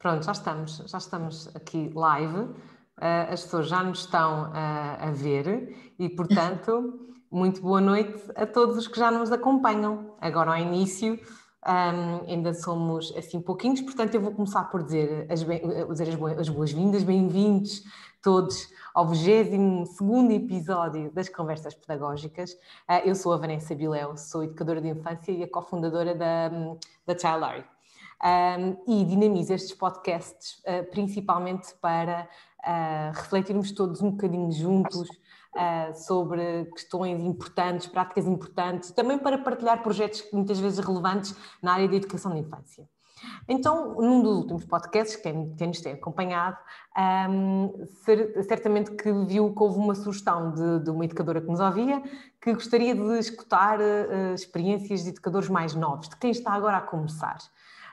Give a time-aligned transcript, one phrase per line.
[0.00, 2.54] Pronto, já estamos, já estamos aqui live, uh,
[3.30, 4.54] as pessoas já nos estão uh,
[4.98, 6.98] a ver e, portanto,
[7.30, 10.14] muito boa noite a todos os que já nos acompanham.
[10.18, 11.20] Agora, ao início,
[11.66, 17.02] um, ainda somos assim pouquinhos, portanto, eu vou começar por dizer as, dizer as boas-vindas,
[17.02, 17.82] bem-vindos
[18.22, 22.52] todos ao 22 episódio das Conversas Pedagógicas.
[22.88, 26.48] Uh, eu sou a Vanessa Biléu, sou educadora de infância e a cofundadora da,
[27.06, 27.66] da Child
[28.22, 32.28] um, e dinamizo estes podcasts uh, principalmente para
[32.60, 39.82] uh, refletirmos todos um bocadinho juntos uh, sobre questões importantes, práticas importantes, também para partilhar
[39.82, 42.88] projetos muitas vezes relevantes na área da educação de infância.
[43.48, 46.56] Então, num dos últimos podcasts, quem, quem nos tem acompanhado,
[47.28, 47.86] um,
[48.48, 52.02] certamente que viu que houve uma sugestão de, de, uma educadora que nos ouvia,
[52.40, 56.80] que gostaria de escutar uh, experiências de educadores mais novos, de quem está agora a
[56.80, 57.38] começar.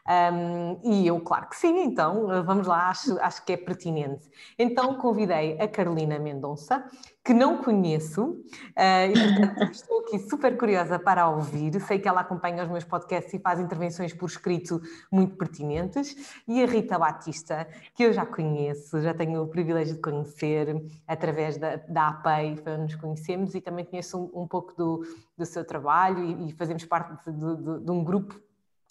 [0.07, 4.29] Um, e eu, claro que sim, então vamos lá, acho, acho que é pertinente.
[4.57, 6.85] Então convidei a Carolina Mendonça,
[7.25, 11.77] que não conheço, uh, e portanto estou aqui super curiosa para ouvir.
[11.81, 14.81] Sei que ela acompanha os meus podcasts e faz intervenções por escrito
[15.11, 16.39] muito pertinentes.
[16.47, 21.57] E a Rita Batista, que eu já conheço, já tenho o privilégio de conhecer através
[21.57, 25.03] da, da APEI, foi nos conhecemos, e também conheço um, um pouco do,
[25.37, 28.46] do seu trabalho e, e fazemos parte de, de, de um grupo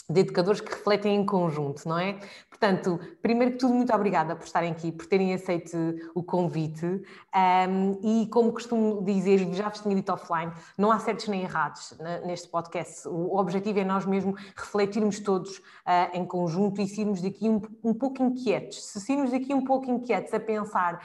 [0.09, 2.19] de educadores que refletem em conjunto, não é?
[2.49, 5.77] Portanto, primeiro que tudo, muito obrigada por estarem aqui, por terem aceito
[6.15, 11.29] o convite um, e, como costumo dizer, já vos tinha dito offline, não há certos
[11.29, 13.07] nem errados neste podcast.
[13.09, 17.93] O objetivo é nós mesmo refletirmos todos uh, em conjunto e sairmos daqui um, um
[17.93, 18.85] pouco inquietos.
[18.87, 21.05] Se sairmos daqui um pouco inquietos a pensar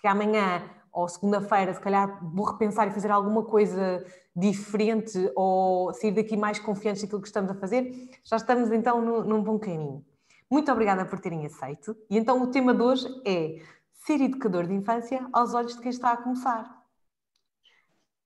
[0.00, 0.62] que amanhã
[0.92, 4.04] ou segunda-feira, se calhar vou repensar e fazer alguma coisa
[4.36, 9.24] diferente ou sair daqui mais confiantes daquilo que estamos a fazer, já estamos então no,
[9.24, 10.04] num bom caminho.
[10.50, 11.96] Muito obrigada por terem aceito.
[12.10, 13.62] E então o tema de hoje é
[14.04, 16.82] ser educador de infância aos olhos de quem está a começar.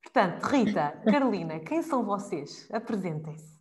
[0.03, 2.69] Portanto, Rita, Carolina, quem são vocês?
[2.72, 3.56] Apresentem-se.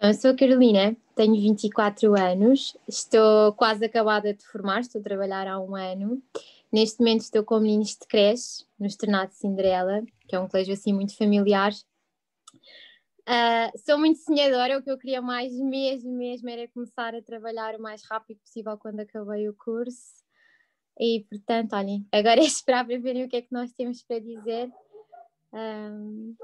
[0.00, 5.46] Eu sou a Carolina, tenho 24 anos, estou quase acabada de formar, estou a trabalhar
[5.46, 6.22] há um ano
[6.72, 10.92] Neste momento estou com meninos de creche, no Externato Cinderela, que é um colégio assim
[10.92, 11.72] muito familiar.
[13.22, 17.74] Uh, sou muito sonhadora, o que eu queria mais mesmo, mesmo era começar a trabalhar
[17.74, 20.20] o mais rápido possível quando acabei o curso.
[20.98, 24.20] E portanto, olhem, agora é esperar para verem o que é que nós temos para
[24.20, 24.70] dizer.
[25.52, 26.36] Um,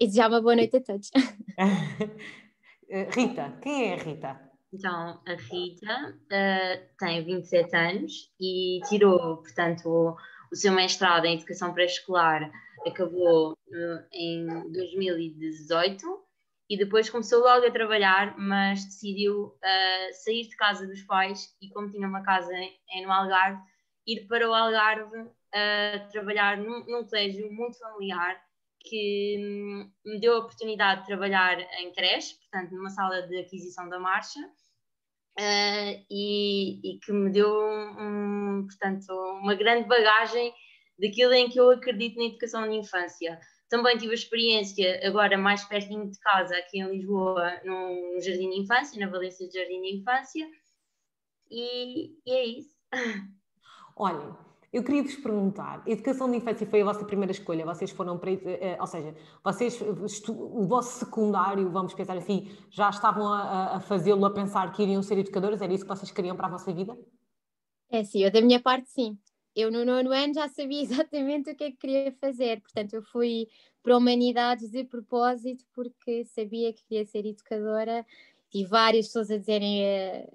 [0.00, 1.10] e desejar uma boa noite a todos.
[3.14, 4.47] Rita, quem é a Rita?
[4.72, 10.16] Então, a Rita uh, tem 27 anos e tirou, portanto, o,
[10.52, 12.50] o seu mestrado em Educação Pré-Escolar,
[12.86, 16.06] acabou uh, em 2018
[16.68, 21.70] e depois começou logo a trabalhar, mas decidiu uh, sair de casa dos pais e,
[21.70, 23.62] como tinha uma casa em, no Algarve,
[24.06, 25.30] ir para o Algarve
[26.12, 28.38] trabalhar num, num colégio muito familiar
[28.88, 33.88] que hum, me deu a oportunidade de trabalhar em creche, portanto, numa sala de aquisição
[33.88, 39.12] da marcha, uh, e, e, que me deu, um, portanto,
[39.42, 40.52] uma grande bagagem
[40.98, 43.38] daquilo em que eu acredito na educação de infância.
[43.68, 48.60] Também tive a experiência, agora mais pertinho de casa, aqui em Lisboa, no Jardim de
[48.60, 50.48] Infância, na Valência de Jardim de Infância,
[51.50, 52.74] e, e é isso.
[53.96, 58.18] Olha, eu queria vos perguntar, educação de infância foi a vossa primeira escolha, vocês foram
[58.18, 59.80] para, eh, ou seja, vocês,
[60.28, 65.02] o vosso secundário, vamos pensar assim, já estavam a, a fazê-lo a pensar que iriam
[65.02, 66.96] ser educadores, era isso que vocês queriam para a vossa vida?
[67.90, 69.18] É sim, eu da minha parte sim.
[69.56, 73.02] Eu no nono ano já sabia exatamente o que é que queria fazer, portanto eu
[73.02, 73.48] fui
[73.82, 78.04] para Humanidades de propósito porque sabia que queria ser educadora
[78.52, 80.28] e várias pessoas a dizerem eh,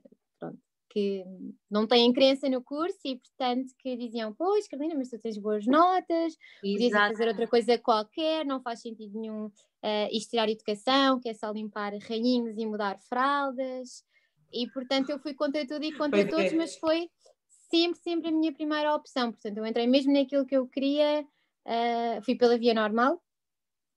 [0.94, 1.26] que
[1.72, 5.66] não têm crença no curso e, portanto, que diziam: Pois, Carolina, mas tu tens boas
[5.66, 11.30] notas, podias fazer outra coisa qualquer, não faz sentido nenhum uh, isto tirar educação, que
[11.30, 14.04] é só limpar rainhos e mudar fraldas.
[14.54, 16.56] E, portanto, eu fui contra tudo e contra pois todos, é.
[16.56, 17.10] mas foi
[17.72, 19.31] sempre, sempre a minha primeira opção.
[19.31, 21.25] Portanto, eu entrei mesmo naquilo que eu queria,
[21.66, 23.19] uh, fui pela via normal.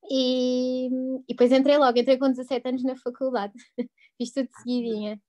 [0.09, 3.53] E, e depois entrei logo, entrei com 17 anos na faculdade,
[4.17, 5.21] fiz tudo de seguidinha.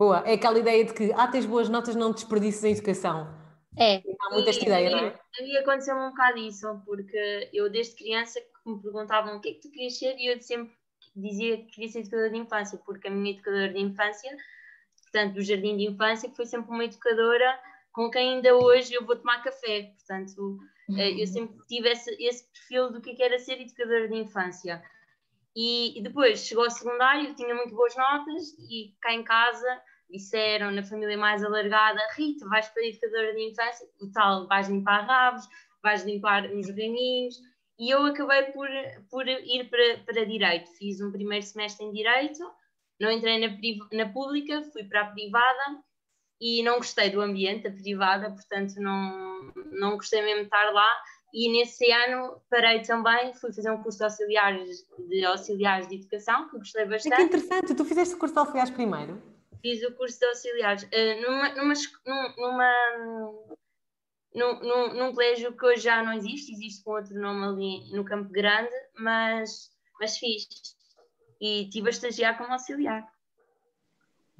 [0.00, 3.28] Boa, é aquela ideia de que, ah, tens boas notas, não desperdices a educação.
[3.78, 3.96] É.
[3.96, 5.08] Há muita esta ideia, não é?
[5.08, 9.50] A mim aconteceu um bocado isso, porque eu desde criança que me perguntavam o que
[9.50, 10.72] é que tu querias ser e eu sempre
[11.14, 14.34] dizia que queria ser educadora de infância, porque a minha educadora de infância,
[15.02, 17.60] portanto, do jardim de infância, foi sempre uma educadora
[17.92, 20.60] com quem ainda hoje eu vou tomar café, portanto,
[20.96, 21.26] eh, eu uhum.
[21.26, 24.82] sempre tive esse, esse perfil do que era ser educadora de infância.
[25.54, 30.70] E, e, depois chegou ao secundário, tinha muito boas notas e cá em casa disseram
[30.70, 35.06] na família mais alargada, Rita, vais para a educadora de infância, o tal, vais limpar
[35.06, 35.48] rabos,
[35.82, 37.36] vais limpar uns raminhos,
[37.78, 38.68] e eu acabei por,
[39.10, 40.70] por ir para, para Direito.
[40.76, 42.44] Fiz um primeiro semestre em Direito,
[43.00, 43.56] não entrei na,
[43.92, 45.80] na pública, fui para a privada,
[46.40, 50.90] e não gostei do ambiente da privada, portanto não, não gostei mesmo de estar lá,
[51.32, 56.48] e nesse ano parei também, fui fazer um curso de auxiliares de, auxiliares de educação,
[56.48, 57.12] que gostei bastante.
[57.12, 59.22] É que interessante, tu fizeste o curso de auxiliares primeiro?
[59.60, 61.74] Fiz o curso de auxiliares uh, numa, numa,
[62.36, 62.72] numa,
[64.34, 68.04] num, num, num, colégio que hoje já não existe, existe com outro nome ali no
[68.04, 69.70] Campo Grande, mas,
[70.00, 70.46] mas fiz.
[71.40, 73.06] E estive a estagiar como auxiliar.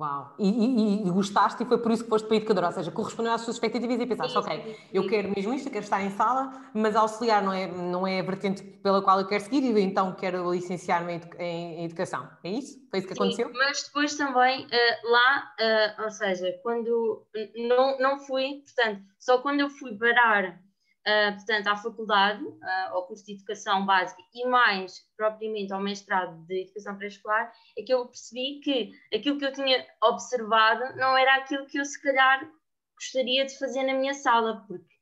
[0.00, 0.34] Uau!
[0.38, 2.90] E, e, e, gostaste e foi por isso que foste para a educadora, ou seja,
[2.90, 6.08] correspondeu às suas expectativas e pensaste, ok, eu quero mesmo isto, eu quero estar em
[6.08, 9.80] sala, mas auxiliar não é, não é a vertente pela qual eu quero seguir e
[9.82, 12.26] então quero licenciar-me em, educação.
[12.42, 12.80] É isso?
[12.88, 13.52] Foi isso que Sim, aconteceu?
[13.52, 17.26] Mas depois também uh, lá, uh, ou seja, quando
[17.68, 20.58] não, não fui, portanto, só quando eu fui parar
[21.06, 26.44] uh, portanto, à faculdade, uh, ao curso de Educação Básica e mais propriamente ao mestrado
[26.46, 31.36] de Educação Pré-Escolar, é que eu percebi que aquilo que eu tinha observado não era
[31.36, 32.48] aquilo que eu se calhar
[32.94, 34.94] gostaria de fazer na minha sala, porque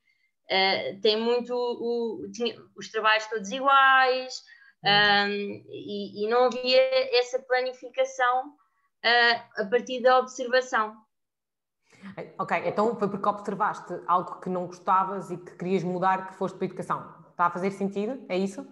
[0.50, 4.42] uh, tem muito o, tinha os trabalhos todos iguais
[4.84, 5.30] um,
[5.68, 6.80] e, e, não havia
[7.18, 8.54] essa planificação
[9.56, 10.96] a partir da observação.
[12.38, 16.56] Ok, então foi porque observaste algo que não gostavas e que querias mudar, que foste
[16.56, 17.14] para a educação.
[17.30, 18.24] Está a fazer sentido?
[18.28, 18.66] É isso?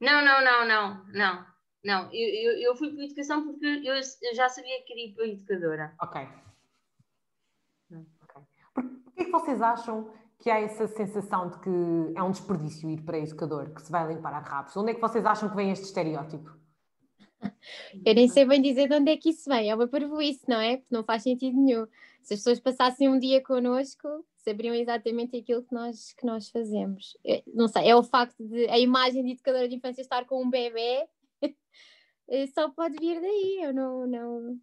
[0.00, 1.54] Não, não, não, não, não.
[1.84, 5.06] Não, eu, eu, eu fui para a educação porque eu, eu, já sabia que queria
[5.08, 5.94] ir para a educadora.
[6.00, 6.28] Ok.
[8.22, 8.42] okay.
[8.74, 11.70] Porquê é que vocês acham que há essa sensação de que
[12.16, 14.74] é um desperdício ir para educador, que se vai limpar a rabos?
[14.76, 16.63] Onde é que vocês acham que vem este estereótipo?
[18.04, 20.60] Eu nem sei bem dizer de onde é que isso vem, é uma parvoíce, não
[20.60, 20.76] é?
[20.76, 21.86] Porque não faz sentido nenhum.
[22.22, 27.16] Se as pessoas passassem um dia connosco, saberiam exatamente aquilo que nós, que nós fazemos.
[27.24, 30.42] Eu, não sei, é o facto de a imagem de educadora de infância estar com
[30.42, 31.06] um bebê,
[32.54, 34.06] só pode vir daí, eu não...
[34.06, 34.58] não...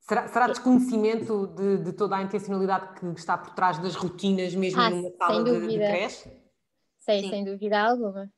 [0.00, 4.78] Será, será desconhecimento de, de, toda a intencionalidade que está por trás das rotinas, mesmo
[4.78, 6.28] ah, numa sala de, de creche?
[6.98, 8.30] Sim, sem dúvida alguma.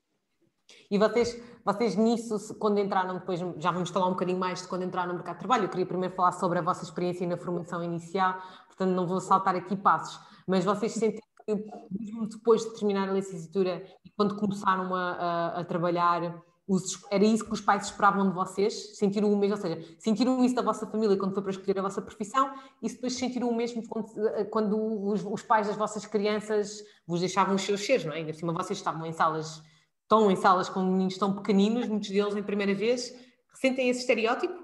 [0.90, 4.84] E vocês, vocês nisso, quando entraram depois, já vamos falar um bocadinho mais de quando
[4.84, 7.82] entraram no mercado de trabalho, eu queria primeiro falar sobre a vossa experiência na formação
[7.82, 11.54] inicial, portanto não vou saltar aqui passos, mas vocês sentem que
[11.90, 17.24] mesmo depois de terminar a licenciatura e quando começaram a, a, a trabalhar, os, era
[17.24, 18.96] isso que os pais esperavam de vocês?
[18.96, 21.82] Sentiram o mesmo, ou seja, sentiram isso da vossa família quando foi para escolher a
[21.82, 24.12] vossa profissão e depois sentiram o mesmo quando,
[24.50, 28.18] quando os, os, pais das vossas crianças vos deixavam os seus seres, não é?
[28.18, 29.62] Ainda por cima vocês estavam em salas
[30.06, 33.14] estão em salas com meninos tão pequeninos, muitos deles em primeira vez,
[33.54, 34.54] sentem esse estereótipo?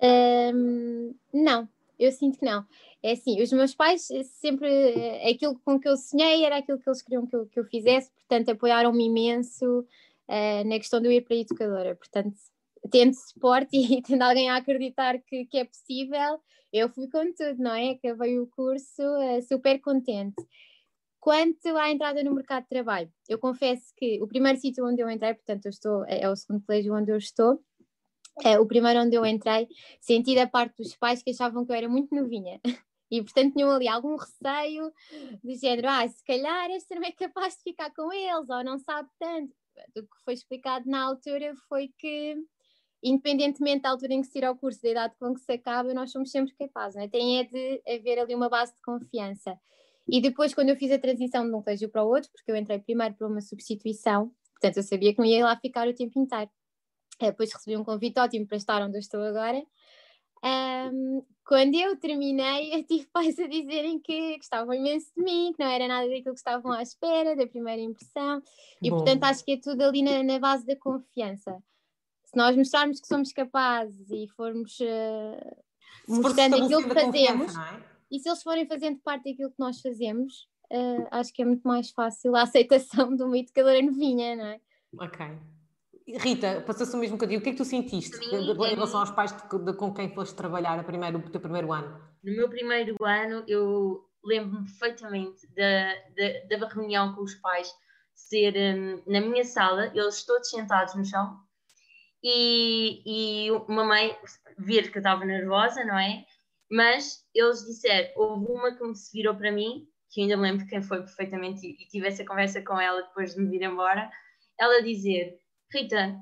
[0.00, 1.68] Um, não,
[1.98, 2.64] eu sinto que não.
[3.02, 4.08] É assim, os meus pais
[4.40, 4.68] sempre,
[5.28, 8.10] aquilo com que eu sonhei era aquilo que eles queriam que eu, que eu fizesse,
[8.10, 12.36] portanto apoiaram-me imenso uh, na questão de eu ir para a educadora, portanto
[12.90, 16.40] tendo suporte e tendo alguém a acreditar que, que é possível,
[16.72, 17.90] eu fui com tudo, não é?
[17.90, 20.36] Acabei o curso uh, super contente.
[21.28, 25.10] Quanto à entrada no mercado de trabalho, eu confesso que o primeiro sítio onde eu
[25.10, 27.62] entrei, portanto, eu estou, é, é o segundo colégio onde eu estou,
[28.42, 29.68] é, o primeiro onde eu entrei,
[30.00, 32.58] senti da parte dos pais que achavam que eu era muito novinha.
[33.10, 34.92] E, portanto, tinham ali algum receio
[35.42, 38.78] de género, ah, se calhar esta não é capaz de ficar com eles, ou não
[38.78, 39.54] sabe tanto.
[39.96, 42.36] O que foi explicado na altura foi que,
[43.02, 45.94] independentemente da altura em que se tira o curso, da idade com que se acaba,
[45.94, 47.08] nós somos sempre capazes, né?
[47.08, 49.58] tem é de haver ali uma base de confiança.
[50.08, 52.56] E depois, quando eu fiz a transição de um colégio para o outro, porque eu
[52.56, 56.18] entrei primeiro para uma substituição, portanto eu sabia que não ia lá ficar o tempo
[56.18, 56.50] inteiro.
[57.20, 59.62] Eh, depois recebi um convite ótimo para estar onde eu estou agora.
[60.44, 65.62] Um, quando eu terminei, eu tive pais a dizerem que gostavam imenso de mim, que
[65.62, 68.40] não era nada daquilo que estavam à espera, da primeira impressão,
[68.80, 68.96] e Bom.
[68.96, 71.58] portanto acho que é tudo ali na, na, base da confiança.
[72.24, 75.56] Se nós mostrarmos que somos capazes e formos uh,
[76.06, 77.56] mostrando aquilo que fazemos.
[77.56, 77.97] É?
[78.10, 81.66] E se eles forem fazendo parte daquilo que nós fazemos, uh, acho que é muito
[81.66, 84.60] mais fácil a aceitação de uma educadora novinha, não é?
[84.98, 85.26] Ok.
[86.16, 87.40] Rita, passou-se o mesmo contigo.
[87.40, 90.34] O que é que tu sentiste em relação aos pais de, de, com quem foste
[90.34, 92.00] trabalhar a primeiro, o teu primeiro ano?
[92.24, 95.94] No meu primeiro ano, eu lembro-me perfeitamente da,
[96.48, 97.70] da, da, reunião com os pais
[98.14, 101.38] ser um, na minha sala, eles todos sentados no chão,
[102.22, 104.16] e, e uma mãe
[104.58, 106.24] ver que eu estava nervosa, não é?
[106.70, 110.66] Mas eles disseram, houve uma que me se virou para mim, que ainda me lembro
[110.66, 114.10] quem foi perfeitamente, e tive essa conversa com ela depois de me vir embora,
[114.58, 115.38] ela dizer,
[115.72, 116.18] Rita,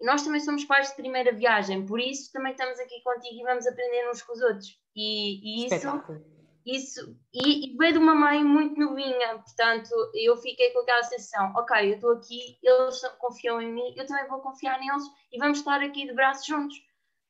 [0.00, 3.66] nós também somos pais de primeira viagem, por isso também estamos aqui contigo e vamos
[3.66, 4.78] aprender uns com os outros.
[4.96, 6.02] E, e isso,
[6.64, 11.52] isso e, e veio de uma mãe muito novinha, portanto, eu fiquei com aquela sensação:
[11.56, 15.58] ok, eu estou aqui, eles confiam em mim, eu também vou confiar neles e vamos
[15.58, 16.76] estar aqui de braços juntos.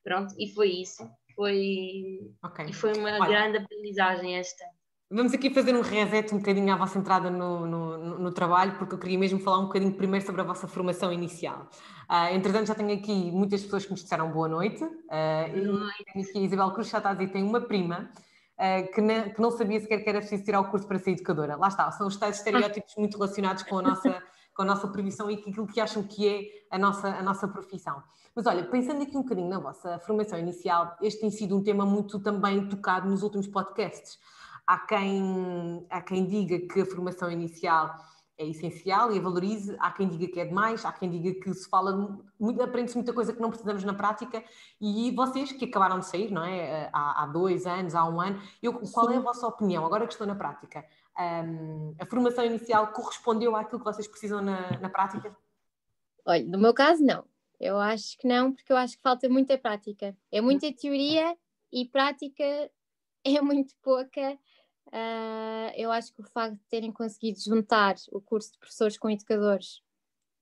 [0.04, 1.08] Pronto, e foi isso.
[1.38, 2.66] Foi, okay.
[2.66, 4.64] E foi uma Olha, grande aprendizagem esta.
[5.08, 8.96] Vamos aqui fazer um reset um bocadinho à vossa entrada no, no, no, trabalho, porque
[8.96, 11.70] eu queria mesmo falar um bocadinho primeiro sobre a vossa formação inicial.
[12.10, 14.82] Uh, entretanto, já tenho aqui muitas pessoas que nos disseram boa noite.
[14.82, 16.04] Uh, boa noite.
[16.16, 18.10] E aqui a Isabel Cruz já está a dizer tem uma prima
[18.58, 21.12] uh, que, ne, que, não sabia sequer que era preciso tirar o curso para ser
[21.12, 21.54] educadora.
[21.54, 24.22] Lá está, são os tais estereótipos muito relacionados com a nossa,
[24.56, 28.02] com a nossa profissão e aquilo que acham que é a nossa, a nossa profissão.
[28.38, 31.84] Mas olha, pensando aqui um bocadinho na vossa formação inicial, este tem sido um tema
[31.84, 34.16] muito também tocado nos últimos podcasts.
[34.64, 37.92] Há quem, há quem diga que a formação inicial
[38.38, 41.52] é essencial e a valorize, há quem diga que é demais, há quem diga que
[41.52, 42.16] se fala,
[42.62, 44.40] aprende-se muita coisa que não precisamos na prática
[44.80, 46.88] e vocês que acabaram de sair, não é?
[46.92, 50.12] Há, há dois anos, há um ano, eu, qual é a vossa opinião, agora que
[50.12, 50.84] estou na prática?
[51.18, 55.36] Um, a formação inicial correspondeu àquilo que vocês precisam na, na prática?
[56.24, 57.24] Olha, no meu caso não,
[57.60, 61.36] eu acho que não, porque eu acho que falta muita prática, é muita teoria
[61.72, 62.44] e prática
[63.24, 64.38] é muito pouca.
[64.86, 69.10] Uh, eu acho que o facto de terem conseguido juntar o curso de professores com
[69.10, 69.82] educadores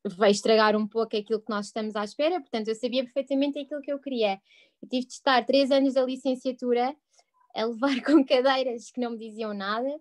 [0.04, 3.82] vai estragar um pouco aquilo que nós estamos à espera, portanto, eu sabia perfeitamente aquilo
[3.82, 4.40] que eu queria.
[4.80, 6.94] Eu tive de estar três anos da licenciatura
[7.54, 10.00] a levar com cadeiras que não me diziam nada,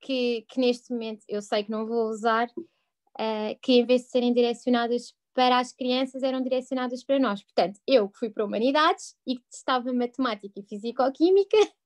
[0.00, 4.08] que, que neste momento eu sei que não vou usar, uh, que em vez de
[4.08, 7.42] serem direcionadas para as crianças, eram direcionadas para nós.
[7.42, 11.56] Portanto, eu que fui para Humanidades e que testava Matemática e Fisicoquímica,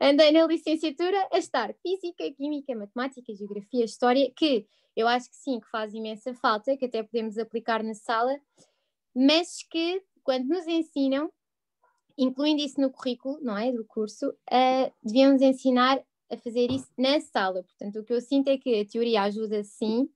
[0.00, 5.60] Andei na licenciatura a estar Física, Química, Matemática, Geografia, História, que eu acho que sim,
[5.60, 8.38] que faz imensa falta, que até podemos aplicar na sala,
[9.14, 11.30] mas que quando nos ensinam,
[12.16, 17.20] incluindo isso no currículo, não é, do curso, uh, devíamos ensinar a fazer isso na
[17.20, 17.62] sala.
[17.62, 20.08] Portanto, o que eu sinto é que a teoria ajuda sim,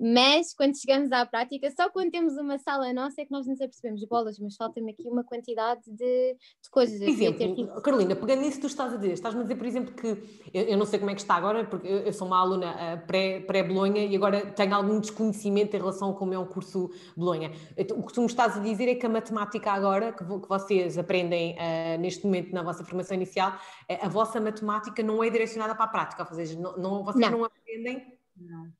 [0.00, 3.60] mas quando chegamos à prática, só quando temos uma sala nossa é que nós nos
[3.60, 6.98] apercebemos bolas, mas falta-me aqui uma quantidade de, de coisas.
[6.98, 7.82] Por exemplo, tipo...
[7.82, 10.06] Carolina, pegando nisso que tu estás a dizer, estás-me a dizer, por exemplo, que
[10.54, 12.72] eu, eu, não sei como é que está agora, porque eu, eu sou uma aluna
[12.72, 16.90] uh, pré-Bolonha pré e agora tenho algum desconhecimento em relação a como é um curso
[17.14, 17.52] Bolonha.
[17.76, 20.48] Então, o que tu me estás a dizer é que a matemática agora, que, que
[20.48, 25.28] vocês aprendem uh, neste momento na vossa formação inicial, uh, a vossa matemática não é
[25.28, 28.18] direcionada para a prática, ou seja, não, não vocês não, não aprendem.
[28.34, 28.79] Não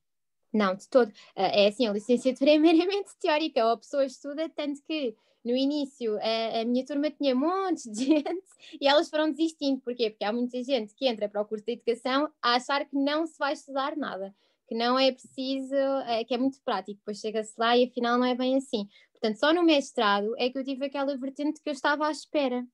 [0.53, 1.13] não, de todo.
[1.35, 5.15] É assim, a licenciatura é meramente teórica, ou a pessoa estuda, tanto que
[5.45, 8.45] no início a, a, minha turma tinha montes de gente
[8.81, 9.81] e elas foram desistindo.
[9.81, 10.11] Porquê?
[10.11, 13.27] Porque há muita gente que entra para o curso de educação a achar que não
[13.27, 14.35] se vai estudar nada,
[14.69, 15.75] que não é preciso,
[16.07, 18.89] é, que é muito prático, depois chega-se lá e afinal não é bem assim.
[19.13, 22.67] Portanto, só no mestrado é que eu tive aquela vertente que eu estava à espera.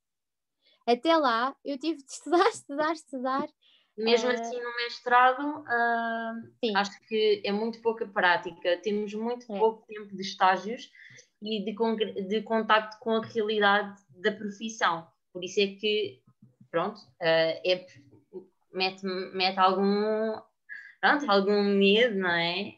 [0.87, 3.49] Até lá eu tive de estudar, estudar, estudar
[3.97, 4.33] mesmo uh...
[4.33, 8.79] assim, no mestrado, uh, acho que é muito pouca prática.
[8.83, 9.59] Temos muito é.
[9.59, 10.91] pouco tempo de estágios
[11.43, 15.07] e de, de contacto com a realidade da profissão.
[15.33, 16.21] Por isso é que,
[16.71, 17.87] pronto, uh, é,
[18.73, 20.39] mete, mete algum,
[21.01, 22.75] pronto, algum medo, não é?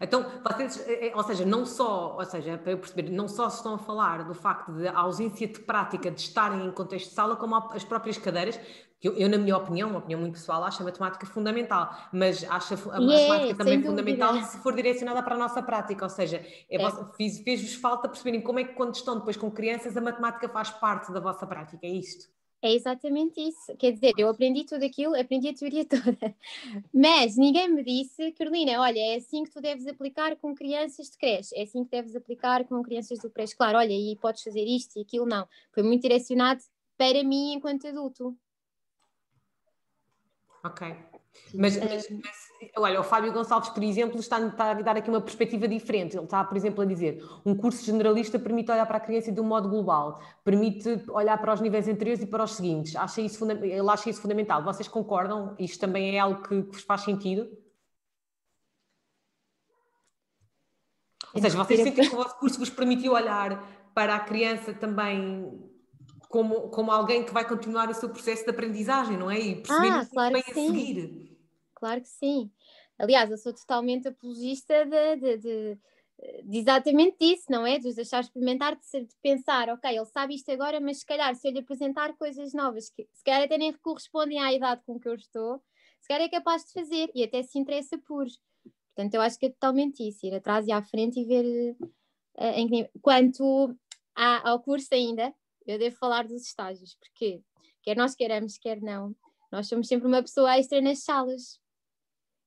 [0.00, 3.48] Então, vocês, eh, eh, ou seja, não só, ou seja, para eu perceber, não só
[3.48, 7.36] estão a falar do facto de ausência de prática de estarem em contexto de sala,
[7.36, 8.60] como as próprias cadeiras,
[9.00, 12.42] que eu, eu, na minha opinião, uma opinião muito pessoal, acho a matemática fundamental, mas
[12.44, 16.76] acho a, matemática também fundamental se for direcionada para a nossa prática, ou seja, é
[16.76, 16.90] é.
[17.16, 21.12] fez-vos falta perceberem como é que quando estão depois com crianças a matemática faz parte
[21.12, 22.28] da vossa prática, é isto?
[22.60, 23.76] É exatamente isso.
[23.76, 26.34] Quer dizer, eu aprendi tudo aquilo, aprendi a teoria toda.
[26.92, 31.16] Mas ninguém me disse, Carolina, olha, é assim que tu deves aplicar com crianças de
[31.16, 33.76] creche, é assim que deves aplicar com crianças do pré-escolar.
[33.76, 35.46] Olha, e podes fazer isto e aquilo, não.
[35.72, 36.60] Foi muito direcionado
[36.96, 38.36] para mim enquanto adulto.
[40.64, 40.96] Ok.
[41.54, 45.20] Mas, mas, mas olha, o Fábio Gonçalves, por exemplo, está, está, a dar aqui uma
[45.20, 46.16] perspectiva diferente.
[46.16, 49.40] Ele está, por exemplo, a dizer: um curso generalista permite olhar para a criança de
[49.40, 52.96] um modo global, permite olhar para os níveis anteriores e para os seguintes.
[52.96, 54.62] Acha isso, ele acha isso fundamental.
[54.62, 55.54] Vocês concordam?
[55.58, 57.48] Isto também é algo que, que vos faz sentido?
[61.34, 63.62] Ou seja, vocês sentem que o vosso curso vos permitiu olhar
[63.94, 65.67] para a criança também
[66.28, 69.40] como, como alguém que vai continuar o seu processo de aprendizagem, não é?
[69.40, 71.38] E perceber ah, claro bem a seguir.
[71.74, 72.50] Claro que sim.
[72.98, 75.78] Aliás, eu sou totalmente apologista de, de, de,
[76.44, 77.78] de exatamente disso, não é?
[77.78, 81.34] De os deixar experimentar, de, de, pensar, ok, ele sabe isto agora, mas se calhar
[81.34, 84.98] se eu lhe apresentar coisas novas, que se calhar até nem correspondem à idade com
[84.98, 85.62] que eu estou,
[86.00, 88.26] se calhar é capaz de fazer e até se interessa por.
[88.94, 91.76] Portanto, eu acho que é totalmente isso, ir atrás e à frente e ver
[92.36, 93.76] em que, quanto
[94.14, 95.32] à, ao curso ainda,
[95.72, 97.42] eu devo falar dos estágios, porque
[97.82, 99.14] quer nós queiramos, quer não,
[99.52, 101.60] nós somos sempre uma pessoa extra nas salas,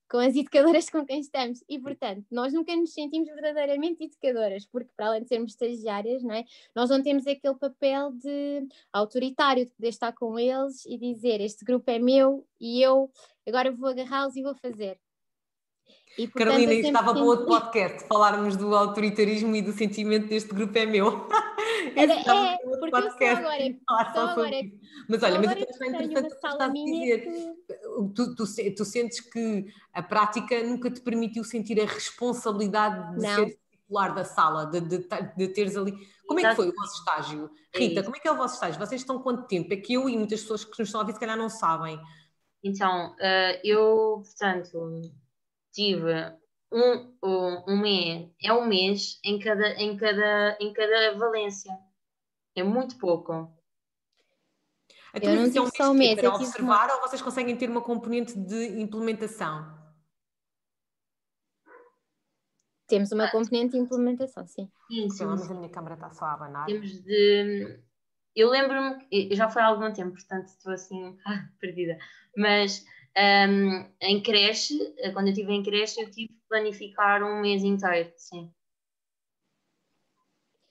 [0.09, 1.63] com as educadoras com quem estamos.
[1.69, 6.35] E, portanto, nós nunca nos sentimos verdadeiramente educadoras, porque, para além de sermos estagiárias, não
[6.35, 6.43] é?
[6.75, 11.63] nós não temos aquele papel de autoritário, de poder estar com eles e dizer: Este
[11.63, 13.09] grupo é meu e eu
[13.47, 14.99] agora vou agarrá-los e vou fazer.
[16.17, 20.53] E, portanto, Carolina, isto estava para outro podcast, falarmos do autoritarismo e do sentimento deste
[20.53, 21.27] grupo é meu.
[21.95, 24.57] Era, é, porque podcast, eu sou agora, sou agora
[25.09, 27.19] Mas olha, mas eu também interessante o que estás a dizer.
[27.21, 27.55] Que...
[28.15, 28.45] Tu, tu,
[28.75, 33.35] tu, sentes que a prática nunca te permitiu sentir a responsabilidade de Não.
[33.35, 35.07] ser titular da sala, de, de,
[35.37, 35.93] de teres ali.
[36.25, 37.51] Como é que foi o vosso estágio?
[37.73, 38.79] É Rita, como é que é o vosso estágio?
[38.79, 39.73] Vocês estão quanto tempo?
[39.73, 41.99] É que eu e muitas pessoas que nos estão a ouvir se calhar não sabem.
[42.63, 45.01] Então, uh, eu, portanto,
[45.73, 46.13] tive
[46.71, 51.71] um, um, um mês, é um mês em cada, em, cada, em cada valência.
[52.55, 53.53] É muito pouco.
[55.13, 56.19] Então, eu não tive é só um mês.
[56.19, 56.95] Para observar uma...
[56.95, 59.79] ou vocês conseguem ter uma componente de implementação?
[62.87, 64.69] Temos uma componente de implementação, sim.
[64.89, 65.25] Sim, sim.
[65.25, 66.65] Mas a minha câmera está só a abanar.
[66.65, 67.79] Temos de.
[68.35, 71.17] Eu lembro-me, já foi há algum tempo, portanto estou assim
[71.59, 71.97] perdida,
[72.35, 72.85] mas
[73.17, 74.77] um, em creche,
[75.13, 78.51] quando eu estive em creche, eu tive que planificar um mês inteiro, sim.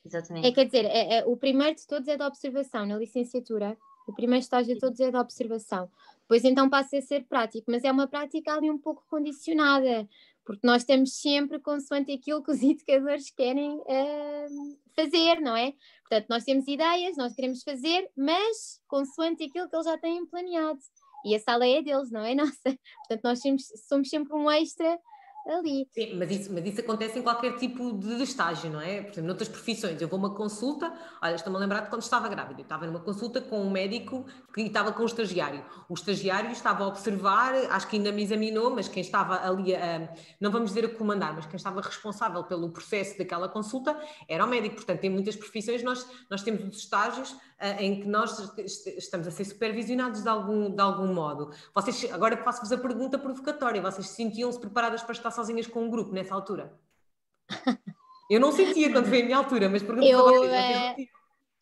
[0.04, 0.46] Exatamente.
[0.46, 3.76] É, quer dizer, é, é, o primeiro de todos é da observação, na licenciatura.
[4.08, 5.90] O primeiro estágio de todos é da observação.
[6.22, 10.08] Depois então passa a ser prático, mas é uma prática ali um pouco condicionada,
[10.44, 15.74] porque nós estamos sempre consoante aquilo que os educadores querem uh, fazer, não é?
[16.00, 20.80] Portanto, nós temos ideias, nós queremos fazer, mas consoante aquilo que eles já têm planeado
[21.24, 22.54] e a sala é deles, não é nossa.
[23.08, 24.98] Portanto, nós somos, somos sempre um extra
[25.46, 25.86] ali.
[25.92, 29.02] Sim, mas isso, mas isso acontece em qualquer tipo de estágio, não é?
[29.02, 30.92] Por exemplo, noutras profissões, eu vou a uma consulta,
[31.22, 34.24] olha, estou-me a lembrar de quando estava grávida, eu estava numa consulta com um médico
[34.52, 35.64] que estava com um estagiário.
[35.88, 40.12] O estagiário estava a observar, acho que ainda me examinou, mas quem estava ali, a,
[40.40, 43.98] não vamos dizer a comandar, mas quem estava responsável pelo processo daquela consulta
[44.28, 44.76] era o médico.
[44.76, 47.38] Portanto, em muitas profissões nós, nós temos os estágios uh,
[47.78, 51.50] em que nós estamos a ser supervisionados de algum, de algum modo.
[51.74, 56.12] Vocês, agora faço-vos a pergunta provocatória, vocês sentiam-se preparadas para estar sozinhas com um grupo
[56.12, 56.78] nessa altura?
[58.30, 60.44] Eu não sentia quando foi a minha altura, mas pergunto eu.
[60.44, 60.94] É...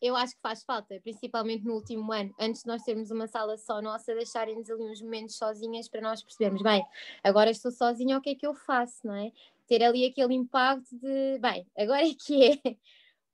[0.01, 3.57] Eu acho que faz falta, principalmente no último ano, antes de nós termos uma sala
[3.57, 6.81] só nossa, deixarem-nos ali uns momentos sozinhas para nós percebermos, bem,
[7.21, 9.33] agora estou sozinha, o que é que eu faço, não é?
[9.67, 12.57] Ter ali aquele impacto de, bem, agora é que é,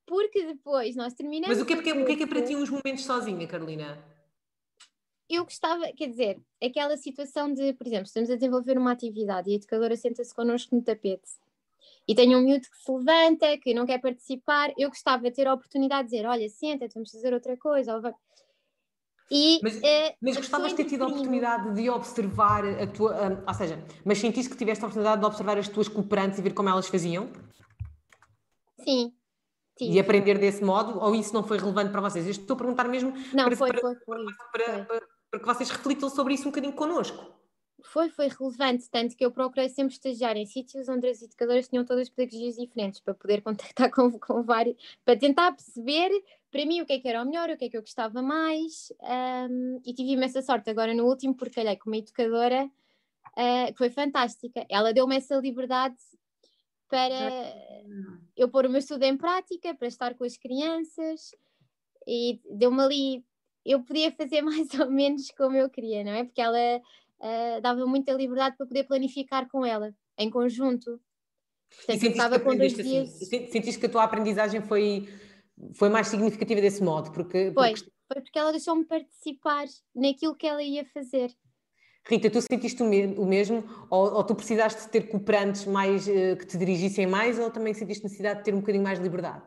[0.08, 1.56] porque depois nós terminamos.
[1.56, 3.46] Mas o que é, porque, o que, é que é para ti uns momentos sozinha,
[3.46, 4.04] Carolina?
[5.30, 9.54] Eu gostava, quer dizer, aquela situação de, por exemplo, estamos a desenvolver uma atividade e
[9.54, 11.32] a educadora senta-se connosco no tapete
[12.08, 15.48] e tem um miúdo que se levanta, que não quer participar, eu gostava de ter
[15.48, 18.00] a oportunidade de dizer: Olha, senta, vamos fazer outra coisa.
[19.32, 23.12] E, mas, uh, mas gostavas de ter tido a oportunidade de observar a tua.
[23.12, 26.44] Um, ou seja, mas sentiste que tiveste a oportunidade de observar as tuas cooperantes e
[26.44, 27.32] ver como elas faziam?
[28.84, 29.12] Sim,
[29.82, 32.24] e aprender desse modo, ou isso não foi relevante para vocês?
[32.26, 35.70] Eu estou a perguntar mesmo não, para, foi, para, foi, foi, para, para, que vocês
[35.70, 37.34] reflitam sobre isso um bocadinho connosco.
[37.84, 41.86] Foi, foi relevante, tanto que eu procurei sempre estagiar em sítios onde as educadoras tinham
[41.86, 46.10] todas pedagogias diferentes, para poder contactar com, com vários, para tentar perceber
[46.52, 48.22] para mim o que é que era o melhor, o que é que eu gostava
[48.22, 48.92] mais,
[49.50, 53.78] um, e tive essa sorte agora no último, porque olhei com uma educadora uh, que
[53.78, 54.66] foi fantástica.
[54.70, 55.98] Ela deu-me essa liberdade
[56.88, 57.44] para
[58.38, 61.36] eu pôr o meu estudo em prática, para estar com as crianças
[62.08, 63.26] e deu-me ali.
[63.66, 66.24] Eu podia fazer mais ou menos como eu queria, não é?
[66.24, 71.00] Porque ela uh, dava muita liberdade para poder planificar com ela, em conjunto.
[71.70, 73.50] Portanto, e sentiste que, assim, dias...
[73.52, 75.10] sentiste que a tua aprendizagem foi,
[75.74, 77.12] foi mais significativa desse modo?
[77.12, 77.92] Porque, foi, porque...
[78.08, 81.36] foi porque ela deixou-me participar naquilo que ela ia fazer.
[82.08, 83.64] Rita, tu sentiste o, mesmo?
[83.90, 87.74] Ou, ou, tu precisaste de ter cooperantes mais, uh, que te dirigissem mais, ou também
[87.74, 89.44] sentiste necessidade de ter um bocadinho mais de liberdade?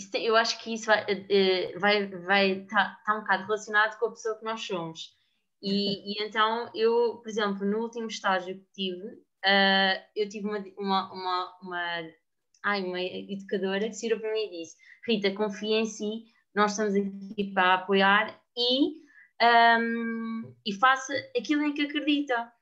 [0.00, 3.98] Isso, eu acho que isso vai estar uh, vai, vai tá, tá um bocado relacionado
[3.98, 5.10] com a pessoa que nós somos.
[5.62, 10.58] E, e então, eu, por exemplo, no último estágio que tive, uh, eu tive uma,
[10.78, 12.10] uma, uma, uma,
[12.64, 16.72] ai, uma educadora que se virou para mim e disse: Rita, confia em si, nós
[16.72, 19.00] estamos aqui para apoiar e
[19.42, 22.52] um, e faça aquilo em que acredita.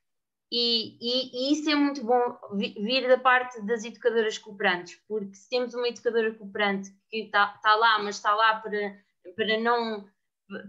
[0.51, 5.49] E, e, e, isso é muito bom vir da parte das educadoras cooperantes, porque se
[5.49, 8.99] temos uma educadora cooperante que está tá lá, mas está lá para,
[9.37, 10.09] para, não,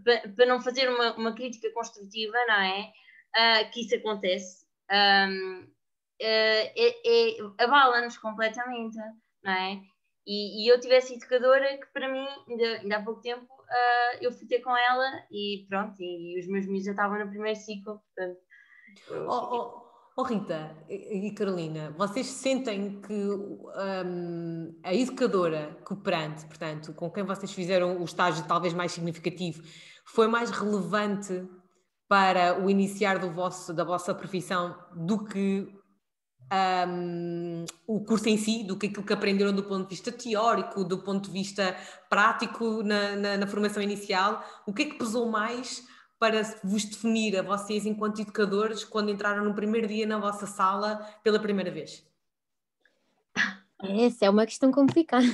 [0.04, 2.92] para, para não fazer uma, uma, crítica construtiva, não é?
[3.38, 5.70] Uh, que isso acontece, um, uh,
[6.22, 8.98] é, é, abala-nos completamente,
[9.42, 9.82] não é?
[10.28, 14.18] E, e, eu tive essa educadora que para mim, ainda, ainda há pouco tempo, uh,
[14.20, 17.58] eu fui ter com ela e pronto, e os meus meninos já estavam no primeiro
[17.58, 18.49] ciclo, portanto.
[19.12, 19.82] Oh, oh,
[20.18, 27.52] oh, Rita e Carolina, vocês sentem que um, a educadora cooperante, portanto, com quem vocês
[27.52, 29.64] fizeram o estágio talvez mais significativo,
[30.06, 31.48] foi mais relevante
[32.08, 35.72] para o iniciar do vosso, da vossa profissão do que
[36.88, 40.84] um, o curso em si, do que aquilo que aprenderam do ponto de vista teórico,
[40.84, 41.76] do ponto de vista
[42.10, 45.88] prático na, na, na formação inicial, o que é que pesou mais
[46.20, 50.98] para vos definir a vocês enquanto educadores quando entraram no primeiro dia na vossa sala
[51.24, 52.06] pela primeira vez?
[53.82, 55.26] Essa é uma questão complicada.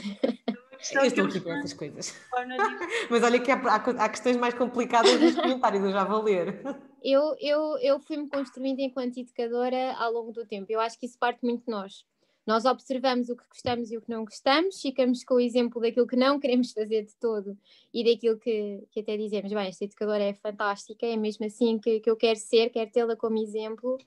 [0.93, 2.15] Eu estou aqui com essas coisas.
[3.09, 6.61] Mas olha que há, há, há, questões mais complicadas nos comentários, eu já vou ler.
[7.03, 10.67] Eu, eu, eu fui-me construindo enquanto educadora ao longo do tempo.
[10.69, 12.05] Eu acho que isso parte muito de nós.
[12.45, 16.05] Nós observamos o que gostamos e o que não gostamos, ficamos com o exemplo daquilo
[16.05, 17.57] que não queremos fazer de todo
[17.93, 21.99] e daquilo que, que até dizemos, bem, esta educadora é fantástica, é mesmo assim que,
[21.99, 23.97] que eu quero ser, quero tê-la como exemplo.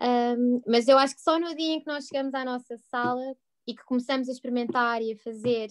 [0.00, 3.36] Um, mas eu acho que só no dia em que nós chegamos à nossa sala
[3.66, 5.68] e que começamos a experimentar e a fazer,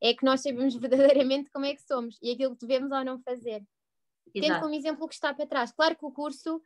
[0.00, 3.18] é que nós sabemos verdadeiramente como é que somos e aquilo que devemos ou não
[3.20, 3.62] fazer.
[4.34, 4.52] Exato.
[4.52, 5.72] Tendo como exemplo o que está para trás.
[5.72, 6.62] Claro que o curso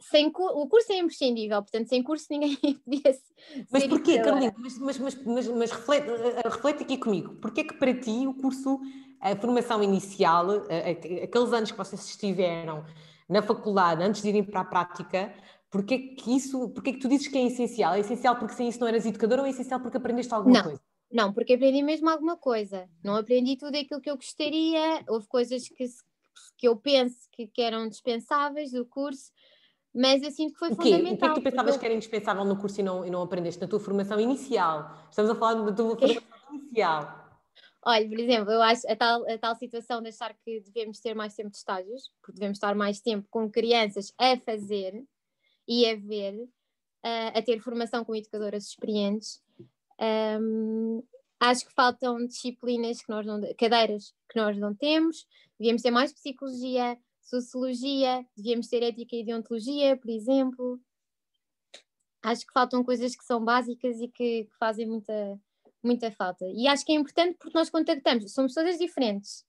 [0.00, 3.66] sem o curso é imprescindível, portanto, sem curso ninguém podia ser.
[3.70, 4.54] Mas porquê, Carolina?
[4.58, 8.26] Mas, mas, mas, mas, reflete, eh, eh, reflete, aqui comigo, porquê é que para ti
[8.26, 8.80] o curso,
[9.20, 10.46] a formação inicial,
[11.22, 12.84] aqueles anos que vocês estiveram
[13.28, 15.34] na faculdade, antes de irem para a prática,
[15.74, 17.94] Porquê que isso, porquê que tu dizes que é essencial?
[17.94, 20.62] É essencial porque sem isso não eras educadora ou é essencial porque aprendeste alguma não.
[20.62, 20.80] coisa?
[21.10, 22.88] Não, porque aprendi mesmo alguma coisa.
[23.02, 25.84] Não aprendi tudo aquilo que eu gostaria, houve coisas que,
[26.56, 29.32] que eu penso que, que eram dispensáveis do curso,
[29.94, 31.12] mas eu sinto que foi o fundamental.
[31.14, 31.80] O que é que tu pensavas eu...
[31.80, 34.90] que era indispensável no curso e não, e não aprendeste na tua formação inicial?
[35.08, 37.24] Estamos a falar da tua formação inicial.
[37.86, 41.14] Olha, por exemplo, eu acho a tal, a tal situação de achar que devemos ter
[41.14, 45.04] mais tempo de estágios, porque devemos estar mais tempo com crianças a fazer,
[45.68, 46.34] e a ver,
[47.04, 49.42] uh, a ter formação com educadoras experientes.
[50.40, 51.02] Um,
[51.40, 55.26] acho que faltam disciplinas que nós não, cadeiras que nós não temos,
[55.58, 60.80] devíamos ter mais psicologia, sociologia, devíamos ter ética e deontologia, por exemplo.
[62.22, 65.38] Acho que faltam coisas que são básicas e que, que fazem muita,
[65.82, 66.44] muita falta.
[66.46, 69.44] E acho que é importante porque nós contactamos, somos todas diferentes.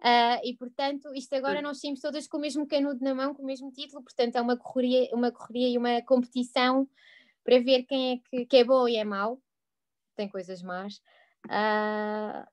[0.00, 3.42] Uh, e portanto, isto agora nós saímos todas com o mesmo canudo na mão, com
[3.42, 6.88] o mesmo título, portanto é uma correria, uma correria e uma competição
[7.42, 9.40] para ver quem é que, que é bom e é mau.
[10.14, 11.00] Tem coisas más.
[11.46, 12.46] Uh,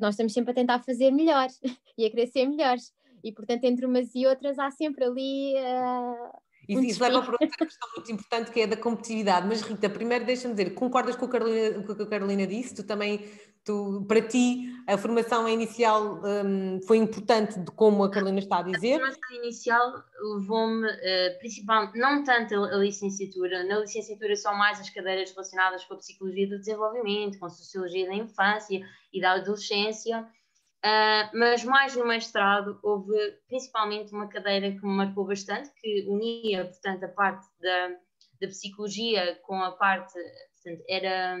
[0.00, 1.48] nós estamos sempre a tentar fazer melhor
[1.96, 2.92] e a querer ser melhores.
[3.22, 5.54] E portanto, entre umas e outras, há sempre ali.
[5.56, 9.46] Uh, isso, isso leva para outra questão muito importante que é da competitividade.
[9.46, 12.74] Mas Rita, primeiro deixa-me dizer, concordas com, Carolina, com o que a Carolina disse?
[12.74, 13.24] Tu também
[13.68, 18.62] Tu, para ti, a formação inicial um, foi importante, de como a Carolina está a
[18.62, 18.94] dizer?
[18.94, 19.92] A formação inicial
[20.38, 25.84] levou-me, uh, principalmente, não tanto a, a, licenciatura, na licenciatura são mais as cadeiras relacionadas
[25.84, 28.80] com a psicologia do desenvolvimento, com a sociologia da infância
[29.12, 35.26] e da adolescência, uh, mas mais no mestrado houve principalmente uma cadeira que me marcou
[35.26, 37.88] bastante, que unia, portanto, a parte da,
[38.40, 40.14] da psicologia com a parte,
[40.54, 41.36] portanto, era...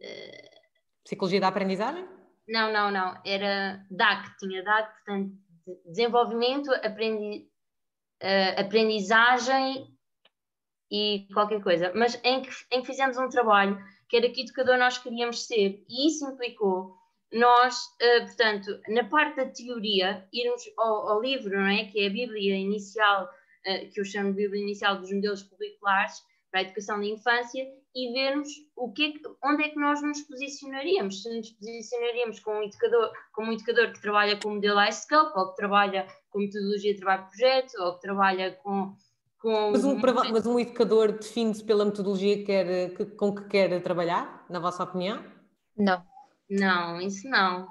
[0.00, 0.55] Uh,
[1.06, 2.04] Psicologia da aprendizagem?
[2.48, 3.16] Não, não, não.
[3.24, 5.32] Era DAC, tinha DAC, portanto,
[5.86, 7.48] desenvolvimento, aprendi,
[8.20, 9.86] uh, aprendizagem
[10.90, 11.92] e qualquer coisa.
[11.94, 15.84] Mas em que, em que fizemos um trabalho que era que educador nós queríamos ser,
[15.88, 16.96] e isso implicou
[17.32, 21.84] nós, uh, portanto, na parte da teoria, irmos ao, ao, livro, não é?
[21.84, 26.20] Que é a Bíblia inicial, uh, que eu chamo de Bíblia inicial dos modelos curriculares
[26.50, 27.64] para a educação da infância,
[27.96, 31.22] e vermos o que, é que onde é que nós nos posicionaríamos.
[31.22, 35.32] Se nos posicionaríamos como um educador, como um educador que trabalha com o modelo iScope,
[35.34, 38.94] ou que trabalha com metodologia de trabalho de projeto, ou que trabalha com.
[39.40, 43.82] com mas, um, mas um educador define-se pela metodologia que quer, que, com que quer
[43.82, 45.24] trabalhar, na vossa opinião?
[45.74, 46.04] Não.
[46.50, 47.66] Não, isso não.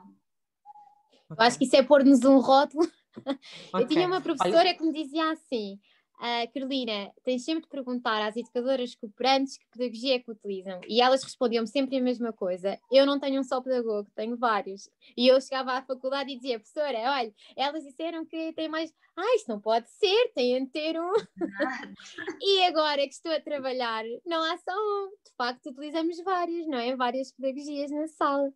[1.29, 2.83] Eu acho que isso é pôr-nos um rótulo.
[2.83, 3.37] Okay.
[3.73, 4.73] Eu tinha uma professora Olha...
[4.73, 5.79] que me dizia assim:
[6.19, 10.79] Uh, Carolina, tens sempre de perguntar às educadoras cooperantes que pedagogia é que utilizam.
[10.87, 12.79] E elas respondiam-me sempre a mesma coisa.
[12.91, 14.89] Eu não tenho um só pedagogo, tenho vários.
[15.17, 18.93] E eu chegava à faculdade e dizia, professora, olha, elas disseram que tem mais.
[19.15, 21.13] Ah, isto não pode ser, tem de ter um.
[22.41, 25.09] e agora que estou a trabalhar, não há só um.
[25.09, 26.95] De facto, utilizamos vários, não é?
[26.95, 28.53] Várias pedagogias na sala.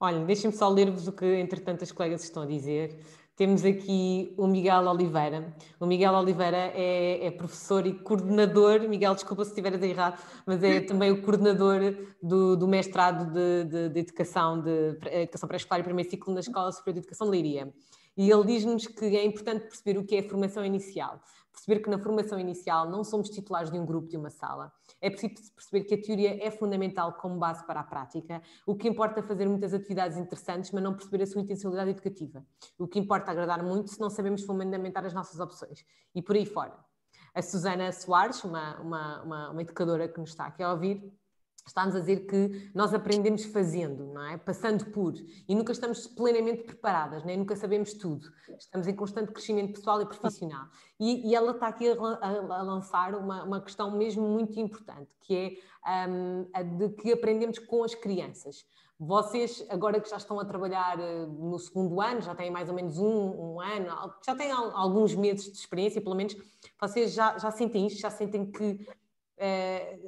[0.00, 2.98] Olha, deixem-me só ler-vos o que, entretanto, as colegas estão a dizer.
[3.36, 5.54] Temos aqui o Miguel Oliveira.
[5.80, 10.80] O Miguel Oliveira é, é, professor e coordenador, Miguel, desculpa se estiver errado, mas é
[10.80, 11.80] também o coordenador
[12.22, 16.70] do, do mestrado de, de, de Educação, de Educação Pré-Escolar e Primeiro Ciclo na Escola
[16.70, 17.72] Superior de Educação de Leiria.
[18.16, 21.20] E ele diz-nos que é importante perceber o que é a formação inicial
[21.54, 24.72] perceber que na formação inicial não somos titulares de um grupo, de uma sala.
[25.00, 28.42] É preciso perceber que a teoria é fundamental como base para a prática.
[28.66, 32.44] O que importa é fazer muitas atividades interessantes, mas não perceber a sua intencionalidade educativa.
[32.76, 35.84] O que importa é agradar muito se não sabemos fundamentar as nossas opções.
[36.14, 36.76] E por aí fora.
[37.32, 41.12] A Susana Soares, uma, uma, uma, uma educadora que nos está aqui a ouvir,
[41.66, 44.36] está-nos a dizer que nós aprendemos fazendo, não é?
[44.36, 45.14] Passando por.
[45.48, 48.28] E nunca estamos plenamente preparadas, nem nunca sabemos tudo.
[48.58, 50.66] Estamos em constante crescimento pessoal e profissional.
[51.00, 55.10] E, e ela está aqui a, a, a lançar uma, uma, questão mesmo muito importante,
[55.20, 58.64] que é um, a de que aprendemos com as crianças.
[58.98, 62.74] Vocês, agora que já estão a trabalhar eh, no segundo ano, já têm mais ou
[62.74, 66.36] menos um, um ano, já têm alguns meses de experiência, pelo menos,
[66.80, 68.86] vocês já, já sentem isto, já sentem que.
[69.36, 69.98] Eh,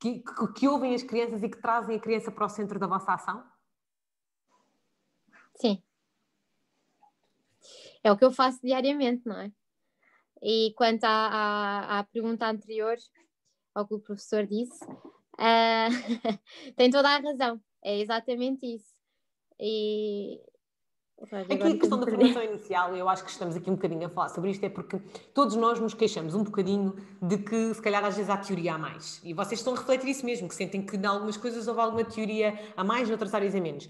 [0.00, 2.86] que, que, que ouvem as crianças e que trazem a criança para o centro da
[2.86, 3.44] vossa ação?
[5.56, 5.82] Sim.
[8.02, 9.50] É o que eu faço diariamente, não é?
[10.42, 12.96] E quanto à, à, à pergunta anterior,
[13.74, 15.88] ao que o professor disse, uh,
[16.76, 17.60] tem toda a razão.
[17.82, 18.94] É exatamente isso.
[19.58, 20.40] E
[21.32, 24.28] Aqui a questão da formação inicial, eu acho que estamos aqui um bocadinho a falar
[24.28, 24.98] sobre isto, é porque
[25.32, 28.78] todos nós nos queixamos um bocadinho de que se calhar às vezes há teoria a
[28.78, 29.20] mais.
[29.24, 32.04] E vocês estão a refletir isso mesmo, que sentem que em algumas coisas houve alguma
[32.04, 33.88] teoria a mais, noutras áreas a menos.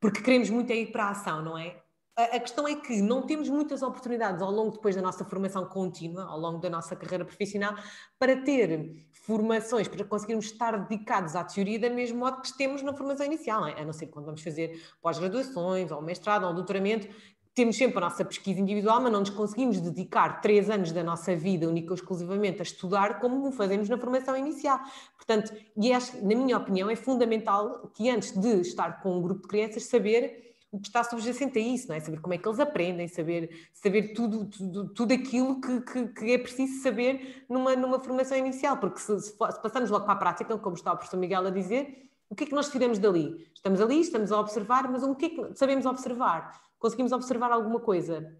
[0.00, 1.76] Porque queremos muito é ir para a ação, não é?
[2.16, 6.24] A questão é que não temos muitas oportunidades ao longo depois da nossa formação contínua,
[6.24, 7.76] ao longo da nossa carreira profissional,
[8.18, 8.92] para ter
[9.28, 13.60] formações, para conseguirmos estar dedicados à teoria da mesmo modo que temos na formação inicial,
[13.60, 13.78] não é?
[13.78, 17.06] a não ser quando vamos fazer pós-graduações, ou mestrado, ou doutoramento,
[17.54, 21.36] temos sempre a nossa pesquisa individual, mas não nos conseguimos dedicar três anos da nossa
[21.36, 24.80] vida única ou exclusivamente a estudar como fazemos na formação inicial.
[25.16, 29.42] Portanto, e acho, na minha opinião, é fundamental que antes de estar com um grupo
[29.42, 32.00] de crianças, saber o que está subjacente a isso, não é?
[32.00, 36.32] Saber como é que eles aprendem, saber, saber tudo, tudo, tudo aquilo que, que, que
[36.32, 40.58] é preciso saber numa, numa formação inicial, porque se, se, passamos logo para a prática,
[40.58, 43.50] como está o professor Miguel a dizer, o que é que nós tiramos dali?
[43.54, 46.60] Estamos ali, estamos a observar, mas o que é que sabemos observar?
[46.78, 48.36] Conseguimos observar alguma coisa?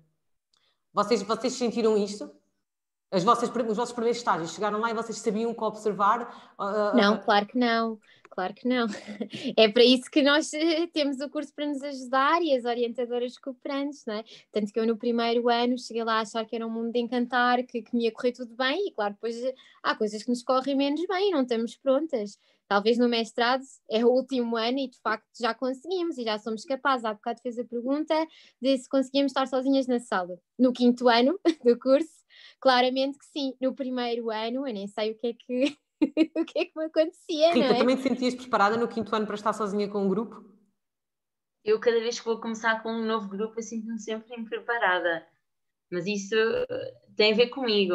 [0.93, 2.31] Vocês, vocês sentiram isto?
[3.11, 6.53] As vossas, os vossos primeiros estágios chegaram lá e vocês sabiam que observar?
[6.95, 7.99] Não, claro que não
[8.39, 8.87] claro que não.
[9.57, 13.37] É para isso que nós eh, temos o curso para nos ajudar e as orientadoras
[13.37, 14.25] cooperantes, não é?
[14.53, 17.01] Tanto que eu no primeiro ano cheguei lá a achar que era um mundo de
[17.01, 20.29] encantar, que, que me ia correr tudo bem, e claro, depois eh, há coisas que
[20.29, 22.39] nos correm menos bem e não estamos prontas.
[22.69, 26.65] Talvez no mestrado é o último ano e de facto já conseguimos e já somos
[26.65, 27.07] capazes.
[27.07, 28.15] Há bocado fez a pergunta
[28.63, 30.39] de se conseguimos estar sozinhas na sala.
[30.57, 32.25] No quinto ano do curso,
[32.61, 33.55] claramente que sim.
[33.61, 35.77] No primeiro ano, eu nem sei o que é que
[36.37, 37.79] o que é que me acontecia, Rita, não é?
[37.79, 40.45] também te sentias preparada no quinto ano para estar sozinha com um grupo?
[41.65, 45.27] Eu, cada vez que vou começar com um novo grupo, eu sinto-me sempre preparada.
[45.91, 47.95] Mas isso eh, tem a ver comigo.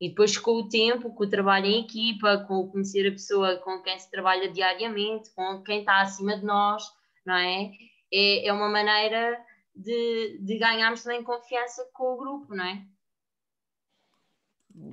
[0.00, 3.56] E depois, com o tempo, com o trabalho em equipa, com o conhecer a pessoa
[3.58, 6.82] com quem se trabalha diariamente, com quem está acima de nós,
[7.24, 7.70] não é?
[8.12, 9.38] É, é uma maneira
[9.74, 12.82] de, de ganharmos também confiança com o grupo, não é?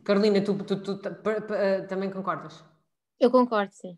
[0.04, 2.64] Carolina, tu, tu, tu, tu eh, também concordas?
[3.20, 3.98] Eu concordo, sim.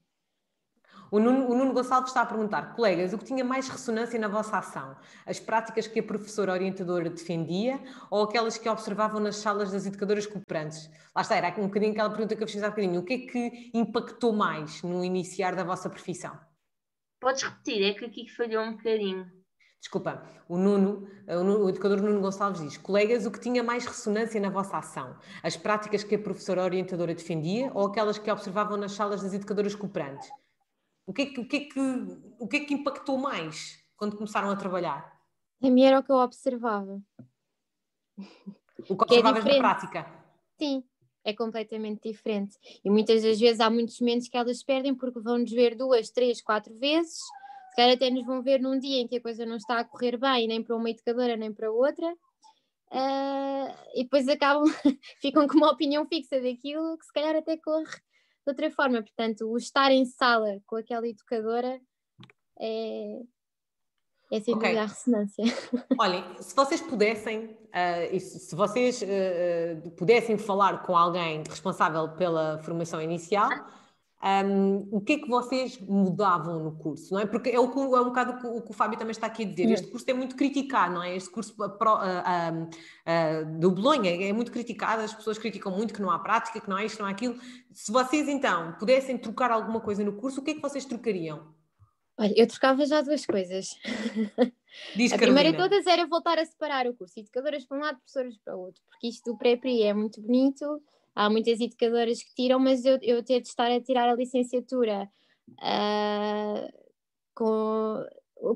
[1.11, 4.27] O Nuno, o Nuno, Gonçalves está a perguntar, colegas, o que tinha mais ressonância na
[4.27, 4.95] vossa ação?
[5.25, 7.79] As práticas que a professora orientadora defendia
[8.11, 10.87] ou aquelas que observavam nas salas das educadoras cooperantes?
[11.15, 12.99] Lá está, era um bocadinho aquela pergunta que eu fiz há bocadinho.
[12.99, 16.39] O que é que impactou mais no iniciar da vossa profissão?
[17.19, 19.38] Podes repetir, é que aqui falhou um bocadinho.
[19.79, 24.49] Desculpa, o Nuno, o, educador Nuno Gonçalves diz: colegas, o que tinha mais ressonância na
[24.49, 25.15] vossa ação?
[25.41, 29.75] As práticas que a professora orientadora defendia ou aquelas que observavam nas salas das educadoras
[29.75, 30.29] cooperantes?
[31.05, 31.79] O que é que, o que, é que,
[32.39, 35.17] o que, é que impactou mais quando começaram a trabalhar?
[35.63, 37.01] A mim era o que eu observava.
[38.89, 40.05] O que é observavas é na prática?
[40.57, 40.83] Sim,
[41.23, 42.57] é completamente diferente.
[42.83, 46.41] E muitas das vezes há muitos momentos que elas perdem porque vão-nos ver duas, três,
[46.41, 47.21] quatro vezes
[47.69, 49.83] se calhar até nos vão ver num dia em que a coisa não está a
[49.83, 54.63] correr bem, nem para uma educadora, nem para outra, uh, e depois acabam,
[55.21, 59.01] ficam com uma opinião fixa daquilo que se calhar até corre de outra forma.
[59.01, 61.79] Portanto, o estar em sala com aquela educadora
[62.59, 63.21] é,
[64.31, 64.69] é sem okay.
[64.69, 65.43] dúvida a ressonância.
[65.99, 73.01] Olhem, se vocês pudessem, uh, se vocês uh, pudessem falar com alguém responsável pela formação
[73.01, 73.49] inicial,
[74.21, 77.25] um, o que é que vocês mudavam no curso, não é?
[77.25, 79.71] Porque é, o, é um bocado o que, o Fábio também está aqui a dizer.
[79.71, 81.15] Este curso é muito criticado, não é?
[81.15, 86.01] Este curso uh, uh, uh, do Bolonha é muito criticado, as pessoas criticam muito que
[86.01, 87.35] não há prática, que não há isto, não há aquilo.
[87.71, 91.57] Se vocês então pudessem trocar alguma coisa no curso, o que é que vocês trocariam?
[92.17, 93.69] Olha, eu trocava já duas coisas.
[94.95, 97.97] Diz, a primeira de todas era voltar a separar o curso, educadoras para um lado,
[97.99, 100.81] professoras para o outro, porque isto do pré-pri é muito bonito,
[101.19, 105.09] há muitas educadoras que tiram, mas eu, eu ter de estar a tirar a licenciatura
[105.49, 106.87] uh,
[107.35, 108.05] com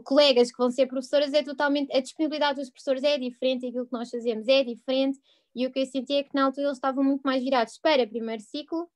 [0.06, 3.92] colegas que vão ser professoras é totalmente, a disponibilidade dos professores é diferente, aquilo que
[3.92, 5.20] nós fazemos é diferente,
[5.54, 8.08] e o que eu senti é que na altura eles estavam muito mais virados para
[8.08, 8.90] primeiro ciclo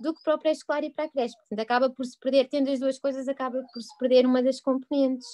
[0.00, 2.70] do que para o pré-escolar e para a creche, portanto acaba por se perder, tendo
[2.70, 5.26] as duas coisas, acaba por se perder uma das componentes,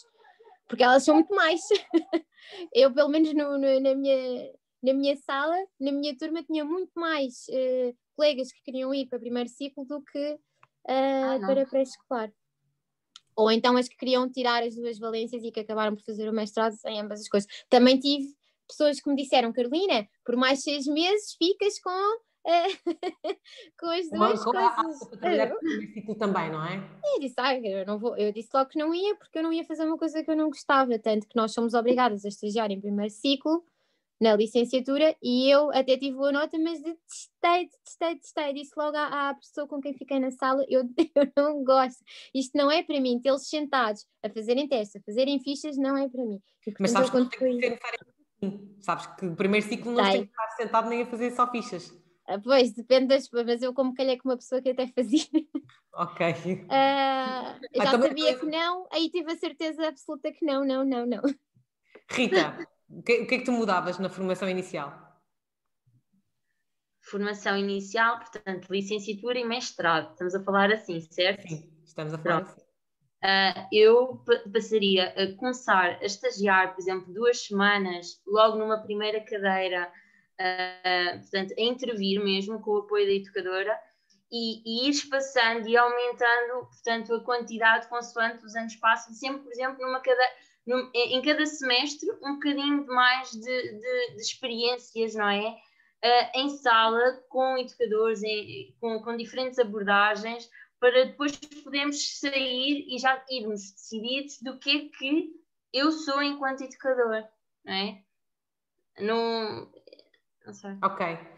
[0.66, 1.61] porque elas são muito mais.
[2.73, 4.51] eu, pelo menos no, no, na minha
[4.85, 9.16] na minha sala, na minha turma, tinha muito mais uh, colegas que queriam ir para
[9.16, 10.38] o primeiro ciclo do que uh,
[10.87, 12.31] ah, para pré-escolar.
[13.35, 16.33] Ou então as que queriam tirar as duas valências e que acabaram por fazer o
[16.33, 17.49] mestrado em ambas as coisas.
[17.68, 18.29] Também tive
[18.68, 22.18] pessoas que me disseram, Carolina, por mais seis meses ficas com
[23.81, 25.03] com as duas coisas.
[25.03, 26.77] A, trabalhar no primeiro ciclo também, não é?
[27.14, 29.53] Eu disse, ah, eu, não vou, eu disse logo que não ia, porque eu não
[29.53, 32.70] ia fazer uma coisa que eu não gostava, tanto que nós somos obrigadas a estagiar
[32.70, 33.64] em primeiro ciclo,
[34.20, 38.55] na licenciatura e eu até tive boa nota, mas detestei, detestei, detestei.
[38.55, 40.83] Disse logo à, à, pessoa com quem fiquei na sala: eu,
[41.14, 42.03] eu não gosto,
[42.35, 43.20] isto não é para mim.
[43.20, 46.40] Tê-los sentados a fazerem testes, a fazerem fichas, não é para mim.
[46.66, 47.79] E, portanto, mas sabes que não tem que ser
[48.42, 48.77] assim.
[48.81, 51.94] Sabes que o primeiro ciclo não tem que estar sentado nem a fazer só fichas.
[52.27, 55.24] Ah, pois, depende das mas eu como calhei com uma pessoa que até fazia.
[55.96, 56.27] Ok.
[56.27, 56.66] Uh,
[57.72, 61.07] eu ah, já sabia que não, aí tive a certeza absoluta que não, não, não,
[61.07, 61.22] não.
[62.11, 65.03] Rita, o que, o que é que tu mudavas na formação inicial?
[67.01, 70.12] Formação inicial, portanto, licenciatura e mestrado.
[70.12, 71.47] Estamos a falar assim, certo?
[71.47, 72.53] Sim, estamos a falar Pronto.
[72.53, 72.64] assim.
[73.25, 79.90] Uh, eu passaria a começar a estagiar, por exemplo, duas semanas, logo numa primeira cadeira,
[80.38, 83.79] uh, portanto, a intervir mesmo com o apoio da educadora
[84.31, 89.53] e, e ir passando e aumentando, portanto, a quantidade consoante os anos passam, sempre, por
[89.53, 90.33] exemplo, numa cadeira
[90.66, 95.57] em cada semestre um bocadinho mais de, de, de experiências, não é?
[96.05, 100.48] Uh, em sala, com educadores, em, com, com diferentes abordagens,
[100.79, 105.31] para depois podermos sair e já irmos decididos do que é que
[105.72, 107.27] eu sou enquanto educador,
[107.64, 108.05] não é?
[109.00, 109.72] Não,
[110.46, 110.77] não sei.
[110.83, 111.34] Ok.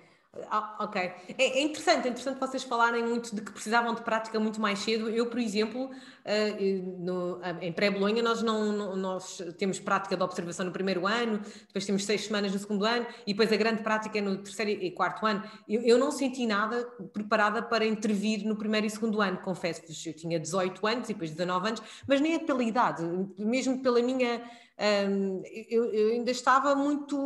[0.50, 1.00] Ah, ok.
[1.00, 4.78] É, é, interessante, é interessante vocês falarem muito de que precisavam de prática muito mais
[4.78, 5.08] cedo.
[5.08, 10.66] Eu, por exemplo, uh, no, em pré-Bolonha, nós, não, não, nós temos prática de observação
[10.66, 14.18] no primeiro ano, depois temos seis semanas no segundo ano e depois a grande prática
[14.18, 15.42] é no terceiro e quarto ano.
[15.68, 20.06] Eu, eu não senti nada preparada para intervir no primeiro e segundo ano, confesso-vos.
[20.06, 23.02] Eu tinha 18 anos e depois 19 anos, mas nem é pela idade,
[23.38, 24.42] mesmo pela minha.
[24.78, 27.16] Um, eu, eu, ainda estava muito.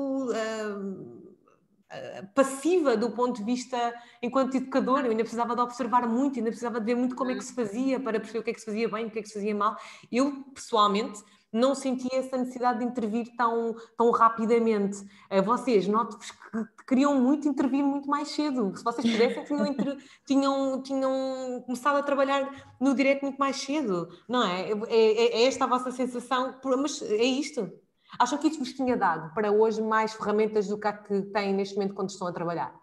[2.35, 6.79] Passiva do ponto de vista enquanto educador, eu ainda precisava de observar muito, ainda precisava
[6.79, 8.67] de ver muito como é que se fazia para perceber o que é que se
[8.67, 9.77] fazia bem, o que é que se fazia mal.
[10.11, 11.21] Eu, pessoalmente,
[11.53, 14.99] não sentia essa necessidade de intervir tão, tão rapidamente.
[15.29, 18.77] Eh, vocês, noto-vos que queriam muito intervir muito mais cedo.
[18.77, 19.97] Se vocês pudessem, tinham, inter...
[20.25, 24.71] tinham, tinham começado a trabalhar no direto muito mais cedo, não é?
[24.71, 27.73] É, é, é esta a vossa sensação, mas é isto.
[28.19, 31.55] Acham que isso vos tinha dado para hoje mais ferramentas do que a que têm
[31.55, 32.75] neste momento quando estão a trabalhar?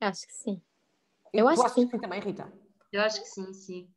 [0.00, 0.62] Acho que sim.
[1.32, 1.86] Eu acho que sim.
[1.86, 2.52] que sim também, Rita?
[2.92, 3.90] Eu acho que sim, sim.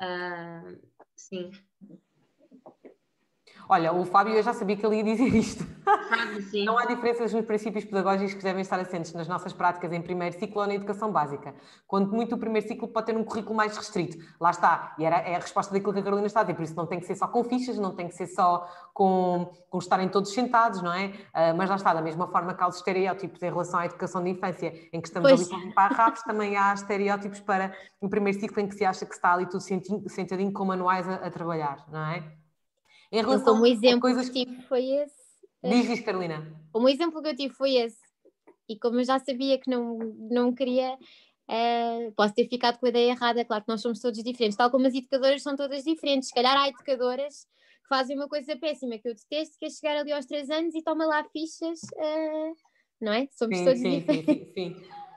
[0.00, 0.80] Uh,
[1.16, 1.50] sim.
[3.68, 5.66] Olha, o Fábio, eu já sabia que ele ia dizer isto.
[6.64, 10.38] Não há diferenças nos princípios pedagógicos que devem estar assentes nas nossas práticas em primeiro
[10.38, 11.54] ciclo ou na educação básica.
[11.86, 14.16] Quando muito o primeiro ciclo pode ter um currículo mais restrito.
[14.40, 14.94] Lá está.
[14.98, 16.54] E era, é a resposta daquilo que a Carolina está a dizer.
[16.54, 19.50] Por isso não tem que ser só com fichas, não tem que ser só com,
[19.68, 21.06] com estarem todos sentados, não é?
[21.06, 24.22] Uh, mas lá está, da mesma forma que há os estereótipos em relação à educação
[24.24, 25.40] de infância, em que estamos pois.
[25.42, 29.14] ali para limpar também há estereótipos para o primeiro ciclo em que se acha que
[29.14, 32.37] está ali tudo sentadinho com manuais a, a trabalhar, não é?
[33.10, 35.16] Em relação eu, como exemplo coisas que tive foi esse.
[35.64, 36.46] Diz isso, Carolina.
[36.72, 37.98] Como exemplo que eu tive foi esse.
[38.68, 39.98] E como eu já sabia que não,
[40.30, 43.44] não queria, uh, posso ter ficado com a ideia errada.
[43.44, 46.28] Claro que nós somos todos diferentes, tal como as educadoras são todas diferentes.
[46.28, 47.46] Se calhar há educadoras
[47.82, 50.74] que fazem uma coisa péssima que eu detesto, que é chegar ali aos três anos
[50.74, 52.54] e toma lá fichas, uh,
[53.00, 53.26] não é?
[53.32, 54.52] Somos sim, todos sim, diferentes.
[54.54, 54.88] Sim, sim,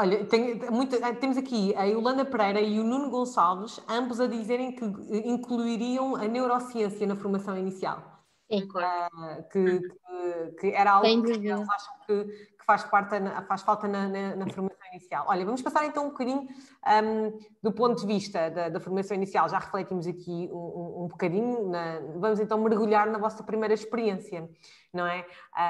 [0.00, 4.28] Olha, tem, muito, eh, temos aqui a Yolanda Pereira e o Nuno Gonçalves, ambos a
[4.28, 4.84] dizerem que
[5.26, 8.17] incluiriam a neurociência na formação inicial.
[8.50, 13.14] Uh, que, que, que, era algo que eles acham que, que faz, parte,
[13.46, 15.26] faz falta na, na, na, formação inicial.
[15.28, 16.48] Olha, vamos passar então um bocadinho
[17.04, 19.50] um, do ponto de vista da, da, formação inicial.
[19.50, 24.48] Já refletimos aqui um, um bocadinho, na, vamos então mergulhar na vossa primeira experiência,
[24.94, 25.26] não é?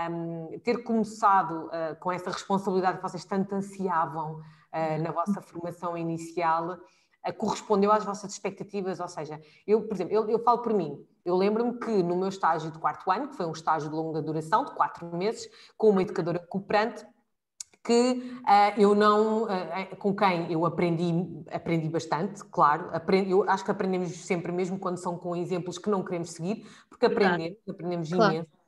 [0.09, 5.99] Um, ter começado uh, com essa responsabilidade que vocês tanto ansiavam uh, na vossa formação
[5.99, 6.79] inicial
[7.37, 9.01] correspondeu às vossas expectativas?
[9.01, 12.29] Ou seja, eu, por exemplo, eu, eu falo por mim, eu lembro-me que no meu
[12.29, 15.91] estágio de quarto ano, que foi um estágio de longa duração, de quatro meses, com
[15.91, 17.07] uma educadora cooperante,
[17.85, 23.65] que uh, eu não, uh, com quem eu aprendi, aprendi bastante, claro, aprendi, eu acho
[23.65, 28.11] que aprendemos sempre, mesmo quando são com exemplos que não queremos seguir, porque aprendemos, aprendemos
[28.11, 28.35] claro.
[28.35, 28.59] imenso.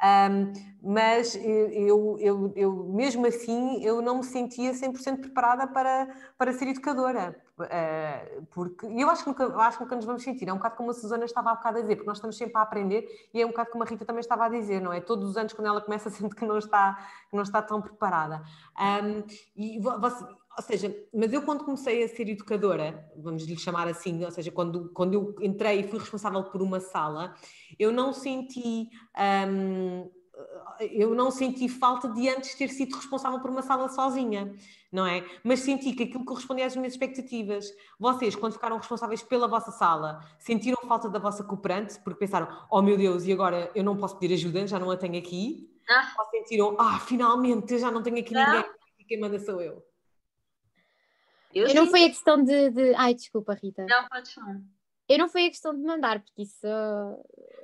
[0.00, 6.52] Um, mas eu, eu, eu, mesmo assim, eu não me sentia 100% preparada para, para
[6.52, 7.36] ser educadora.
[7.64, 10.48] Uh, porque eu acho, que nunca, eu acho que nunca nos vamos sentir.
[10.48, 12.56] É um bocado como a Susana estava há bocado a dizer, porque nós estamos sempre
[12.56, 15.00] a aprender e é um bocado como a Rita também estava a dizer, não é?
[15.00, 16.94] Todos os anos, quando ela começa, sente que não está,
[17.28, 18.42] que não está tão preparada.
[18.78, 19.24] Um,
[19.56, 24.24] e você, ou seja, mas eu quando comecei a ser educadora, vamos lhe chamar assim,
[24.24, 27.34] ou seja, quando, quando eu entrei e fui responsável por uma sala,
[27.78, 28.88] eu não senti.
[29.48, 30.10] Um,
[30.80, 34.54] eu não senti falta de antes ter sido responsável por uma sala sozinha,
[34.90, 35.24] não é?
[35.42, 37.72] Mas senti que aquilo correspondia às minhas expectativas.
[37.98, 42.82] Vocês, quando ficaram responsáveis pela vossa sala, sentiram falta da vossa cooperante, porque pensaram, oh
[42.82, 45.68] meu Deus, e agora eu não posso pedir ajuda, já não a tenho aqui?
[45.88, 46.14] Ah.
[46.18, 48.44] Ou sentiram, ah, finalmente, eu já não tenho aqui não.
[48.44, 48.70] ninguém,
[49.08, 49.82] quem manda sou eu?
[51.54, 53.86] Eu, eu não foi a questão de, de, Ai, desculpa, Rita.
[53.88, 54.60] Não, pode falar.
[55.08, 56.66] Eu não foi a questão de mandar, porque isso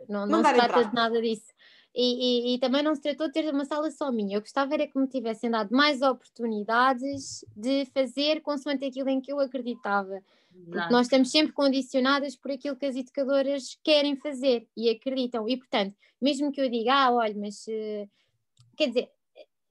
[0.09, 1.53] não, não, não se trata de nada disso.
[1.95, 4.37] E, e, e, também não se tratou de ter uma sala só minha.
[4.37, 9.33] Eu gostava era que me tivessem dado mais oportunidades de fazer consoante aquilo em que
[9.33, 10.21] eu acreditava.
[10.65, 15.49] Porque nós estamos sempre condicionadas por aquilo que as educadoras querem fazer e acreditam.
[15.49, 17.67] E, portanto, mesmo que eu diga, ah, olha, mas.
[17.67, 18.09] Uh,
[18.77, 19.11] quer dizer,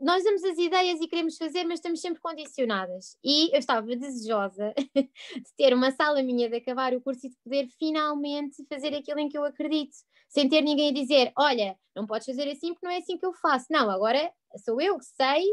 [0.04, 3.18] nós damos as ideias e queremos fazer, mas estamos sempre condicionadas.
[3.24, 7.38] E eu estava desejosa de ter uma sala minha de acabar o curso e de
[7.44, 9.96] poder finalmente fazer aquilo em que eu acredito,
[10.28, 13.26] sem ter ninguém a dizer: olha, não podes fazer assim porque não é assim que
[13.26, 13.68] eu faço.
[13.70, 14.32] Não, agora
[14.64, 15.46] sou eu que sei,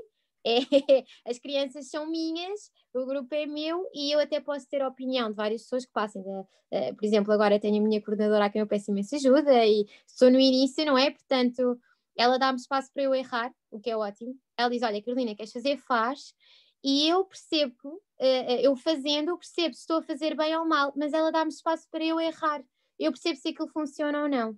[0.45, 0.59] é,
[1.27, 5.31] as crianças são minhas, o grupo é meu e eu até posso ter a opinião
[5.31, 6.23] de várias pessoas que passem.
[6.23, 9.65] De, uh, por exemplo, agora tenho a minha coordenadora a quem eu peço imensa ajuda
[9.65, 11.11] e estou no início, não é?
[11.11, 11.79] Portanto
[12.17, 14.35] ela dá-me espaço para eu errar, o que é ótimo.
[14.57, 15.77] Ela diz: Olha, Carolina, queres fazer?
[15.79, 16.35] Faz.
[16.83, 20.93] E eu percebo, uh, eu fazendo, eu percebo se estou a fazer bem ou mal,
[20.97, 22.63] mas ela dá-me espaço para eu errar.
[22.99, 24.57] Eu percebo se aquilo funciona ou não.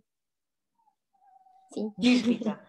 [1.72, 1.92] Sim.
[1.98, 2.60] Rita.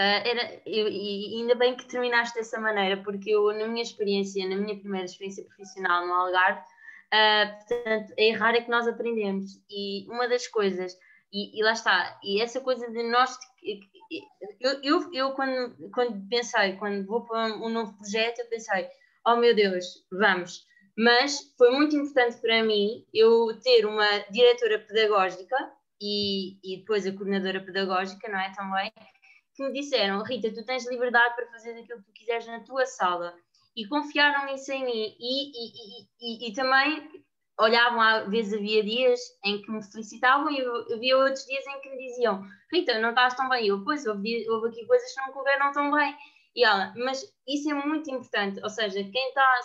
[0.00, 4.48] Uh, era, eu, e ainda bem que terminaste dessa maneira, porque eu, na minha experiência,
[4.48, 9.60] na minha primeira experiência profissional no Algarve, uh, portanto, a errar é que nós aprendemos.
[9.68, 10.96] E uma das coisas
[11.32, 13.36] e, e, lá está, e essa coisa de nós.
[14.60, 18.88] Eu, eu, eu quando, quando pensei, quando vou para um novo projeto, eu pensei,
[19.26, 20.66] oh meu Deus, vamos.
[20.96, 25.56] Mas foi muito importante para mim eu ter uma diretora pedagógica
[26.00, 28.52] e, e depois a coordenadora pedagógica, não é?
[28.52, 28.92] Também,
[29.54, 32.86] que me disseram: Rita, tu tens liberdade para fazer aquilo que tu quiseres na tua
[32.86, 33.34] sala.
[33.76, 35.16] E confiaram isso em mim.
[35.20, 37.08] E, e, e, e também
[37.58, 40.60] olhavam, às vezes havia dias em que me felicitavam e
[40.92, 42.42] havia outros dias em que me diziam
[42.72, 43.66] Rita, não estás tão bem.
[43.66, 46.14] Eu, pois, houve, houve aqui coisas que não correram tão bem.
[46.54, 49.60] E ela, mas isso é muito importante, ou seja, quem está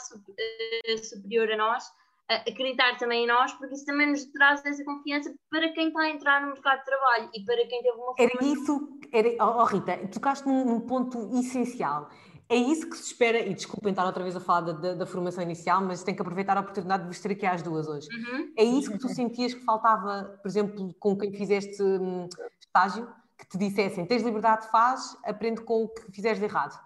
[0.86, 1.84] eh, superior a nós,
[2.30, 6.10] acreditar também em nós, porque isso também nos traz essa confiança para quem está a
[6.10, 8.40] entrar no mercado de trabalho e para quem teve uma formação.
[8.40, 12.10] Era isso, era, oh Rita, tocaste num, num ponto essencial
[12.50, 15.06] é isso que se espera, e desculpem estar outra vez a falar da, da, da,
[15.06, 18.08] formação inicial, mas tenho que aproveitar a oportunidade de vos ter aqui às duas hoje.
[18.12, 18.54] Uhum.
[18.58, 22.28] É isso que tu sentias que faltava, por exemplo, com quem fizeste hum,
[22.60, 26.80] estágio, que te dissessem, tens liberdade, faz, aprende com o que fizeres de errado?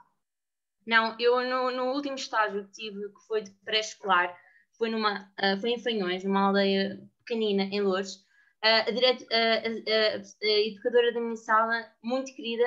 [0.85, 4.33] Não, eu no, no último estágio que tive, que foi de pré-escolar,
[4.77, 8.15] foi, numa, uh, foi em Fanhões, numa aldeia pequenina em Lourdes,
[8.63, 12.63] uh, a, direto, uh, a, a, educadora da minha sala, muito querida,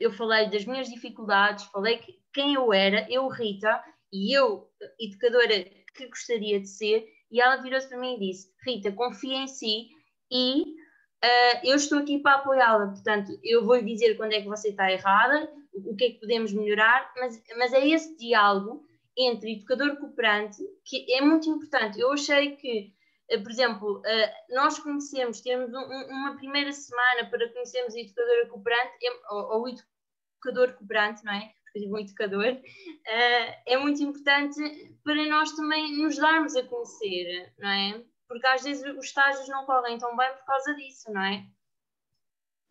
[0.00, 3.82] eu falei das minhas dificuldades, falei que, quem eu era, eu, Rita,
[4.12, 4.68] e eu,
[5.00, 9.46] educadora que gostaria de ser, e ela virou-se para mim e disse: Rita, confia em
[9.46, 9.88] si
[10.30, 12.88] e uh, eu estou aqui para apoiá-la.
[12.88, 16.20] Portanto, eu vou lhe dizer quando é que você está errada, o que é que
[16.20, 18.84] podemos melhorar, mas, mas é esse diálogo
[19.16, 22.00] entre educador cooperante que é muito importante.
[22.00, 22.92] Eu achei que
[23.36, 28.92] por exemplo, eh, nós conhecemos, temos uma primeira semana para conhecermos a educadora cooperante,
[29.30, 31.52] ou o educador cooperante, não é?
[31.62, 32.58] Porque eu digo um educador,
[33.06, 38.02] eh, é muito importante para nós também nos darmos a conhecer, não é?
[38.26, 41.44] Porque às vezes os estágios não correm tão bem por causa disso, não é?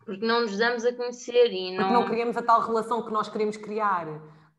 [0.04, 1.84] Porque não nos damos a conhecer e não...
[1.84, 4.08] Porque não criamos a tal relação que nós queremos criar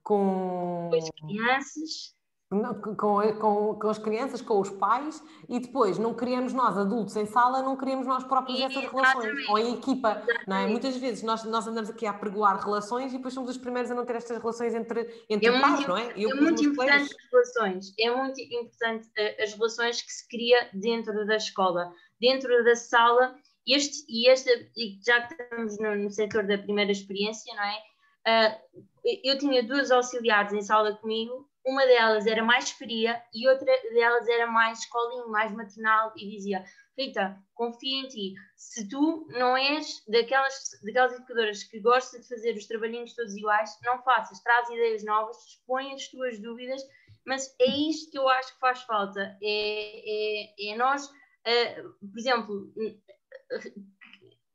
[0.03, 0.91] com...
[0.91, 2.18] com as crianças
[2.51, 7.27] com, com, com, as crianças, com os pais, e depois não criamos nós, adultos em
[7.27, 10.67] sala, não criamos nós próprios essas relações, ou em equipa, não é?
[10.67, 13.95] Muitas vezes nós, nós andamos aqui a pregoar relações e depois somos os primeiros a
[13.95, 16.15] não ter estas relações entre, entre é pais, não é?
[16.17, 20.71] Eu, é muito importante as relações, é muito importante uh, as relações que se cria
[20.73, 23.37] dentro da escola, dentro da sala,
[23.67, 27.79] este, e esta, e já que estamos no, no setor da primeira experiência, não é?
[28.27, 28.83] Uh,
[29.23, 34.27] eu tinha duas auxiliares em sala comigo uma delas era mais fria e outra delas
[34.27, 36.65] era mais escolinho, mais maternal e dizia
[36.99, 38.35] Rita, confia em ti.
[38.57, 43.79] Se tu não és daquelas, daquelas educadoras que gosta de fazer os trabalhinhos todos iguais,
[43.85, 46.83] não faças, traz ideias novas, expõe as tuas dúvidas,
[47.25, 49.39] mas é isto que eu acho que faz falta.
[49.41, 52.73] É, é, é nós, uh, por exemplo,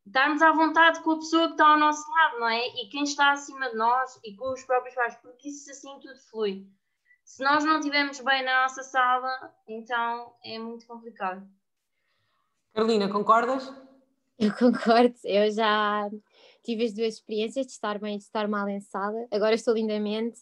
[0.05, 2.67] estarmos à vontade com a pessoa que está ao nosso lado, não é?
[2.67, 6.19] E quem está acima de nós e com os próprios pais, porque isso assim tudo
[6.29, 6.67] flui.
[7.33, 11.43] Se nós não estivermos bem na nossa sala, então é muito complicado.
[12.71, 13.73] Carolina, concordas?
[14.37, 16.11] Eu concordo, eu já
[16.63, 19.73] tive as duas experiências de estar bem e de estar mal em sala, agora estou
[19.73, 20.39] lindamente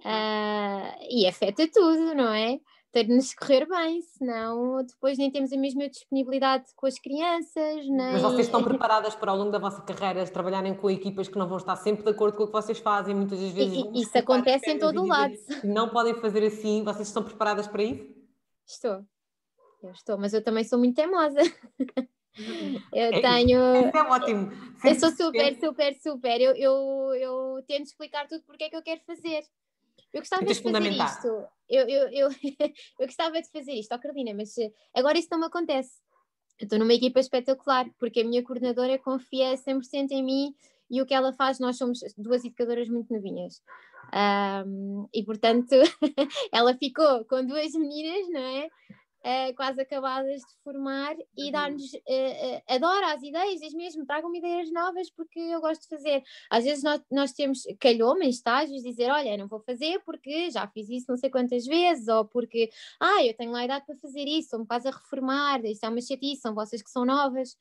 [0.00, 2.60] uh, e afeta tudo, não é?
[2.92, 7.86] De nos correr bem, senão depois nem temos a mesma disponibilidade com as crianças.
[7.86, 8.12] Nem...
[8.12, 11.48] Mas vocês estão preparadas para ao longo da vossa carreira trabalharem com equipas que não
[11.48, 13.76] vão estar sempre de acordo com o que vocês fazem, muitas das vezes.
[13.76, 15.34] E, isso acontece em todo o lado.
[15.64, 18.04] Não podem fazer assim, vocês estão preparadas para isso?
[18.66, 19.04] Estou,
[19.82, 21.40] eu estou, mas eu também sou muito teimosa.
[22.90, 23.88] Eu é, tenho.
[23.88, 24.50] Isso é ótimo.
[24.82, 26.40] eu sou super, super, super.
[26.40, 29.42] Eu, eu, eu tento explicar tudo porque é que eu quero fazer.
[30.12, 31.26] Eu gostava de fazer isto.
[31.68, 32.28] Eu, eu, eu,
[33.00, 35.92] eu gostava de fazer isto, ó oh, Carolina, mas eh, agora isso não me acontece.
[36.60, 40.54] Eu estou numa equipa espetacular, porque a minha coordenadora confia 100% em mim
[40.90, 43.62] e o que ela faz, nós somos duas educadoras muito novinhas.
[44.66, 45.72] Um, e portanto,
[46.52, 48.68] ela ficou com duas meninas, não é?
[49.24, 51.52] Uh, quase acabadas de formar e uhum.
[51.52, 55.88] dar-nos, uh, uh, adoro as ideias, diz mesmo, tragam-me ideias novas porque eu gosto de
[55.88, 56.22] fazer.
[56.50, 60.66] Às vezes nós, nós temos calhoma em estágios dizer, olha, não vou fazer porque já
[60.68, 62.70] fiz isso não sei quantas vezes, ou porque,
[63.00, 66.00] ah, eu tenho lá idade para fazer isso, estou-me quase a reformar, isto é uma
[66.00, 67.56] chatice, são vocês que são novas.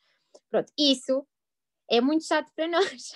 [0.50, 1.26] Pronto, isso
[1.90, 3.14] é muito chato para nós.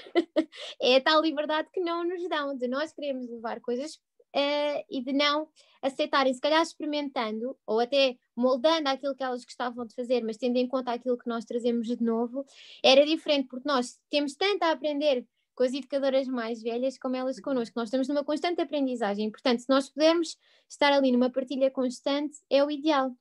[0.81, 3.99] é a tal liberdade que não nos dão, de nós queremos levar coisas
[4.35, 5.47] uh, e de não
[5.81, 10.57] aceitarem, se calhar experimentando ou até moldando aquilo que elas gostavam de fazer, mas tendo
[10.57, 12.45] em conta aquilo que nós trazemos de novo,
[12.83, 17.39] era diferente, porque nós temos tanto a aprender com as educadoras mais velhas como elas
[17.39, 17.73] connosco.
[17.77, 22.63] Nós estamos numa constante aprendizagem, portanto, se nós pudermos estar ali numa partilha constante, é
[22.63, 23.11] o ideal.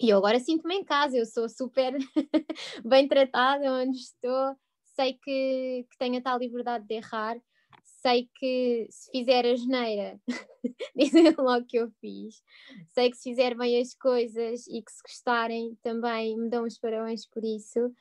[0.00, 1.94] E eu agora sinto-me em casa, eu sou super
[2.84, 4.56] bem tratada onde estou,
[4.94, 7.36] sei que, que tenho a tal liberdade de errar
[8.02, 10.20] sei que se fizer a geneira,
[10.96, 12.42] dizem logo que eu fiz.
[12.88, 16.76] Sei que se fizer bem as coisas e que se gostarem, também me dão os
[16.78, 17.92] parabéns por isso.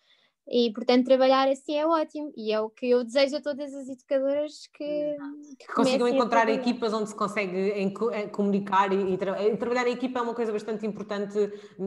[0.49, 3.88] E, portanto, trabalhar assim é ótimo e é o que eu desejo a todas as
[3.88, 5.16] educadoras que,
[5.58, 7.93] que, consigam encontrar equipas onde se consegue em,
[8.32, 11.38] comunicar e, e, tra e, trabalhar em equipa é uma coisa bastante importante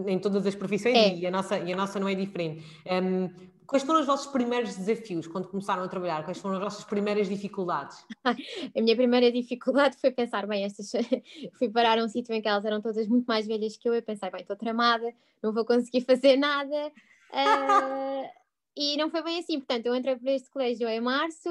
[0.07, 1.17] em todas as profissões é.
[1.17, 2.65] e, a nossa, e a nossa não é diferente.
[2.87, 3.29] Um,
[3.67, 6.23] Quais foram os vossos primeiros desafios quando começaram a trabalhar?
[6.25, 8.05] Quais foram as vossas primeiras dificuldades?
[8.25, 10.93] a minha primeira dificuldade foi pensar, bem, estas
[11.59, 13.95] fui parar a um sítio em que elas eram todas muito mais velhas que eu
[13.95, 15.13] e pensei, bem, estou tramada,
[15.43, 16.93] não vou conseguir fazer nada.
[17.31, 18.29] Uh,
[18.77, 21.49] e não foi bem assim, portanto, eu entrei para este colégio em março,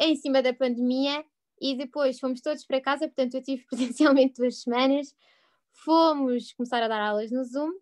[0.00, 1.24] em cima da pandemia,
[1.60, 5.14] e depois fomos todos para casa, portanto, eu tive presencialmente duas semanas.
[5.84, 7.72] Fomos começar a dar aulas no Zoom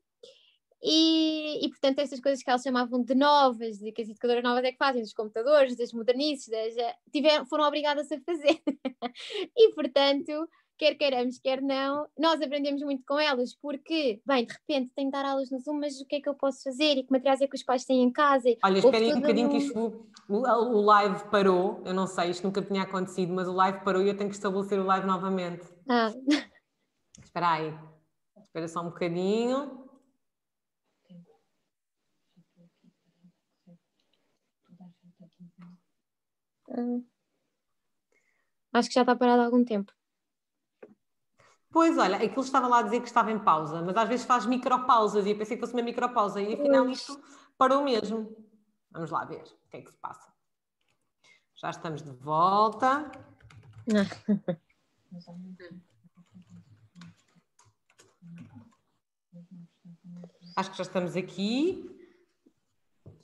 [0.86, 4.64] e, e, portanto, essas coisas que elas chamavam de novas, de que as educadoras novas
[4.64, 8.60] é que fazem, dos computadores, das modernices, das, eh, tiveram, foram obrigadas a fazer.
[9.56, 14.92] e, portanto, quer queiramos, quer não, nós aprendemos muito com elas, porque, bem, de repente
[14.94, 16.98] tenho de dar aulas no Zoom, mas o que é que eu posso fazer?
[16.98, 18.54] E que materiais é que os pais têm em casa?
[18.62, 22.60] Olha, esperem um bocadinho que isto, o, o live parou, eu não sei, isto nunca
[22.60, 25.64] tinha acontecido, mas o live parou e eu tenho que estabelecer o live novamente.
[25.88, 26.12] Ah.
[27.22, 27.74] Espera aí,
[28.42, 29.83] espera só um bocadinho.
[36.76, 37.04] Uh,
[38.72, 39.92] acho que já está parado há algum tempo.
[41.70, 44.46] Pois, olha, aquilo estava lá a dizer que estava em pausa, mas às vezes faz
[44.46, 47.20] micropausas e eu pensei que fosse uma micropausa e afinal isto
[47.58, 48.36] parou mesmo.
[48.90, 50.32] Vamos lá ver o que é que se passa.
[51.56, 53.10] Já estamos de volta.
[60.56, 62.03] Acho que já estamos aqui.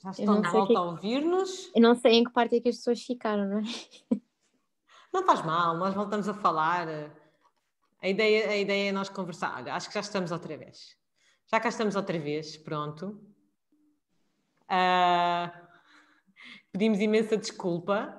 [0.03, 0.77] Já estão de volta que...
[0.77, 1.71] a ouvir-nos.
[1.75, 3.63] Eu não sei em que parte é que as pessoas ficaram, não é?
[5.13, 6.87] Não faz mal, nós voltamos a falar.
[8.01, 9.67] A ideia, a ideia é nós conversar.
[9.67, 10.95] Acho que já estamos outra vez.
[11.51, 13.21] Já cá estamos outra vez, pronto.
[14.71, 15.51] Uh,
[16.71, 18.17] pedimos imensa desculpa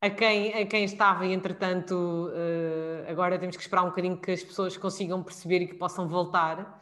[0.00, 4.30] a quem, a quem estava e, entretanto, uh, agora temos que esperar um bocadinho que
[4.30, 6.80] as pessoas consigam perceber e que possam voltar.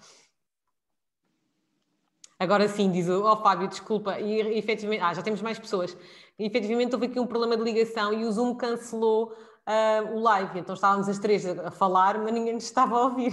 [2.44, 5.96] Agora sim, diz o oh, Fábio, desculpa, e, efetivamente, ah, já temos mais pessoas.
[6.38, 10.58] E, efetivamente houve aqui um problema de ligação e o Zoom cancelou uh, o live,
[10.58, 13.32] então estávamos as três a, falar, mas ninguém nos estava a ouvir.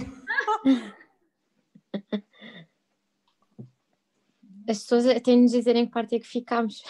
[4.66, 6.82] As pessoas têm de nos dizer em que parte é que ficámos.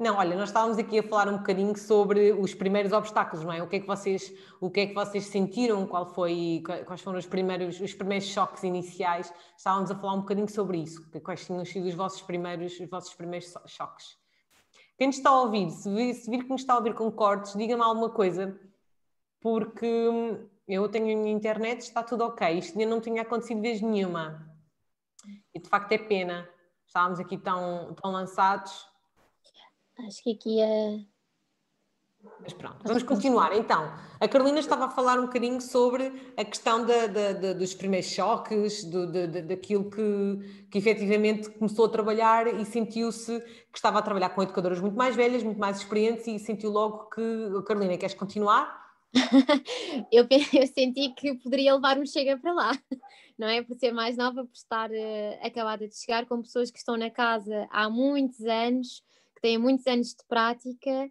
[0.00, 3.60] Não, olha, nós estávamos aqui a falar um bocadinho sobre os primeiros obstáculos, não é?
[3.60, 5.84] O que é que vocês, o que é que vocês sentiram?
[5.88, 9.34] Qual foi, quais foram os primeiros, os primeiros choques iniciais?
[9.56, 11.04] Estávamos a falar um bocadinho sobre isso.
[11.20, 14.16] Quais tinham sido os vossos primeiros, os vossos primeiros choques?
[14.96, 17.10] Quem nos está a ouvir, se vir, se vir que nos está a ouvir com
[17.10, 18.56] cortes, diga-me alguma coisa,
[19.40, 22.56] porque eu tenho a minha internet, está tudo ok.
[22.56, 24.48] Isto ainda não tinha acontecido vez nenhuma.
[25.52, 26.48] E de facto é pena.
[26.86, 28.87] Estávamos aqui tão, tão lançados
[30.06, 31.00] Acho que aqui é.
[32.40, 33.56] Mas pronto, vamos continuar.
[33.56, 37.74] Então, a Carolina estava a falar um bocadinho sobre a questão da, da, da, dos
[37.74, 39.06] primeiros choques, do,
[39.46, 44.80] daquilo que, que efetivamente começou a trabalhar e sentiu-se que estava a trabalhar com educadoras
[44.80, 47.62] muito mais velhas, muito mais experientes e sentiu logo que.
[47.66, 48.86] Carolina, queres continuar?
[50.12, 52.72] eu, eu senti que poderia levar um chega para lá,
[53.38, 53.62] não é?
[53.62, 57.10] Por ser mais nova, por estar uh, acabada de chegar com pessoas que estão na
[57.10, 59.02] casa há muitos anos
[59.38, 61.10] que têm muitos anos de prática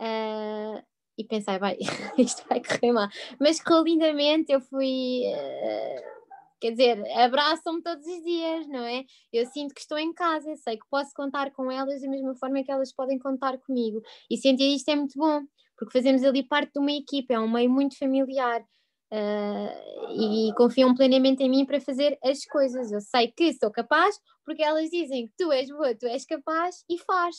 [0.00, 0.82] uh,
[1.18, 1.76] e pensei, vai,
[2.16, 3.08] isto vai correr mal.
[3.38, 5.22] Mas que lindamente eu fui.
[5.26, 6.16] Uh,
[6.58, 9.04] quer dizer, abraçam-me todos os dias, não é?
[9.30, 12.64] Eu sinto que estou em casa, sei que posso contar com elas da mesma forma
[12.64, 14.00] que elas podem contar comigo.
[14.30, 15.42] E sentir isto é muito bom,
[15.76, 18.64] porque fazemos ali parte de uma equipa, é um meio muito familiar.
[19.12, 22.90] Uh, e confiam plenamente em mim para fazer as coisas.
[22.90, 26.84] Eu sei que sou capaz, porque elas dizem que tu és boa, tu és capaz
[26.88, 27.36] e faz.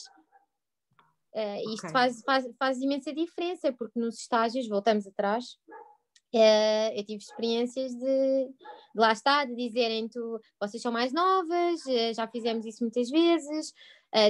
[1.37, 1.91] Uh, isto okay.
[1.91, 5.45] faz, faz, faz imensa diferença, porque nos estágios, voltamos atrás,
[6.33, 7.99] uh, eu tive experiências de,
[8.47, 8.55] de,
[8.95, 13.71] lá está, de dizerem tu, vocês são mais novas, uh, já fizemos isso muitas vezes,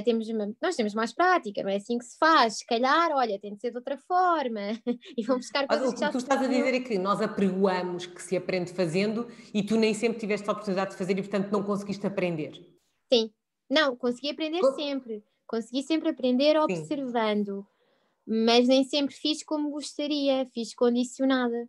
[0.04, 0.26] temos,
[0.60, 3.60] nós temos mais prática, não é assim que se faz, se calhar, olha, tem de
[3.60, 4.60] ser de outra forma,
[5.16, 6.98] e vão buscar coisas Mas, que já O que tu estás a dizer é que
[6.98, 11.16] nós apregoamos que se aprende fazendo e tu nem sempre tiveste a oportunidade de fazer
[11.16, 12.52] e, portanto, não conseguiste aprender.
[13.10, 13.30] Sim,
[13.70, 18.44] não, consegui aprender sempre Consegui sempre aprender observando, Sim.
[18.44, 21.66] mas nem sempre fiz como gostaria, fiz condicionada.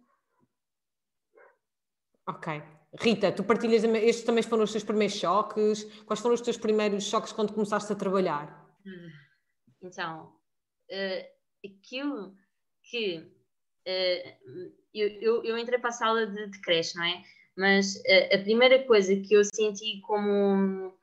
[2.27, 2.61] Ok.
[2.99, 5.85] Rita, tu partilhas, estes também foram os teus primeiros choques?
[6.05, 8.67] Quais foram os teus primeiros choques quando começaste a trabalhar?
[8.85, 9.09] Hum,
[9.81, 10.35] então,
[10.91, 12.35] uh, aquilo
[12.83, 17.23] que uh, eu, eu, eu, entrei para a sala de, de creche, não é?
[17.55, 20.93] Mas uh, a primeira coisa que eu senti como,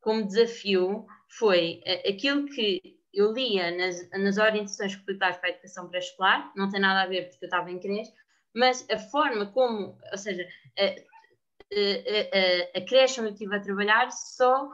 [0.00, 2.80] como desafio foi uh, aquilo que
[3.12, 7.30] eu lia nas, nas orientações curriculares para a educação pré-escolar, não tem nada a ver
[7.30, 8.12] porque eu estava em creche,
[8.54, 10.46] mas a forma como, ou seja,
[10.78, 14.70] a, a, a, a creche onde eu estive a trabalhar só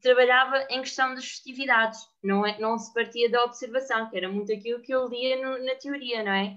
[0.00, 4.52] trabalhava em questão das festividades, não, é, não se partia da observação, que era muito
[4.52, 6.56] aquilo que eu lia no, na teoria, não é?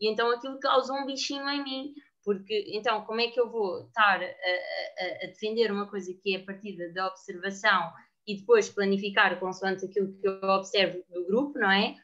[0.00, 1.94] E então aquilo causou um bichinho em mim,
[2.24, 6.34] porque então como é que eu vou estar a, a, a defender uma coisa que
[6.34, 7.92] é a partir da observação
[8.26, 11.96] e depois planificar consoante aquilo que eu observo do grupo, não é?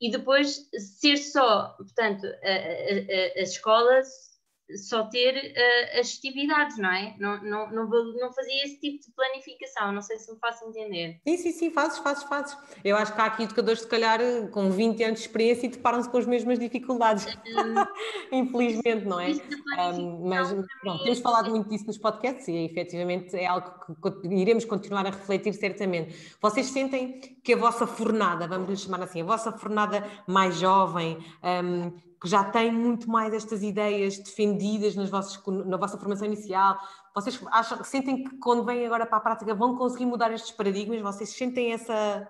[0.00, 4.27] E depois ser só, portanto, a, a, a, as escolas
[4.76, 7.14] só ter uh, as atividades, não é?
[7.18, 11.20] Não, não, não, não, fazia esse tipo de planificação, não sei se me faço entender.
[11.26, 12.56] Sim, sim, sim, fazes, fazes, fazes.
[12.84, 16.08] Eu acho que há aqui educadores, se calhar, com 20 anos de experiência e deparam-se
[16.08, 17.26] com as mesmas dificuldades,
[18.30, 19.30] infelizmente, não é?
[19.30, 20.52] Um, mas
[20.82, 25.10] pronto, temos falado muito disso nos podcasts e efetivamente é algo que iremos continuar a
[25.10, 26.36] refletir certamente.
[26.40, 31.18] Vocês sentem que a vossa fornada, vamos lhe chamar assim, a vossa fornada mais jovem,
[31.42, 36.78] um, que já têm muito mais estas ideias defendidas nas vossas, na vossa formação inicial?
[37.14, 41.00] Vocês acham, sentem que quando vêm agora para a prática vão conseguir mudar estes paradigmas?
[41.00, 42.28] Vocês sentem essa.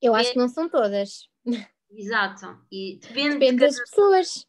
[0.00, 1.28] Eu acho que não são todas.
[1.90, 2.58] Exato.
[2.70, 4.46] E depende, depende das pessoas.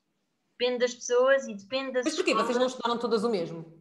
[0.57, 2.05] Depende das pessoas e depende das.
[2.05, 2.33] Mas porquê?
[2.33, 3.79] Vocês não estudaram todas o mesmo?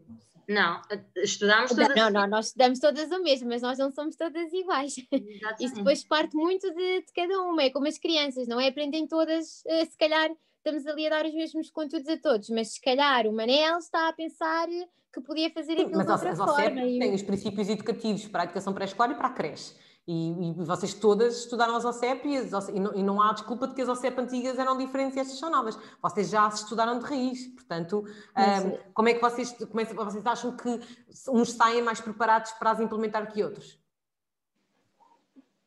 [0.48, 0.80] Não,
[1.16, 1.94] estudamos todas.
[1.94, 4.94] Não, não, nós estudamos todas o mesmo, mas nós não somos todas iguais.
[5.12, 5.64] Exatamente.
[5.64, 8.68] Isso depois parte muito de, de, cada uma, é como as crianças, não é?
[8.68, 10.30] Aprendem todas, eh, se calhar
[10.68, 14.08] estamos ali a dar os mesmos conteúdos a todos, mas se calhar o Manel está
[14.08, 14.68] a pensar
[15.12, 16.80] que podia fazer aquilo mas de outra forma.
[16.80, 19.74] Mas tem os princípios educativos para a educação pré-escolar e para a creche.
[20.06, 23.68] E, e vocês todas estudaram as OCEP e, as, e, não, e, não, há desculpa
[23.68, 25.78] de que as OCEP antigas eram diferentes e estas são novas.
[26.02, 29.94] Vocês já se estudaram de raiz, portanto, um, como, é que vocês, como é que
[29.94, 30.80] vocês acham que
[31.28, 33.78] uns saem mais preparados para as implementar que outros?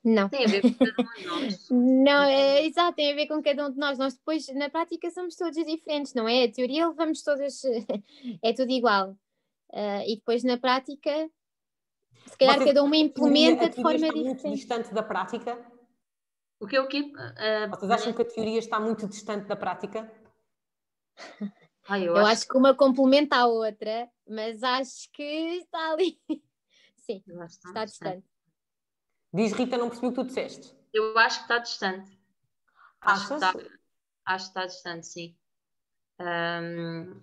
[0.03, 0.29] Não.
[0.29, 1.69] Tem a ver com cada um de nós.
[1.69, 3.97] Não, é exato, tem a ver com cada um de nós.
[3.97, 6.43] Nós depois, na prática, somos todos diferentes, não é?
[6.43, 7.61] A teoria levamos todas,
[8.43, 9.11] é tudo igual.
[9.71, 11.29] Uh, e depois na prática,
[12.25, 14.43] se calhar Vocês, cada uma implementa de forma está diferente.
[14.43, 15.71] muito distante da prática?
[16.59, 17.01] O que o que?
[17.01, 20.11] Uh, Vocês acham que a teoria está muito distante da prática?
[21.87, 22.31] Ah, eu, eu acho...
[22.31, 22.47] acho...
[22.47, 26.21] que uma complementa a outra, mas acho que está ali.
[26.95, 28.30] Sim, está, está distante.
[29.33, 30.75] Diz Rita, não percebi o que tu disseste.
[30.93, 32.19] Eu acho que está distante.
[33.01, 33.53] Acho que está,
[34.25, 35.37] acho que está distante, sim.
[36.19, 37.21] Um...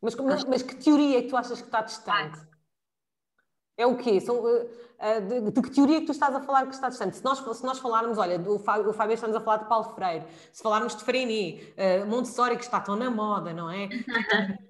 [0.00, 2.38] Mas, mas, mas, que teoria é que tu achas que está distante?
[3.76, 4.20] É o quê?
[4.20, 6.88] São, uh, uh, de, de, que teoria é que tu estás a falar que está
[6.88, 7.16] distante?
[7.16, 10.24] Se nós, se nós falarmos, olha, do o Fábio está-nos a falar de Paulo Freire,
[10.52, 13.88] se falarmos de Freinet, uh, Montessori, que está tão na moda, não é?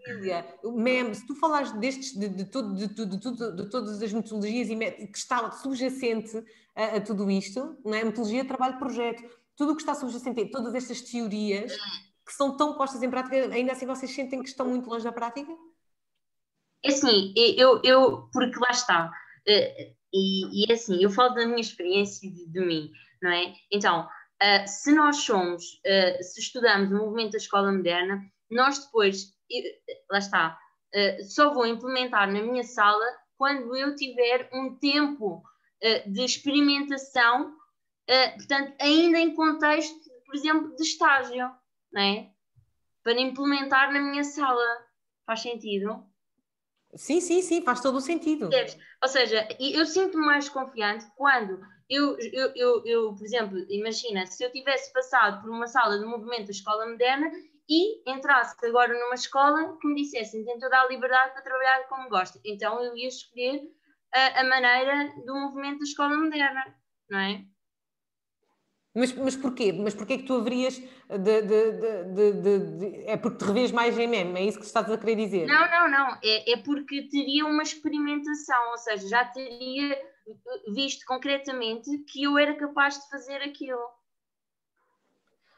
[0.07, 5.19] Família, se tu falares destes, de, de, de, de, de, todas as metodologias e que
[5.19, 6.43] está subjacente
[6.75, 8.05] a, a, tudo isto, não é?
[8.05, 9.23] Metodologia, trabalho, projeto,
[9.55, 11.73] tudo o que está subjacente, todas estas teorias
[12.27, 15.13] que são tão postas em prática, ainda assim vocês sentem que estão muito longe da
[15.13, 15.53] prática?
[16.85, 21.47] É assim, eu, eu porque lá está, uh, e, e é assim, eu falo da
[21.47, 23.55] minha experiência de, de mim, não é?
[23.71, 28.21] Então, uh, se nós somos, uh, se estudamos o movimento da escola moderna,
[28.51, 29.33] nós depois,
[30.11, 30.59] lá está,
[31.29, 33.05] só vou implementar na minha sala
[33.37, 35.43] quando eu tiver um tempo
[36.07, 37.57] de experimentação,
[38.37, 41.51] portanto, ainda em contexto, por exemplo, de estágio,
[41.93, 42.31] não é?
[43.03, 44.63] Para implementar na minha sala.
[45.27, 46.07] Faz sentido?
[46.97, 48.49] Sim, sim, sim, faz todo o sentido.
[49.03, 54.43] Ou seja, eu sinto-me mais confiante quando eu, eu, eu, eu, por exemplo, imagina, se
[54.45, 57.31] eu tivesse passado por uma sala de movimento da escola moderna
[57.69, 62.09] e entrasse agora numa escola que me dissessem tem toda a liberdade para trabalhar como
[62.09, 63.63] gosta, então eu ia escolher
[64.13, 66.75] a, a maneira do movimento da escola moderna,
[67.11, 67.45] não é?
[68.95, 69.73] Mas, mas porquê?
[69.73, 71.73] Mas porquê que tu haverias de, de,
[72.15, 72.33] de,
[72.79, 75.47] de, É porque te revês mais em meme, é isso que estás a querer dizer?
[75.47, 76.19] Não, não, não.
[76.23, 80.01] É, é porque teria uma experimentação, ou seja, já teria
[80.73, 83.83] visto concretamente que eu era capaz de fazer aquilo.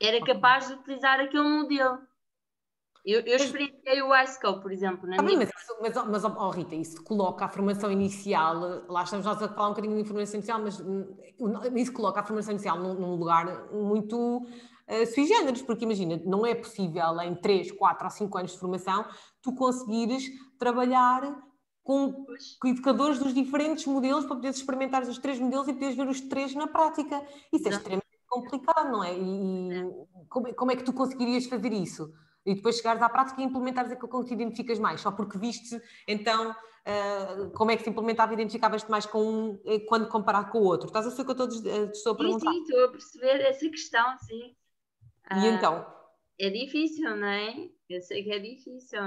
[0.01, 1.99] Era capaz de utilizar aquele modelo.
[3.07, 5.09] Eu, eu experienciei o iScope, por exemplo.
[5.09, 5.39] Na ah, minha...
[5.81, 9.69] Mas, mas, mas oh, Rita, isso coloca a formação inicial, lá estamos nós a falar
[9.69, 11.17] um bocadinho de formação inicial, mas hum,
[11.77, 16.45] isso coloca a formação inicial num, num lugar muito uh, sui generis, porque imagina, não
[16.45, 19.07] é possível em 3, 4 ou 5 anos de formação
[19.41, 20.25] tu conseguires
[20.59, 21.23] trabalhar
[21.85, 22.27] com,
[22.61, 26.21] com educadores dos diferentes modelos para poderes experimentar os três modelos e poderes ver os
[26.23, 27.25] três na prática.
[27.53, 29.17] Isso é extremamente complicado, não é?
[29.17, 32.13] E, e como, como é que tu conseguirias fazer isso?
[32.47, 35.37] E depois chegares à prática e implementares aquilo com que te identificas mais, só porque
[35.37, 40.09] viste então uh, como é que se implementava e identificavas-te mais com um eh, quando
[40.09, 40.87] comparado com o outro.
[40.87, 42.53] Estás a ser o que eu estou, eh, estou a perguntar?
[42.53, 44.57] Sim, sim, estou a perceber essa questão, sim.
[45.33, 45.85] E uh, então?
[46.39, 47.69] É difícil, não é?
[47.91, 49.03] Eu sei que é difícil.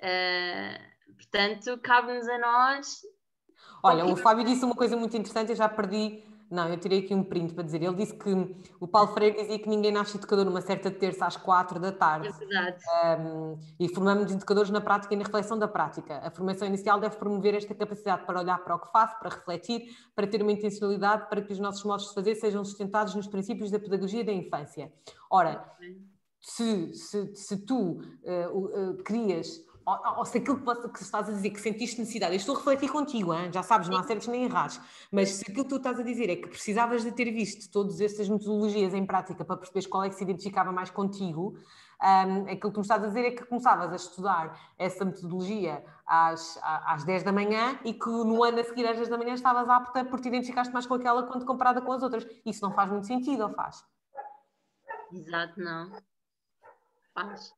[0.00, 3.02] Uh, portanto, cabe-nos a nós.
[3.82, 7.14] Olha, o Fábio disse uma coisa muito interessante, eu já perdi não, eu tirei aqui
[7.14, 7.82] um print para dizer.
[7.82, 8.30] Ele disse que
[8.80, 12.28] o Paulo Freire dizia que ninguém nasce educador numa certa terça às quatro da tarde.
[12.28, 12.78] É verdade.
[13.20, 16.18] Um, e formamos educadores na prática e na reflexão da prática.
[16.24, 19.82] A formação inicial deve promover esta capacidade para olhar para o que faço, para refletir,
[20.14, 23.70] para ter uma intencionalidade, para que os nossos modos de fazer sejam sustentados nos princípios
[23.70, 24.90] da pedagogia da infância.
[25.30, 25.70] Ora,
[26.40, 31.32] se, se, se tu uh, uh, crias ou, ou se aquilo que, que estás a
[31.32, 33.50] dizer, que sentiste necessidade, eu estou a refletir contigo, hein?
[33.52, 34.80] já sabes, não há certos nem errados,
[35.10, 38.00] mas se aquilo que tu estás a dizer é que precisavas de ter visto todas
[38.00, 41.56] estas metodologias em prática para perceberes qual é que se identificava mais contigo,
[42.00, 45.84] um, aquilo que tu me estás a dizer é que começavas a estudar essa metodologia
[46.06, 49.34] às, às 10 da manhã e que no ano a seguir às 10 da manhã
[49.34, 52.26] estavas apta porque te identificaste mais com aquela quando comparada com as outras.
[52.46, 53.84] Isso não faz muito sentido, ou faz?
[55.12, 55.90] Exato, não.
[57.14, 57.57] Faz.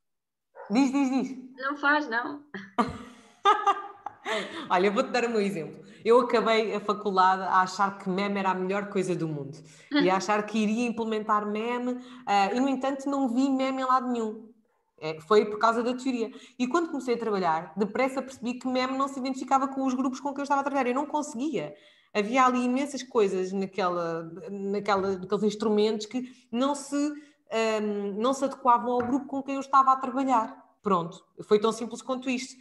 [0.70, 1.38] Diz, diz, diz.
[1.58, 2.42] Não faz, não.
[4.70, 5.84] Olha, vou-te dar o meu exemplo.
[6.04, 9.58] Eu acabei a faculdade a achar que meme era a melhor coisa do mundo
[9.90, 13.84] e a achar que iria implementar meme uh, e, no entanto, não vi meme em
[13.84, 14.48] lado nenhum.
[15.02, 16.30] É, foi por causa da teoria.
[16.58, 20.20] E quando comecei a trabalhar, depressa percebi que meme não se identificava com os grupos
[20.20, 20.88] com que eu estava a trabalhar.
[20.88, 21.74] Eu não conseguia.
[22.12, 27.12] Havia ali imensas coisas naquela, naquela, naqueles instrumentos que não se
[27.52, 30.76] um, não se adequavam ao grupo com quem eu estava a trabalhar.
[30.82, 32.54] Pronto, foi tão simples quanto isto.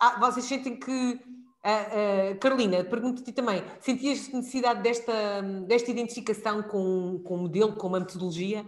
[0.00, 1.20] Ah, vocês sentem que
[1.66, 7.88] Uh, uh, Carolina, pergunto-te também, sentias necessidade desta, desta identificação com, com o modelo, com
[7.88, 8.64] uma metodologia?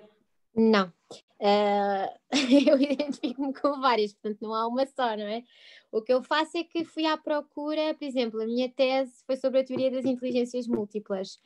[0.53, 0.93] Não.
[1.39, 2.11] Uh,
[2.69, 5.45] eu identifico-me com várias, portanto não há uma só, não é?
[5.93, 9.37] O que eu faço é que fui à procura, por exemplo, a minha tese foi
[9.37, 11.39] sobre a teoria das inteligências múltiplas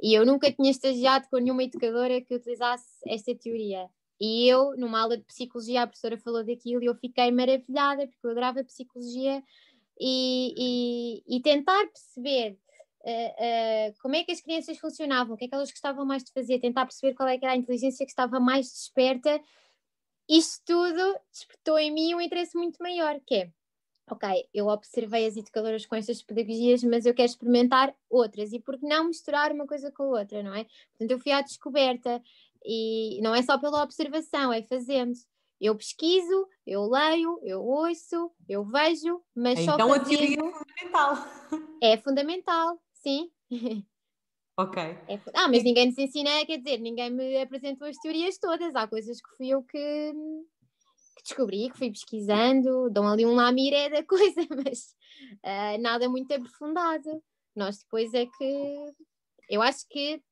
[0.00, 3.88] e eu nunca tinha estagiado com nenhuma educadora que utilizasse esta teoria.
[4.20, 8.26] E eu, numa aula de psicologia, a professora falou daquilo e eu fiquei maravilhada porque
[8.26, 9.42] eu adorava psicologia
[9.98, 12.58] e, e, e tentar perceber
[13.02, 16.22] uh, uh, como é que as crianças funcionavam, o que é que elas gostavam mais
[16.24, 19.40] de fazer, tentar perceber qual é que era a inteligência que estava mais desperta.
[20.28, 23.50] Isto tudo despertou em mim um interesse muito maior, que é
[24.10, 28.78] ok, eu observei as educadoras com estas pedagogias, mas eu quero experimentar outras, e por
[28.78, 30.66] que não misturar uma coisa com a outra, não é?
[30.90, 32.22] Portanto, eu fui à descoberta,
[32.64, 35.14] e não é só pela observação, é fazendo.
[35.60, 40.02] Eu pesquiso, eu leio, eu ouço, eu vejo, mas então, só fazendo...
[40.02, 41.16] a teoria é fundamental.
[41.82, 43.30] É fundamental, sim.
[44.56, 44.80] Ok.
[44.80, 45.18] É...
[45.34, 48.74] Ah, mas ninguém nos ensina, quer dizer, ninguém me apresentou as teorias todas.
[48.76, 50.12] Há coisas que fui eu que,
[51.14, 54.94] que descobri, que fui pesquisando, dão ali um lamiré da coisa, mas
[55.44, 57.22] uh, nada muito aprofundado.
[57.54, 58.94] Nós depois é que.
[59.48, 60.22] Eu acho que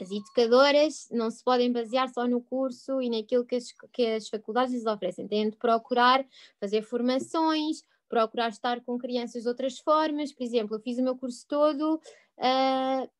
[0.00, 4.28] as educadoras não se podem basear só no curso e naquilo que as, que as
[4.28, 6.24] faculdades lhes oferecem, têm de procurar
[6.58, 10.32] fazer formações, procurar estar com crianças de outras formas.
[10.32, 13.10] Por exemplo, eu fiz o meu curso todo uh,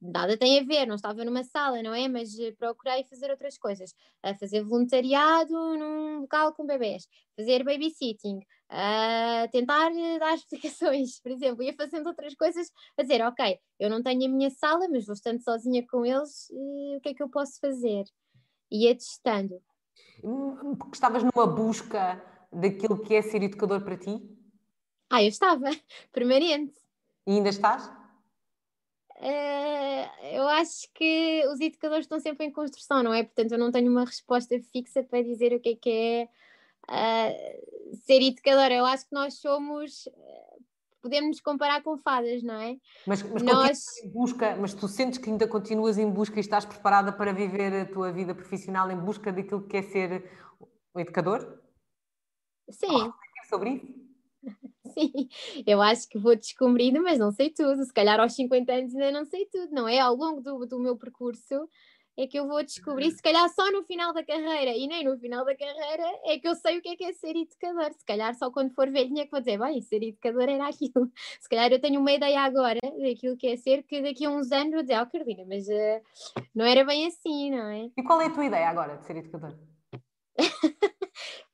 [0.00, 2.08] nada tem a ver, não estava numa sala, não é?
[2.08, 7.06] Mas eh, procurei fazer outras coisas, a fazer voluntariado num local com bebés,
[7.36, 13.22] fazer babysitting, a tentar eh, dar explicações, por exemplo, ia fazendo outras coisas, a dizer,
[13.22, 17.10] ok, eu não tenho a minha sala, mas vou estando sozinha com eles, o que
[17.10, 18.04] é que eu posso fazer?
[18.70, 19.60] Ia testando.
[20.78, 22.22] Porque estavas numa busca
[22.52, 24.20] daquilo que é ser educador para ti?
[25.10, 25.66] Ah, eu estava,
[26.12, 26.74] permanente.
[27.26, 27.90] E ainda estás?
[29.18, 33.22] Uh, eu acho que os educadores estão sempre em construção, não é?
[33.22, 36.28] Portanto, eu não tenho uma resposta fixa para dizer o que é que é
[36.90, 38.74] uh, ser educadora.
[38.74, 40.08] Eu acho que nós somos.
[41.00, 42.76] Podemos nos comparar com fadas, não é?
[43.06, 43.98] Mas, mas, nós...
[44.02, 47.72] em busca, mas tu sentes que ainda continuas em busca e estás preparada para viver
[47.72, 50.28] a tua vida profissional em busca daquilo que é ser
[50.92, 51.60] um educador?
[52.68, 53.12] Sim.
[53.48, 54.05] sobre isso?
[54.96, 55.28] Sim,
[55.66, 57.84] eu acho que vou descobrindo, mas não sei tudo.
[57.84, 59.98] Se calhar aos 50 anos ainda não sei tudo, não é?
[59.98, 61.68] Ao longo do, do meu percurso
[62.18, 65.18] é que eu vou descobrir, se calhar só no final da carreira, e nem no
[65.18, 67.92] final da carreira é que eu sei o que é que é ser educador.
[67.92, 71.10] Se calhar só quando for velhinha que vou dizer, bem, ser educador era aquilo.
[71.38, 74.50] Se calhar eu tenho uma ideia agora daquilo que é ser, que daqui a uns
[74.50, 77.90] anos vou dizer, oh Carolina, mas uh, não era bem assim, não é?
[77.94, 79.54] E qual é a tua ideia agora de ser educador?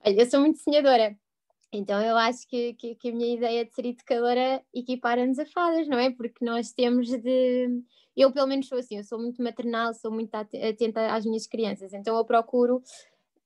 [0.07, 1.17] Olha, eu sou muito sonhadora.
[1.73, 5.89] Então eu acho que, que, que, a minha ideia de ser educadora equipara-nos a fadas,
[5.89, 6.11] não é?
[6.11, 7.83] Porque nós temos de.
[8.15, 11.95] Eu, pelo menos, sou assim, eu sou muito maternal, sou muito atenta às minhas crianças,
[11.95, 12.83] então eu procuro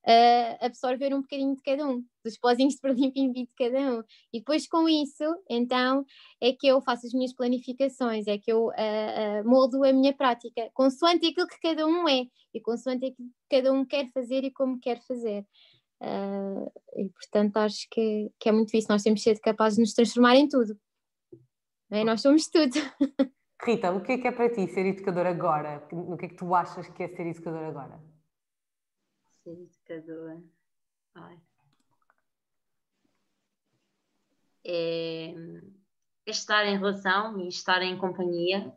[0.07, 4.03] uh, absorver um bocadinho de cada um, dos pozinhos de perlim de cada um.
[4.33, 6.05] E depois, com isso, então,
[6.41, 10.15] é que eu faço as minhas planificações, é que eu uh, uh, moldo a minha
[10.15, 12.25] prática, consoante aquilo que cada um é
[12.55, 15.45] e consoante aquilo que cada um quer fazer e como quer fazer.
[16.01, 19.83] Uh, e portanto acho que, que é muito isso, nós temos de ser capazes de
[19.83, 20.79] nos transformar em tudo.
[21.91, 22.05] É?
[22.05, 22.73] Nós somos tudo.
[23.63, 25.87] Rita, o que é que é para ti ser educador agora?
[25.91, 28.01] O que é que tu achas que é ser educador agora?
[29.43, 30.43] Ser educador.
[31.15, 31.41] Ai.
[34.65, 35.31] É,
[36.27, 38.77] é estar em relação e estar em companhia.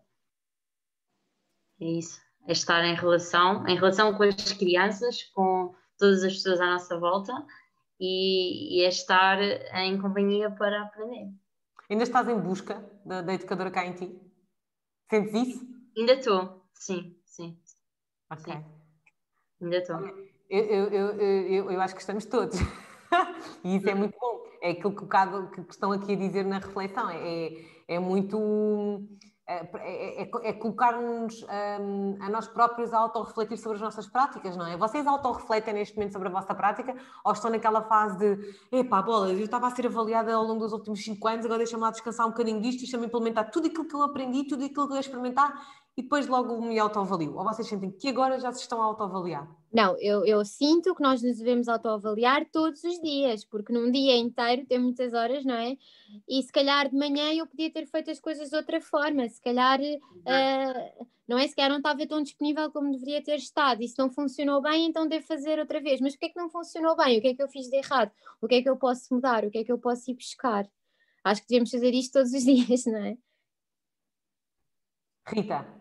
[1.81, 2.21] É isso.
[2.47, 6.97] É estar em relação, em relação com as crianças, com todas as pessoas à nossa
[6.97, 7.33] volta
[7.99, 11.31] e, e é estar em companhia para aprender.
[11.89, 14.19] Ainda estás em busca da, da educadora cá em ti?
[15.09, 15.67] Sentes isso?
[15.97, 17.59] Ainda estou, sim, sim.
[18.31, 18.53] Ok.
[18.53, 18.63] Sim.
[19.61, 19.99] Ainda estou.
[20.49, 22.57] Eu, eu, eu, eu, eu acho que estamos todos.
[23.63, 24.43] e isso é muito bom.
[24.61, 27.09] É aquilo que, que estão aqui a dizer na reflexão.
[27.09, 27.49] É,
[27.87, 29.07] é muito
[29.49, 34.55] é, é, é, é colocar-nos um, a nós próprios a autorrefletir sobre as nossas práticas,
[34.55, 34.77] não é?
[34.77, 36.95] Vocês autorrefletem neste momento sobre a vossa prática
[37.25, 40.71] ou estão naquela fase de epá, bolas, eu estava a ser avaliada ao longo dos
[40.71, 43.95] últimos 5 anos, agora deixa-me lá descansar um bocadinho disto, deixa-me implementar tudo aquilo que
[43.95, 45.51] eu aprendi, tudo aquilo que eu experimentar
[45.99, 47.35] e depois logo me autoavalio?
[47.35, 49.53] Ou vocês sentem que agora já se estão a autoavaliar?
[49.71, 54.15] Não, eu, eu sinto que nós nos devemos autoavaliar todos os dias, porque num dia
[54.15, 55.75] inteiro tem muitas horas, não é?
[56.25, 59.41] E se calhar de manhã eu podia ter feito as coisas de outra forma, se
[59.41, 61.45] calhar, uh, não é?
[61.45, 64.85] Se calhar não estava tão disponível como deveria ter estado, e se não funcionou bem,
[64.85, 65.99] então devo fazer outra vez.
[65.99, 67.19] Mas o que é que não funcionou bem?
[67.19, 68.11] O que é que eu fiz de errado?
[68.41, 69.43] O que é que eu posso mudar?
[69.43, 70.65] O que é que eu posso ir buscar?
[71.25, 73.17] acho que devemos fazer isto todos os dias, não é?
[75.27, 75.78] Rita.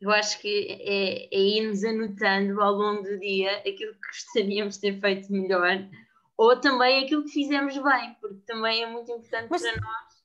[0.00, 4.80] Eu acho que é, é irmos anotando ao longo do dia aquilo que gostaríamos de
[4.80, 5.88] ter feito melhor
[6.36, 9.62] ou também aquilo que fizemos bem, porque também é muito importante Mas...
[9.62, 10.18] para nós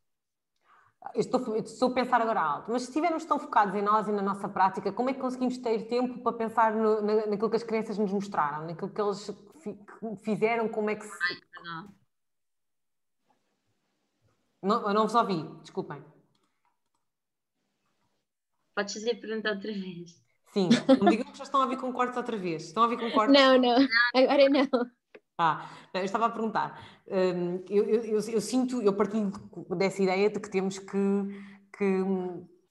[1.15, 4.21] estou, estou a pensar agora alto, mas se estivermos tão focados em nós e na
[4.21, 7.63] nossa prática, como é que conseguimos ter tempo para pensar no, na, naquilo que as
[7.63, 9.29] crianças nos mostraram, naquilo que eles
[10.23, 11.11] fizeram, como é que se.
[11.11, 11.93] Ai, não.
[14.61, 16.03] não, eu não vos ouvi, desculpem.
[18.75, 20.23] Podes fazer a pergunta outra vez.
[20.53, 20.69] Sim,
[20.99, 22.65] não digam que já estão a ouvir com cortes outra vez.
[22.65, 23.33] Estão a ouvir com cortes?
[23.33, 24.67] Não, não, agora não.
[25.37, 26.79] Ah, eu estava a perguntar.
[27.07, 29.31] Hum, eu, eu, eu, eu, sinto, eu partilho
[29.75, 30.87] dessa ideia de que temos que,
[31.75, 32.03] que,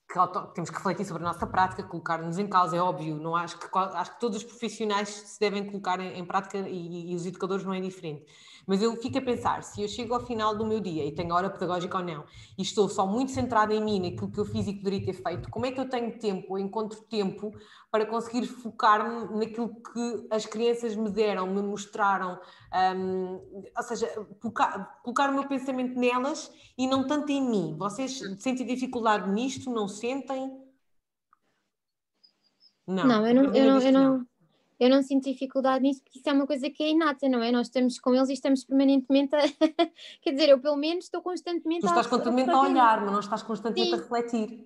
[0.09, 3.16] que auto, temos que refletir sobre a nossa prática, colocar-nos em causa, é óbvio.
[3.16, 7.12] Não acho que acho que todos os profissionais se devem colocar em, em prática e,
[7.12, 8.24] e, os educadores não é diferente.
[8.66, 11.34] Mas eu fico a pensar, se eu chego ao final do meu dia e tenho
[11.34, 12.24] hora pedagógica ou não,
[12.56, 15.12] e estou só muito centrada em mim, naquilo que eu fiz e que poderia ter
[15.14, 17.52] feito, como é que eu tenho tempo, ou encontro tempo
[17.90, 22.40] para conseguir focar-me naquilo que as crianças me deram, me mostraram,
[22.96, 23.40] um,
[23.76, 24.08] ou seja,
[24.40, 27.76] colocar, colocar, o meu pensamento nelas e não tanto em mim.
[27.78, 29.70] Vocês sentem dificuldade nisto?
[29.70, 30.62] Não sentem?
[32.86, 34.26] Não, não eu não, eu não, eu não,
[34.82, 37.52] eu não sinto dificuldade nisso, porque isso é uma coisa que é inata, não é?
[37.52, 39.38] Nós estamos com eles e estamos permanentemente a.
[40.20, 42.10] Quer dizer, eu pelo menos estou constantemente tu estás a.
[42.10, 43.94] constantemente a, a olhar, mas não estás constantemente Sim.
[43.94, 44.64] a refletir.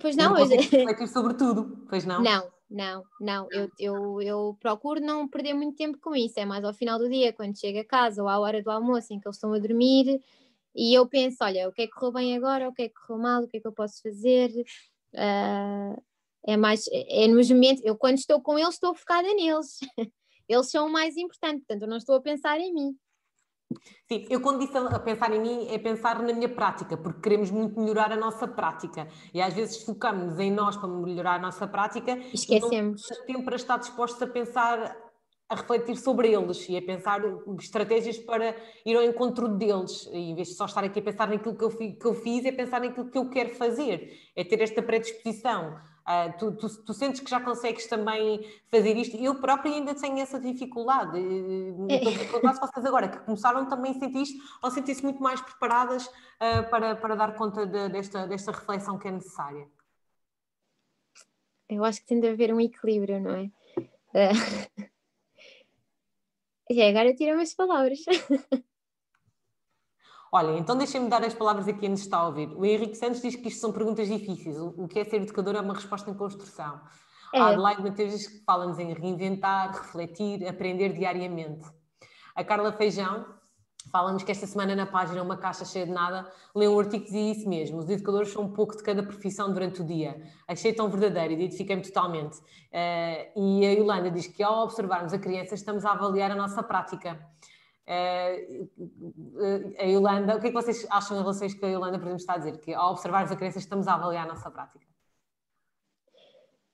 [0.00, 0.50] Pois não, não mas...
[0.70, 2.22] refletir sobre tudo, pois não?
[2.22, 3.48] Não, não, não.
[3.50, 6.38] Eu, eu, eu procuro não perder muito tempo com isso.
[6.38, 9.12] É mais ao final do dia, quando chego a casa ou à hora do almoço,
[9.12, 10.22] em que eles estão a dormir,
[10.76, 12.94] e eu penso: olha, o que é que correu bem agora, o que é que
[12.94, 14.52] correu mal, o que é que eu posso fazer.
[15.12, 16.00] Uh,
[16.46, 19.78] é mais, é, é nos momentos, eu quando estou com eles estou focada neles,
[20.48, 22.96] eles são o mais importante, portanto eu não estou a pensar em mim.
[24.10, 27.50] Sim, eu quando disse a pensar em mim é pensar na minha prática, porque queremos
[27.50, 29.06] muito melhorar a nossa prática.
[29.34, 33.44] E às vezes focamos em nós para melhorar a nossa prática esquecemos e não tempo
[33.44, 34.96] para estar dispostos a pensar,
[35.50, 37.20] a refletir sobre eles e a pensar
[37.60, 41.28] estratégias para ir ao encontro deles, e, em vez de só estar aqui a pensar
[41.28, 44.62] naquilo que eu, que eu fiz, é pensar naquilo que eu quero fazer, é ter
[44.62, 45.76] esta predisposição.
[46.08, 48.40] Uh, tu, tu, tu, sentes que já consegues também
[48.70, 49.14] fazer isto?
[49.18, 51.18] Eu própria ainda tenho essa dificuldade.
[51.18, 56.06] Estou a vocês agora que começaram também a sentir isto ou sentir-se muito mais preparadas
[56.06, 59.68] uh, para, para dar conta de, desta, desta reflexão que é necessária?
[61.68, 63.50] Eu acho que tem de haver um equilíbrio, não é?
[64.14, 64.88] Uh...
[66.70, 67.98] E agora tira-me as palavras.
[70.30, 72.48] Olha, então deixem-me dar as palavras a quem nos está a ouvir.
[72.54, 74.58] O Henrique Santos diz que isto são perguntas difíceis.
[74.58, 76.80] O que é ser educador é uma resposta em construção.
[77.34, 77.40] É.
[77.40, 81.66] A Adelaide Mateus diz que fala-nos em reinventar, refletir, aprender diariamente.
[82.34, 83.26] A Carla Feijão
[83.90, 87.10] fala-nos que esta semana na página Uma Caixa Cheia de Nada lê um artigo que
[87.10, 87.78] dizia isso mesmo.
[87.78, 90.20] Os educadores são um pouco de cada profissão durante o dia.
[90.46, 92.36] Achei tão verdadeiro, identifiquei-me totalmente.
[92.36, 96.62] Uh, e a Yolanda diz que ao observarmos a criança estamos a avaliar a nossa
[96.62, 97.18] prática.
[97.88, 101.70] Uh, a Yolanda, o que é que vocês acham em relação a isto que a
[101.70, 102.58] Yolanda, por exemplo, está a dizer?
[102.58, 104.86] Que ao observarmos a criança estamos a avaliar a nossa prática.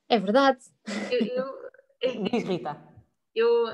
[0.09, 0.59] É verdade.
[1.11, 1.27] Eu,
[2.01, 2.77] eu, Diz Rita.
[3.35, 3.69] Eu,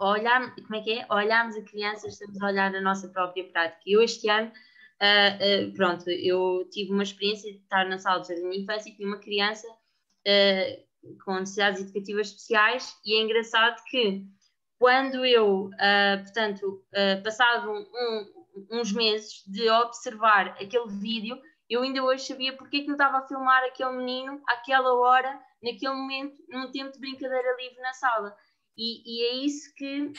[0.00, 1.06] olhar, como é que é?
[1.10, 3.82] Olharmos a criança, estamos a olhar a nossa própria prática.
[3.86, 8.28] Eu este ano, uh, uh, pronto, eu tive uma experiência de estar na sala de
[8.28, 13.82] jardim de infância e tinha uma criança uh, com necessidades educativas especiais e é engraçado
[13.88, 14.24] que
[14.78, 18.26] quando eu, uh, portanto, uh, passado um,
[18.72, 23.18] uns meses de observar aquele vídeo, eu ainda hoje sabia porque é que eu estava
[23.18, 28.36] a filmar aquele menino àquela hora, naquele momento, num tempo de brincadeira livre na sala.
[28.76, 30.12] E, e é isso que,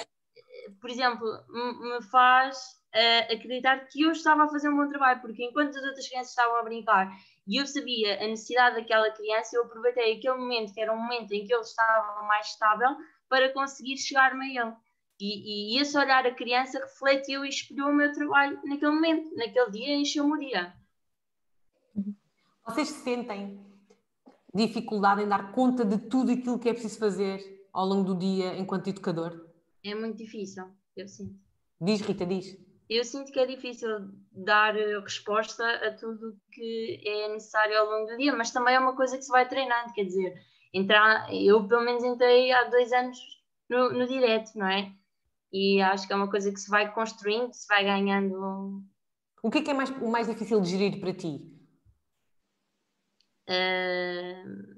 [0.81, 2.57] por exemplo, me faz
[2.93, 6.31] uh, acreditar que eu estava a fazer um bom trabalho, porque enquanto as outras crianças
[6.31, 7.09] estavam a brincar
[7.47, 11.31] e eu sabia a necessidade daquela criança, eu aproveitei aquele momento, que era um momento
[11.31, 12.89] em que ele estava mais estável,
[13.29, 14.75] para conseguir chegar-me a ele.
[15.19, 19.71] E, e, esse olhar a criança refletiu e espelhou o meu trabalho naquele momento, naquele
[19.71, 20.73] dia, encheu-me o dia.
[22.65, 23.59] Vocês sentem
[24.53, 28.57] dificuldade em dar conta de tudo aquilo que é preciso fazer ao longo do dia
[28.57, 29.47] enquanto educador?
[29.83, 30.65] É muito difícil,
[30.95, 31.39] eu sinto.
[31.81, 32.57] Diz, Rita, diz.
[32.89, 33.89] Eu sinto que é difícil
[34.31, 34.73] dar
[35.03, 39.17] resposta a tudo que é necessário ao longo do dia, mas também é uma coisa
[39.17, 40.41] que se vai treinando, quer dizer,
[40.73, 43.17] entrar, eu pelo menos entrei há dois anos
[43.69, 44.91] no, no direto, não é?
[45.51, 48.83] E acho que é uma coisa que se vai construindo, se vai ganhando.
[49.41, 51.53] O que é que é mais, o mais difícil de gerir para ti?
[53.49, 54.75] Uh,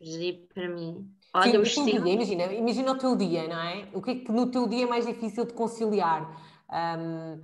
[0.00, 1.12] gerir para mim.
[1.34, 2.04] Olha, o estilo...
[2.04, 3.88] dia, imagina, imagina o teu dia, não é?
[3.92, 6.30] O que é que no teu dia é mais difícil de conciliar?
[6.70, 7.42] Um,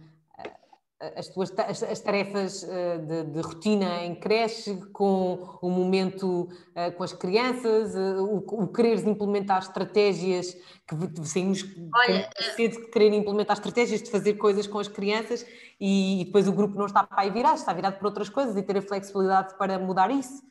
[1.01, 6.92] as tuas as, as tarefas uh, de, de, rotina em creche, com o momento uh,
[6.96, 10.55] com as crianças, uh, o, o quereres implementar estratégias
[10.86, 15.46] que saímos Olha, cedo de querer implementar estratégias de fazer coisas com as crianças
[15.78, 18.57] e, e, depois o grupo não está para aí virado, está virado para outras coisas
[18.57, 20.42] e ter a flexibilidade para mudar isso.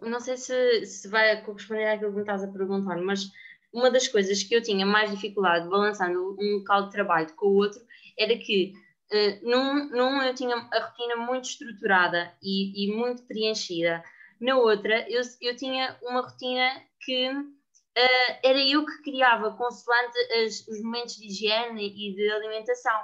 [0.00, 3.30] Não sei se, se vai corresponder àquilo que me estás a perguntar, mas
[3.72, 7.54] uma das coisas que eu tinha mais dificuldade balançando um local de trabalho com o
[7.54, 7.85] outro
[8.18, 8.72] era que
[9.12, 14.02] uh, num, num eu tinha a rotina muito estruturada e, e muito preenchida,
[14.40, 20.66] na outra eu, eu tinha uma rotina que uh, era eu que criava consoante as,
[20.68, 23.00] os momentos de higiene e de alimentação.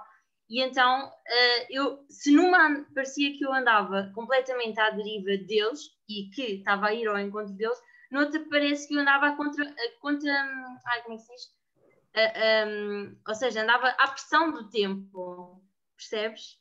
[0.51, 6.29] E então, uh, eu, se numa parecia que eu andava completamente à deriva deles e
[6.35, 7.79] que estava a ir ao encontro deles,
[8.11, 9.65] noutra parece que eu andava contra,
[10.01, 10.31] contra
[10.87, 11.62] ai, como é que se diz?
[12.15, 15.63] Um, ou seja, andava à pressão do tempo,
[15.97, 16.61] percebes?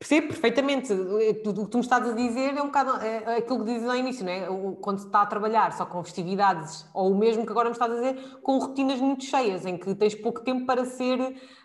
[0.00, 0.90] Percebo perfeitamente.
[0.94, 3.86] O que tu me estás a dizer é um bocado é, é aquilo que dizes
[3.86, 4.46] ao início, não é?
[4.80, 7.92] Quando se está a trabalhar só com festividades, ou o mesmo que agora me estás
[7.92, 11.20] a dizer, com rotinas muito cheias, em que tens pouco tempo para ser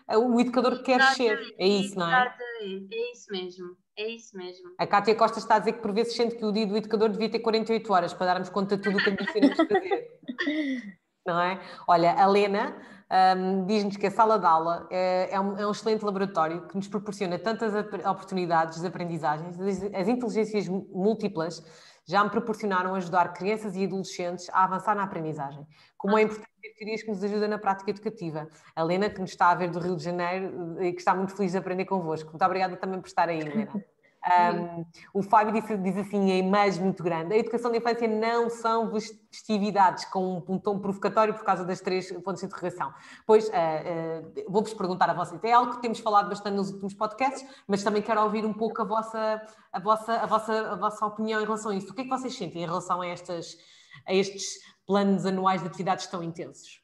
[0.06, 1.38] eh, o educador que queres ser.
[1.58, 2.26] É isso, não é?
[2.26, 3.76] Exatamente, é isso mesmo.
[3.98, 4.74] É isso mesmo.
[4.78, 7.08] A Cátia Costa está a dizer que por vezes sente que o dia do educador
[7.08, 10.20] devia ter 48 horas para darmos conta de tudo o que ambicionamos fazer.
[11.26, 11.58] não é?
[11.88, 12.76] Olha, a Lena
[13.08, 16.76] um, diz-nos que a sala de aula é, é, um, é, um, excelente laboratório que
[16.76, 17.72] nos proporciona tantas
[18.04, 19.56] oportunidades de aprendizagens,
[19.94, 21.62] as inteligências múltiplas
[22.04, 25.66] já me proporcionaram ajudar crianças e adolescentes a avançar na aprendizagem.
[25.96, 28.48] Como é importante ter teorias que nos ajudam na prática educativa.
[28.74, 31.34] A Helena, que nos está a ver do Rio de Janeiro e que está muito
[31.34, 32.30] feliz de aprender convosco.
[32.30, 33.72] Muito obrigada também por estar aí, Helena.
[34.26, 37.32] Um, o Fábio diz, diz, assim, a imagem muito grande.
[37.32, 38.90] A educação da infância não são
[39.30, 42.92] festividades com um, tom provocatório por causa das três pontos de interrogação.
[43.24, 45.42] Pois, uh, uh, vou-vos perguntar a vocês.
[45.44, 48.82] É algo que temos falado bastante nos últimos podcasts, mas também quero ouvir um pouco
[48.82, 51.92] a vossa, a vossa, a vossa, a vossa opinião em relação a isso.
[51.92, 53.56] O que é que vocês sentem em relação a, estas,
[54.04, 56.80] a estes planos anuais de atividades tão intensos?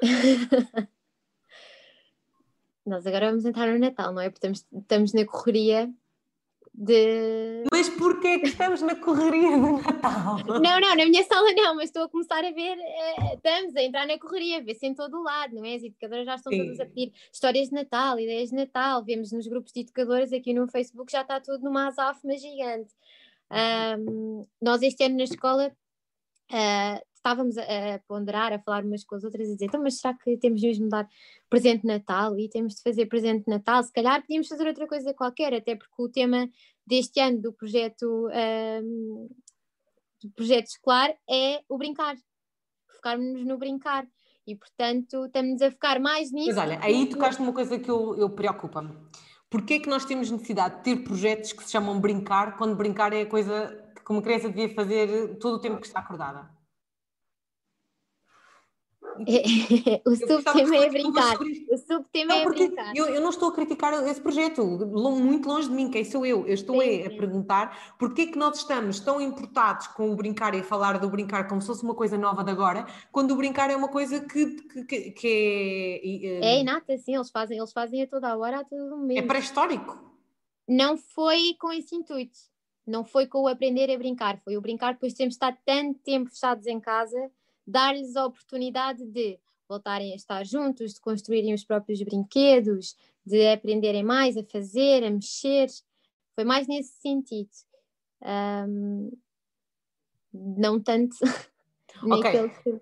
[2.84, 4.28] Nós agora vamos entrar no Natal, não é?
[4.28, 5.92] Porque estamos, estamos na correria
[6.74, 7.64] de.
[7.70, 10.38] Mas porquê que estamos na correria do Natal?
[10.46, 13.82] Não, não, na minha sala não, mas estou a começar a ver, é, estamos a
[13.82, 15.74] entrar na correria, vê-se em todo o lado, não é?
[15.74, 16.58] As educadoras já estão Sim.
[16.58, 20.54] todas a pedir histórias de Natal, ideias de Natal, vemos nos grupos de educadoras aqui
[20.54, 22.94] no Facebook, já está tudo numa azáfama gigante.
[23.50, 25.70] Um, nós este ano na escola
[26.50, 29.98] uh, estávamos a, a, ponderar, a falar umas com as outras e dizer, então, mas
[29.98, 31.08] será que temos mesmo de dar
[31.48, 33.82] presente de Natal e temos de fazer presente de Natal?
[33.82, 36.48] Se calhar podíamos fazer outra coisa qualquer, até porque o tema
[36.84, 38.28] deste ano do projeto,
[38.82, 39.28] um,
[40.20, 42.16] do projeto escolar é o brincar,
[42.96, 44.06] focarmos no brincar.
[44.44, 46.48] E, portanto, estamos a focar mais nisso.
[46.48, 48.92] Mas olha, aí tocaste uma coisa que eu, eu preocupa-me.
[49.48, 53.12] Porquê é que nós temos necessidade de ter projetos que se chamam brincar, quando brincar
[53.12, 53.68] é a coisa
[54.04, 56.50] que uma criança devia fazer todo o tempo que está acordada?
[60.06, 61.36] o subtema é brincar.
[61.70, 62.92] O subtema é brincar.
[62.96, 66.46] Eu, eu, não estou a criticar esse projeto, muito longe de mim, quem sou eu?
[66.46, 67.16] Eu estou sim, a, sim.
[67.16, 71.08] perguntar porquê é que nós estamos tão importados com o brincar e a falar do
[71.08, 74.20] brincar como se fosse uma coisa nova de agora, quando o brincar é uma coisa
[74.20, 74.46] que,
[74.84, 76.56] que, que é.
[76.56, 79.18] É inata, sim, eles fazem, eles fazem a toda a hora, a todo momento.
[79.18, 80.12] É pré-histórico.
[80.68, 82.38] Não foi com esse intuito.
[82.86, 86.00] Não foi com o aprender a brincar, foi o brincar depois de termos estado tanto
[86.00, 87.30] tempo fechados em casa
[87.66, 89.38] dar-lhes a oportunidade de
[89.68, 95.10] voltarem a estar juntos, de construírem os próprios brinquedos, de aprenderem mais a fazer, a
[95.10, 95.68] mexer.
[96.34, 97.50] Foi mais nesse sentido.
[98.22, 99.10] Um,
[100.32, 101.16] não tanto
[102.02, 102.08] okay.
[102.08, 102.80] naquele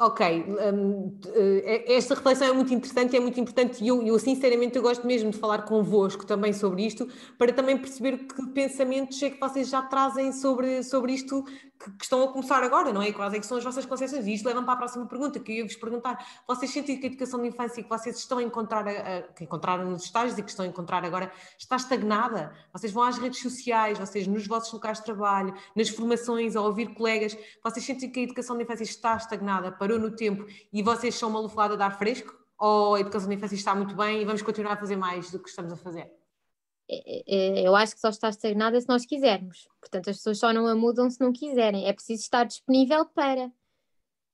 [0.00, 0.44] ok,
[0.74, 4.74] um, eh, esta reflexão é muito interessante e é muito importante e eu, eu, sinceramente
[4.74, 7.06] eu gosto mesmo de falar convosco também sobre isto
[7.36, 11.44] para também perceber que pensamentos é que vocês já trazem sobre, sobre isto
[11.78, 13.12] que, que estão a começar agora, não é?
[13.12, 14.26] Quais é que são as vossas concepções?
[14.26, 16.24] E isto leva-me para a próxima pergunta que eu ia vos perguntar.
[16.46, 19.90] Vocês sentem que a educação de infância que vocês estão a encontrar, a, que encontraram
[19.90, 22.52] nos estágios e que estão a encontrar agora, está estagnada?
[22.72, 26.94] Vocês vão às redes sociais, vocês nos vossos locais de trabalho, nas formações, a ouvir
[26.94, 31.14] colegas, vocês sentem que a educação de infância está estagnada, parou no tempo e vocês
[31.14, 32.34] são uma lufada de ar fresco?
[32.58, 35.38] Ou a educação de infância está muito bem e vamos continuar a fazer mais do
[35.38, 36.10] que estamos a fazer?
[36.88, 39.68] É, é, eu acho que só está estagnada se nós quisermos.
[39.80, 41.86] Portanto, as pessoas só não a mudam se não quiserem.
[41.86, 43.50] É preciso estar disponível para.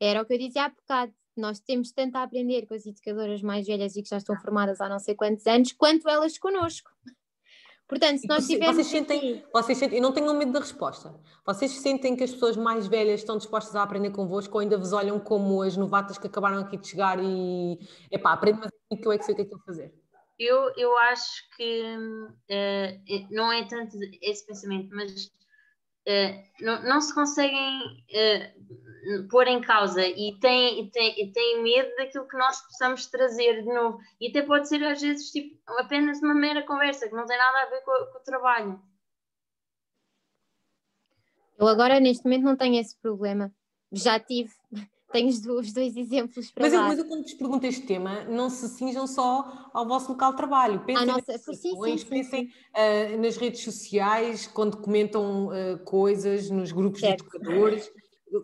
[0.00, 1.12] Era o que eu dizia há bocado.
[1.36, 4.80] Nós temos tanto a aprender com as educadoras mais velhas e que já estão formadas
[4.80, 6.90] há não sei quantos anos, quanto elas connosco.
[7.88, 8.76] Portanto, se nós tivermos.
[8.76, 11.14] Vocês sentem, vocês sentem, e não tenham medo da resposta.
[11.44, 14.92] Vocês sentem que as pessoas mais velhas estão dispostas a aprender convosco ou ainda vos
[14.92, 17.78] olham como as novatas que acabaram aqui de chegar e
[18.10, 20.01] epá, aprende mais que eu é que sei o que é que estou a fazer?
[20.38, 21.82] Eu, eu acho que
[22.50, 25.26] uh, não é tanto esse pensamento, mas
[26.08, 32.26] uh, não, não se conseguem uh, pôr em causa e têm, têm, têm medo daquilo
[32.28, 33.98] que nós possamos trazer de novo.
[34.20, 37.62] E até pode ser, às vezes, tipo, apenas uma mera conversa que não tem nada
[37.62, 38.82] a ver com, com o trabalho.
[41.58, 43.52] Eu agora, neste momento, não tenho esse problema.
[43.92, 44.52] Já tive
[45.12, 45.40] tenho os
[45.72, 46.78] dois, exemplos para mas dar.
[46.78, 50.32] Eu, mas eu quando vos pergunto este tema, não se cinjam só ao vosso local
[50.32, 50.80] de trabalho.
[50.80, 56.50] Pensem, ah, nossa, sim, sim, sim, pensem uh, nas redes sociais, quando comentam uh, coisas,
[56.50, 57.24] nos grupos certo.
[57.24, 57.90] de educadores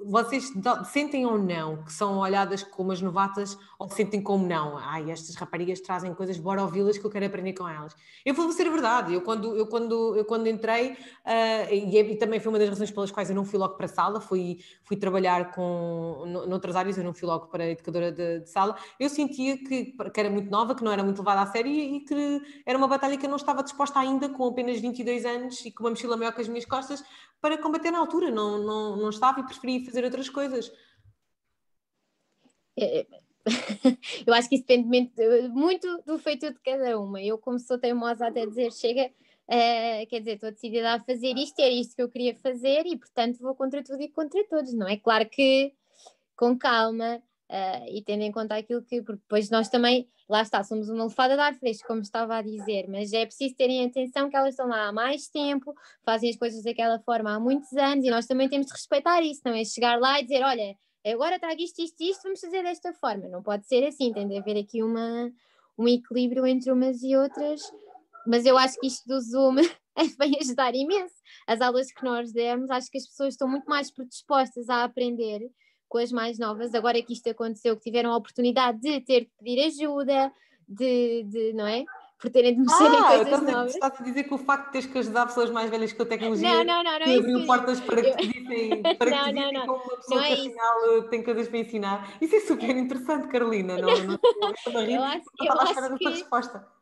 [0.04, 0.52] vocês
[0.92, 4.76] sentem ou não que são olhadas como as novatas ou sentem como não?
[4.76, 7.96] Ai, estas raparigas trazem coisas, bora ouvi-las que eu quero aprender com elas.
[8.24, 12.38] Eu vou ser verdade, eu quando, eu quando, eu quando entrei, uh, e, e, também
[12.38, 14.96] foi uma das razões pelas quais eu não fui logo para a sala, fui, fui
[14.96, 19.08] trabalhar com, noutras áreas, eu não fui logo para a educadora de, de sala, eu
[19.08, 22.00] sentia que, que, era muito nova, que não era muito levada a sério e, e
[22.00, 25.70] que era uma batalha que eu não estava disposta ainda, com apenas 22 anos e
[25.70, 27.02] com uma mochila maior que as minhas costas,
[27.40, 30.72] para combater na altura, não, não, não estava e preferia fazer outras coisas.
[32.78, 33.06] É,
[34.26, 37.22] eu acho que isso depende muito do feito de cada uma.
[37.22, 41.58] Eu, como sou teimosa até dizer chega, uh, quer dizer, estou decidida a fazer isto,
[41.60, 44.88] era isto que eu queria fazer e, portanto, vou contra tudo e contra todos, não
[44.88, 44.96] é?
[44.96, 45.72] Claro que
[46.36, 50.62] com calma uh, e tendo em conta aquilo que, porque depois nós também lá está,
[50.62, 54.28] somos uma lefada de ar fresco, como estava a dizer, mas é preciso terem atenção
[54.28, 58.04] que elas estão lá há mais tempo, fazem as coisas daquela forma há muitos anos
[58.04, 60.76] e nós também temos de respeitar isso, não é chegar lá e dizer, olha,
[61.06, 63.28] agora trago isto, isto, isto, vamos fazer desta forma.
[63.28, 65.30] Não pode ser assim, tem de haver aqui uma,
[65.78, 67.62] um equilíbrio entre umas e outras,
[68.26, 69.56] mas eu acho que isto do Zoom
[70.18, 71.14] vem ajudar imenso.
[71.46, 75.40] As aulas que nós demos, acho que as pessoas estão muito mais predispostas a aprender
[75.88, 79.30] com as mais novas, agora que isto aconteceu, que tiveram a oportunidade de ter que
[79.38, 80.32] pedir ajuda,
[80.68, 81.84] de, de não é?
[82.20, 83.74] Por terem de mexer ah, em coisas estás novas.
[83.74, 86.06] Estás a dizer que o facto de teres que ajudar pessoas mais velhas com a
[86.06, 89.34] tecnologia não, não, não, não, abriu portas para que te dissem, para não, que te
[89.34, 92.16] dissem não, como uma pessoa que é afinal tem coisas para ensinar.
[92.20, 93.78] Isso é super interessante, Carolina.
[93.78, 96.08] Não, não, não, não, não, não, acho que...
[96.08, 96.58] resposta.
[96.58, 96.77] não,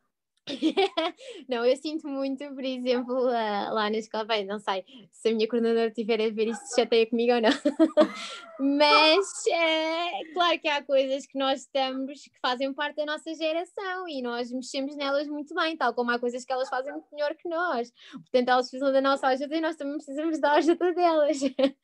[1.49, 5.49] eu sinto muito, por exemplo, uh, lá na escola, bem, não sei se a minha
[5.49, 7.51] coordenadora estiver a ver isto, se chateia comigo ou não,
[8.79, 14.09] mas uh, claro que há coisas que nós estamos, que fazem parte da nossa geração
[14.09, 17.35] e nós mexemos nelas muito bem, tal como há coisas que elas fazem muito melhor
[17.35, 21.39] que nós, portanto elas precisam da nossa ajuda e nós também precisamos da ajuda delas.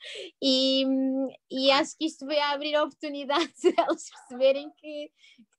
[0.44, 0.84] E,
[1.50, 5.10] e acho que isto a abrir a oportunidade de elas perceberem que,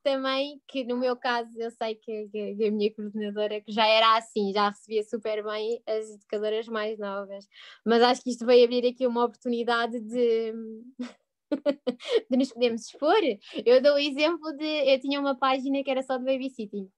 [0.03, 3.87] também que no meu caso eu sei que, que, que, a minha coordenadora que já
[3.87, 7.47] era assim, já recebia super bem as educadoras mais novas,
[7.85, 10.53] mas acho que isto veio abrir aqui uma oportunidade de,
[12.29, 13.21] de nos podermos expor.
[13.65, 16.89] Eu dou o exemplo de eu tinha uma página que era só de babysitting.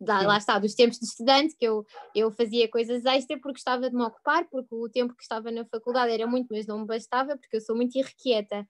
[0.00, 3.88] Lá, lá está, dos tempos de estudante, que eu, eu fazia coisas extra porque gostava
[3.88, 6.86] de me ocupar, porque o tempo que estava na faculdade era muito, mas não me
[6.86, 8.66] bastava, porque eu sou muito irrequieta.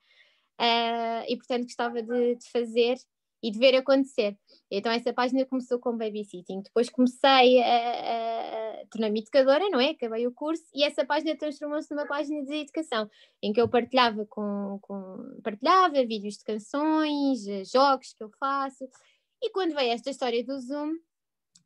[0.60, 2.96] Uh, e portanto gostava de, de fazer
[3.42, 4.36] e de ver acontecer.
[4.70, 6.62] Então essa página começou com babysitting.
[6.62, 9.90] Depois comecei a, a, a tornar-me educadora, não é?
[9.90, 13.08] Acabei o curso e essa página transformou-se numa página de educação,
[13.42, 18.88] em que eu partilhava com, com partilhava vídeos de canções, jogos que eu faço.
[19.42, 20.94] E quando veio esta história do Zoom,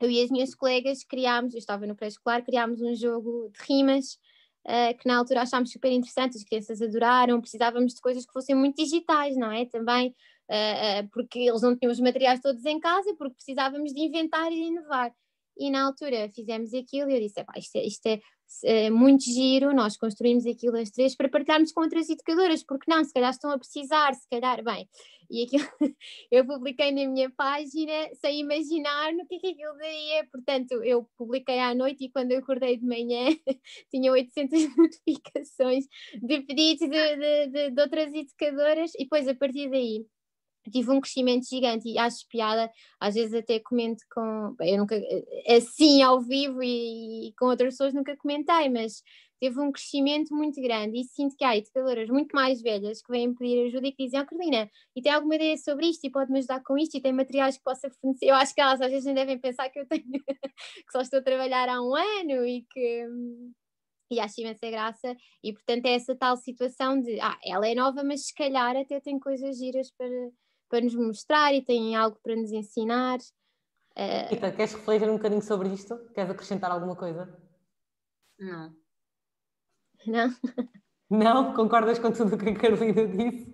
[0.00, 4.18] eu e as minhas colegas criámos, eu estava no pré-escolar, criámos um jogo de rimas
[4.66, 8.54] Uh, que na altura achámos super interessante, as crianças adoraram, precisávamos de coisas que fossem
[8.54, 9.64] muito digitais, não é?
[9.64, 10.14] Também
[10.50, 14.68] uh, porque eles não tinham os materiais todos em casa, porque precisávamos de inventar e
[14.68, 15.12] inovar.
[15.56, 18.20] E na altura fizemos aquilo e eu disse: isto é, isto é,
[18.64, 23.04] é muito giro, nós construímos aquilo as três para partilharmos com outras educadoras, porque não,
[23.04, 24.88] se calhar estão a precisar, se calhar, bem,
[25.30, 25.68] e aquilo
[26.30, 30.82] eu publiquei na minha página sem imaginar no que é que aquilo daí é, portanto,
[30.82, 33.26] eu publiquei à noite e quando eu acordei de manhã
[33.90, 39.70] tinha 800 notificações de pedidos de, de, de, de outras educadoras e depois a partir
[39.70, 40.06] daí
[40.68, 45.00] tive um crescimento gigante e acho piada, às vezes até comento com, eu nunca,
[45.48, 49.02] assim ao vivo e, e, com outras pessoas nunca comentei, mas
[49.40, 53.34] teve um crescimento muito grande e sinto que há educadoras muito mais velhas que vêm
[53.34, 56.38] pedir ajuda e que dizem, oh Carolina, e tem alguma ideia sobre isto e pode-me
[56.40, 59.06] ajudar com isto e tem materiais que possa fornecer, eu acho que elas às vezes
[59.06, 60.04] nem devem pensar que eu tenho,
[60.54, 63.06] que só estou a trabalhar há um ano e que
[64.10, 68.02] e acho imensa graça, e portanto é essa tal situação de, ah, ela é nova,
[68.02, 70.08] mas se calhar até tem coisas giras para,
[70.70, 73.18] para nos mostrar e têm algo para nos ensinar.
[73.96, 74.30] Uh...
[74.30, 75.98] Rita, queres refletir um bocadinho sobre isto?
[76.14, 77.28] Queres acrescentar alguma coisa?
[78.38, 78.74] Não.
[80.06, 80.34] Não?
[81.10, 81.54] Não?
[81.54, 83.52] Concordas com tudo o que a Carolina disse?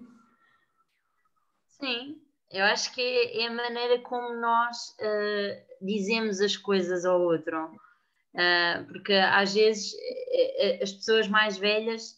[1.80, 2.20] Sim,
[2.50, 7.74] eu acho que é, a maneira como nós uh, dizemos as coisas ao outro.
[8.34, 9.94] Uh, porque às vezes
[10.82, 12.15] as pessoas mais velhas,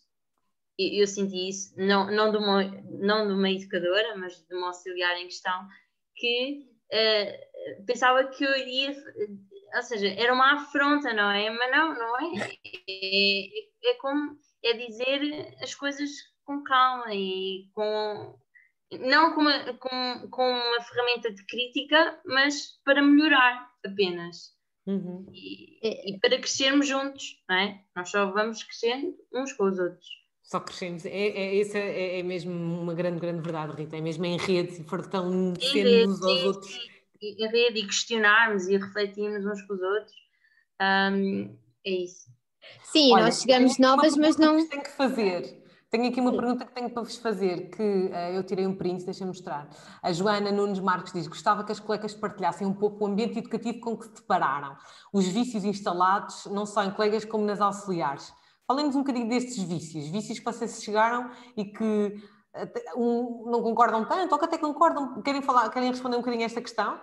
[0.78, 2.64] eu, eu senti isso, não, não, de uma,
[3.00, 5.66] não de uma educadora, mas de uma auxiliar em questão,
[6.14, 6.68] que
[7.86, 8.96] pensava que eu iria,
[9.74, 11.50] ou seja, era uma afronta, não é?
[11.50, 12.58] Mas não, não é.
[12.88, 16.10] É, é como é dizer as coisas
[16.44, 18.38] com calma e com
[19.00, 24.56] não com uma, com, com uma ferramenta de crítica, mas para melhorar apenas.
[24.86, 25.26] Uhum.
[25.30, 26.10] E, é.
[26.10, 27.84] e, para crescermos juntos, não é?
[27.94, 30.08] Nós só vamos crescendo uns com os outros.
[30.48, 31.04] Só crescemos.
[31.04, 33.98] É, é, essa é, é mesmo uma grande, grande verdade, Rita.
[33.98, 36.88] É mesmo em rede, fortalecendo uns aos outros.
[37.20, 40.14] Em rede e questionarmos e refletirmos uns com os outros.
[40.80, 41.54] Um,
[41.84, 42.30] é isso.
[42.84, 44.56] Sim, Olha, nós chegamos novas, mas não.
[44.56, 45.58] Que tem que fazer
[45.90, 49.04] tenho aqui uma pergunta que tenho para vos fazer, que uh, eu tirei um print,
[49.04, 49.70] deixa-me mostrar.
[50.02, 53.80] A Joana Nunes Marques diz: gostava que as colegas partilhassem um pouco o ambiente educativo
[53.80, 54.76] com que se depararam,
[55.12, 58.30] os vícios instalados, não só em colegas como nas auxiliares.
[58.68, 62.22] Falem-nos um bocadinho destes vícios, vícios que vocês chegaram e que
[62.96, 65.22] um, não concordam tanto, ou que até concordam.
[65.22, 67.00] Querem, falar, querem responder um bocadinho a esta questão?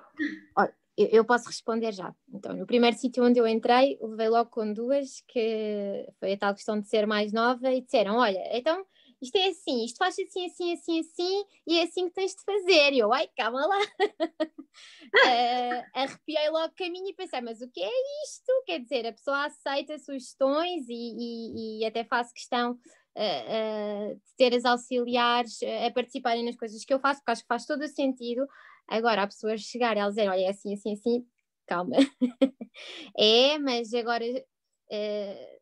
[0.55, 2.13] Olha, eu posso responder já.
[2.31, 6.53] Então, no primeiro sítio onde eu entrei, levei logo com duas, que foi a tal
[6.53, 8.85] questão de ser mais nova, e disseram: Olha, então
[9.21, 12.43] isto é assim, isto faz assim, assim, assim, assim, e é assim que tens de
[12.43, 12.93] fazer.
[12.93, 13.79] E eu, ai, calma lá.
[13.79, 17.91] uh, arrepiei logo o caminho e pensei: Mas o que é
[18.25, 18.51] isto?
[18.65, 22.77] Quer dizer, a pessoa aceita sugestões e, e, e até faço questão.
[23.17, 27.43] Uh, uh, de ter as auxiliares a participarem nas coisas que eu faço, porque acho
[27.43, 28.45] que faz todo o sentido
[28.87, 31.27] Agora, a pessoa chegar e ela dizer, olha, é assim, assim, assim,
[31.65, 31.95] calma.
[33.17, 35.59] é, mas agora, uh,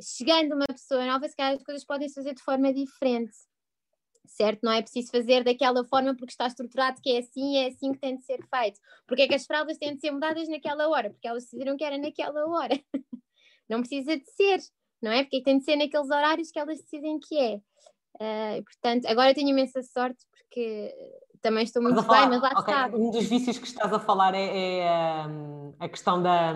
[0.00, 3.34] chegando uma pessoa nova, se calhar as coisas podem se fazer de forma diferente.
[4.26, 4.60] Certo?
[4.62, 8.00] Não é preciso fazer daquela forma porque está estruturado que é assim, é assim que
[8.00, 8.80] tem de ser feito.
[9.06, 11.10] Porque é que as fraldas têm de ser mudadas naquela hora?
[11.10, 12.74] Porque elas decidiram que era naquela hora.
[13.68, 14.60] não precisa de ser,
[15.00, 15.22] não é?
[15.22, 17.56] Porque é tem de ser naqueles horários que elas decidem que é.
[18.16, 20.94] Uh, portanto, agora tenho imensa sorte porque
[21.40, 22.74] também estou muito bem, mas lá okay.
[22.74, 22.86] está.
[22.88, 26.54] Um dos vícios que estás a falar é, é um, a questão da,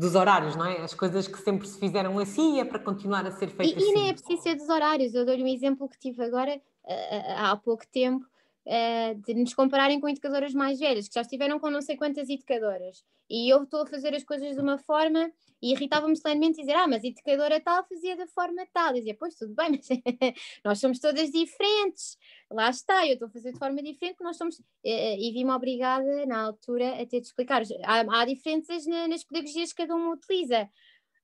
[0.00, 0.78] dos horários, não é?
[0.80, 3.92] As coisas que sempre se fizeram assim é para continuar a ser feitas e, assim.
[3.92, 5.14] E nem é preciso ser dos horários.
[5.14, 8.24] Eu dou-lhe um exemplo que tive agora uh, há pouco tempo.
[8.70, 12.28] Uh, de nos compararem com educadoras mais velhas, que já estiveram com não sei quantas
[12.28, 15.32] educadoras, e eu estou a fazer as coisas de uma forma
[15.62, 18.88] e irritava-me solenemente dizer, ah, mas a educadora tal fazia da forma tal.
[18.88, 19.88] Eu dizia, pois tudo bem, mas
[20.64, 22.16] nós somos todas diferentes.
[22.50, 24.60] Lá está, eu estou a fazer de forma diferente, nós somos.
[24.82, 27.62] E vi-me obrigada, na altura, a ter de explicar.
[27.84, 30.68] Há, há diferenças na, nas pedagogias que cada uma utiliza.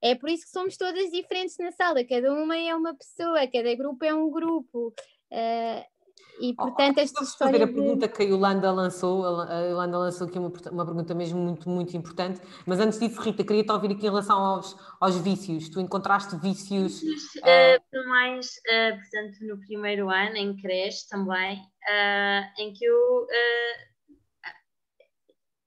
[0.03, 3.75] É por isso que somos todas diferentes na sala, cada uma é uma pessoa, cada
[3.75, 4.95] grupo é um grupo.
[5.33, 5.96] Uh,
[6.41, 7.65] e portanto, esta história.
[7.65, 11.69] a pergunta que a Yolanda lançou, a Yolanda lançou aqui uma, uma pergunta mesmo muito,
[11.69, 15.69] muito importante, mas antes disso, Rita, queria-te ouvir aqui em relação aos, aos vícios.
[15.69, 17.03] Tu encontraste vícios.
[17.03, 18.09] Uh, uh...
[18.09, 23.27] mais, uh, portanto, no primeiro ano, em creche também, uh, em que eu.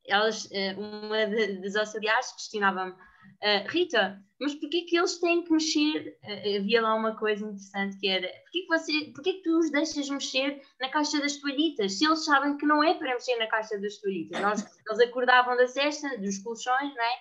[0.07, 0.47] elas,
[0.77, 1.27] uma
[1.61, 2.93] das auxiliares questionava-me
[3.41, 6.17] Uh, Rita, mas porquê que eles têm que mexer?
[6.23, 9.71] Uh, havia lá uma coisa interessante que era porquê que, você, porquê que tu os
[9.71, 11.93] deixas mexer na caixa das toalhitas?
[11.93, 14.41] Se eles sabem que não é para mexer na caixa das toalhitas.
[14.41, 17.13] Nós, eles acordavam da cesta, dos colchões, não é?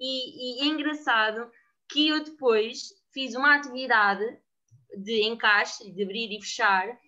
[0.00, 1.50] E, e é engraçado
[1.90, 4.24] que eu depois fiz uma atividade
[4.96, 6.98] de encaixe, de abrir e fechar,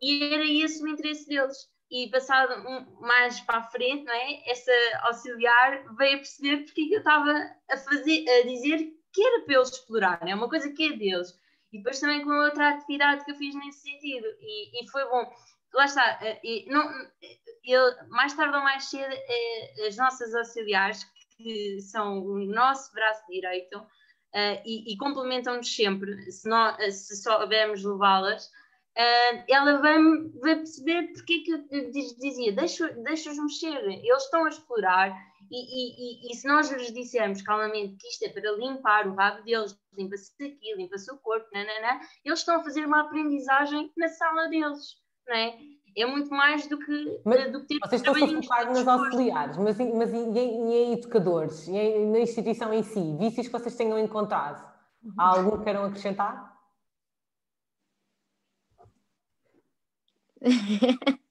[0.00, 1.56] e era esse o interesse deles
[1.90, 4.50] e passado um, mais para a frente, não é?
[4.50, 4.72] Essa
[5.02, 7.32] auxiliar veio a perceber porque é eu estava
[7.70, 8.78] a fazer, a dizer
[9.12, 11.32] que era para eles explorarem, é uma coisa que é deles.
[11.72, 15.30] E depois também com outra atividade que eu fiz nesse sentido, e, e foi bom.
[15.74, 16.88] Lá está, eh, e não,
[17.64, 21.04] ele, mais tarde ou mais cedo, é, as nossas auxiliares,
[21.36, 27.84] que são o nosso braço direito, uh, e, e complementam-nos sempre, se, nós, se soubermos
[27.84, 28.50] levá-las,
[28.96, 29.98] uh, ela vai,
[30.40, 35.14] vai perceber porque é que eu dizia, deixa-os deixa mexer, eles estão a explorar
[35.50, 39.14] e, e, e, e, se nós lhes dissermos calmamente que isto é para limpar o
[39.14, 44.08] rabo deles, limpa-se aqui, limpa-se o corpo, nanana, eles estão a fazer uma aprendizagem na
[44.08, 44.96] sala deles,
[45.26, 45.56] não é?
[45.98, 49.56] É muito mais do que, mas, do que ter Vocês estão a focar nas auxiliares,
[49.56, 53.98] mas, mas e, em, em educadores, em, na instituição em si, vícios que vocês tenham
[53.98, 54.62] encontrado?
[55.16, 56.55] Há algum que queiram acrescentar?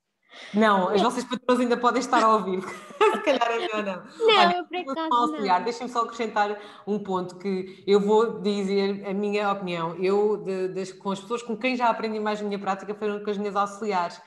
[0.53, 2.61] Não, as vossas patroas ainda podem estar a ouvir.
[3.15, 4.03] Se calhar é melhor não.
[4.27, 9.13] Não, Olha, por acaso auxiliar, deixem-me só acrescentar um ponto que eu vou dizer a
[9.13, 9.95] minha opinião.
[9.95, 13.23] Eu, de, de, com as pessoas com quem já aprendi mais na minha prática, foram
[13.23, 14.21] com as minhas auxiliares.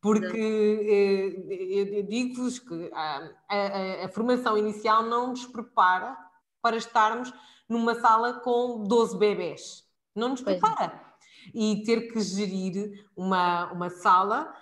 [0.00, 6.16] Porque eh, eu digo-vos que a, a, a formação inicial não nos prepara
[6.62, 7.32] para estarmos
[7.68, 9.84] numa sala com 12 bebés.
[10.16, 11.09] Não nos prepara.
[11.54, 14.52] E ter que gerir uma, uma sala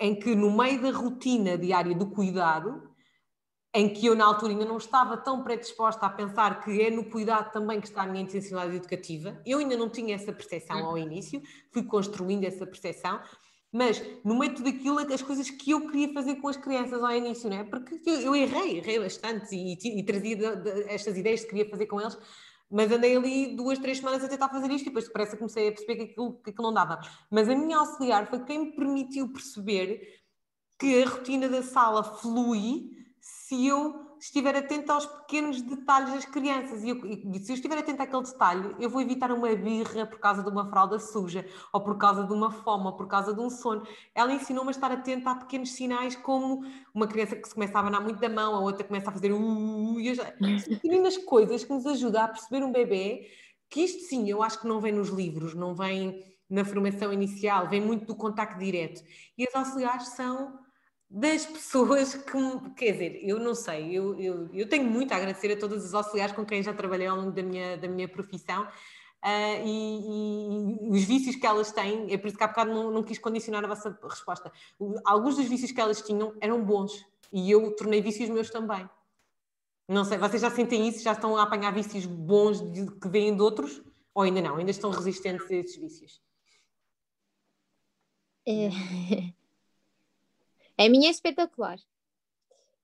[0.00, 2.88] em que, no meio da rotina diária do cuidado,
[3.74, 7.04] em que eu na altura ainda não estava tão predisposta a pensar que é no
[7.04, 10.96] cuidado também que está a minha intencionalidade educativa, eu ainda não tinha essa percepção ao
[10.96, 13.20] início, fui construindo essa percepção,
[13.70, 17.02] mas no meio de tudo aquilo, as coisas que eu queria fazer com as crianças
[17.02, 17.64] ao início, não é?
[17.64, 21.50] Porque eu, eu errei, errei bastante e, e, e trazia de, de, estas ideias que
[21.50, 22.16] queria fazer com eles,
[22.70, 25.72] mas andei ali duas, três semanas a tentar fazer isto e depois que comecei a
[25.72, 27.00] perceber que aquilo, que aquilo não dava.
[27.30, 30.20] Mas a minha auxiliar foi quem me permitiu perceber
[30.78, 32.90] que a rotina da sala flui
[33.20, 36.82] se eu estiver atento aos pequenos detalhes das crianças.
[36.82, 40.18] E, eu, e, se eu estiver atento àquele detalhe, eu vou evitar uma birra por
[40.18, 43.40] causa de uma fralda suja, ou por causa de uma fome, ou por causa de
[43.40, 43.86] um sono.
[44.14, 46.64] Ela ensinou-me a estar atenta a pequenos sinais, como
[46.94, 49.32] uma criança que se começa a abanar muito da mão, a outra começa a fazer
[49.32, 53.28] uh, e pequenas coisas que nos ajudam a perceber um bebê,
[53.70, 57.68] que isto sim, eu acho que não vem nos livros, não vem na formação inicial,
[57.68, 59.02] vem muito do contacto direto.
[59.36, 60.58] E as auxiliares são
[61.10, 65.50] das pessoas que, quer dizer, eu não sei, eu, eu, eu tenho muito a agradecer
[65.52, 68.64] a todas as auxiliares com quem já trabalhei ao longo da minha, da minha profissão
[68.64, 72.90] uh, e, e, os vícios que elas têm, é por isso que há bocado não,
[72.90, 74.52] não quis condicionar a vossa resposta.
[75.04, 78.88] Alguns dos vícios que elas tinham eram bons e eu tornei vícios meus também.
[79.88, 81.02] Não sei, vocês já sentem isso?
[81.02, 83.82] Já estão a apanhar vícios bons de, que vêm de outros?
[84.14, 84.56] Ou ainda não?
[84.56, 86.20] Ainda estão resistentes a esses vícios?
[88.46, 89.37] É...
[90.78, 91.78] A minha é espetacular.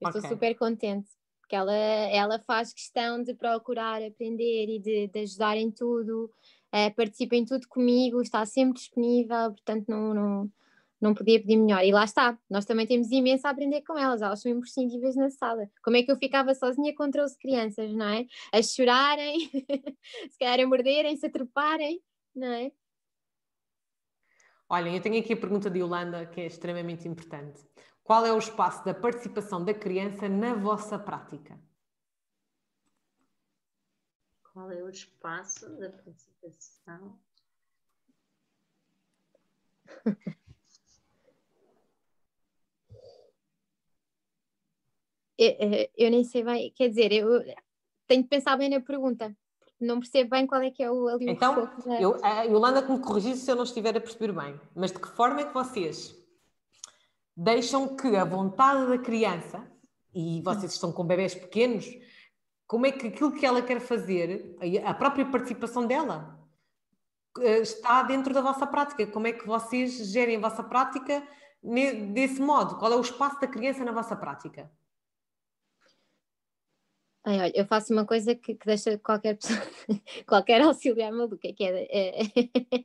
[0.01, 0.21] Eu okay.
[0.21, 1.09] estou super contente,
[1.41, 6.31] porque ela, ela faz questão de procurar aprender e de, de ajudar em tudo,
[6.75, 10.53] uh, participa em tudo comigo, está sempre disponível, portanto não, não,
[11.01, 11.85] não podia pedir melhor.
[11.85, 15.31] E lá está, nós também temos imenso a aprender com elas, elas são imprescindíveis na
[15.31, 15.71] sala.
[15.83, 18.27] Como é que eu ficava sozinha com 13 crianças, não é?
[18.53, 19.49] A chorarem,
[20.29, 22.01] se calhar a morderem, se a treparem,
[22.35, 22.73] não é?
[24.69, 27.63] Olhem, eu tenho aqui a pergunta de Yolanda que é extremamente importante.
[28.03, 31.59] Qual é o espaço da participação da criança na vossa prática?
[34.53, 37.19] Qual é o espaço da participação?
[45.37, 47.43] eu, eu nem sei bem, quer dizer, eu
[48.07, 49.37] tenho de pensar bem na pergunta
[49.85, 51.69] não percebo bem qual é que é o ali Então,
[52.01, 54.99] eu, a Yolanda que me corrigisse se eu não estiver a perceber bem, mas de
[54.99, 56.15] que forma é que vocês
[57.37, 59.67] deixam que a vontade da criança,
[60.15, 61.87] e vocês estão com bebés pequenos,
[62.67, 66.39] como é que aquilo que ela quer fazer, a própria participação dela,
[67.41, 69.07] eh, está dentro da vossa prática?
[69.07, 71.27] Como é que vocês gerem a vossa prática
[72.13, 72.77] desse modo?
[72.77, 74.71] Qual é o espaço da criança na vossa prática?
[77.27, 79.59] Ai, olha, eu faço uma coisa que, que deixa qualquer pessoa,
[80.29, 82.85] qualquer auxiliar maluca, que é, é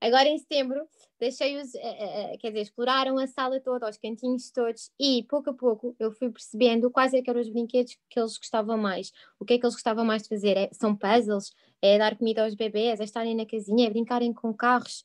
[0.00, 0.86] agora em setembro
[1.18, 5.52] deixei-os, é, é, quer dizer, exploraram a sala toda, os cantinhos todos, e pouco a
[5.52, 9.54] pouco eu fui percebendo quais é eram os brinquedos que eles gostavam mais, o que
[9.54, 11.52] é que eles gostavam mais de fazer, é, são puzzles,
[11.82, 15.04] é dar comida aos bebês, é estarem na casinha, é brincarem com carros,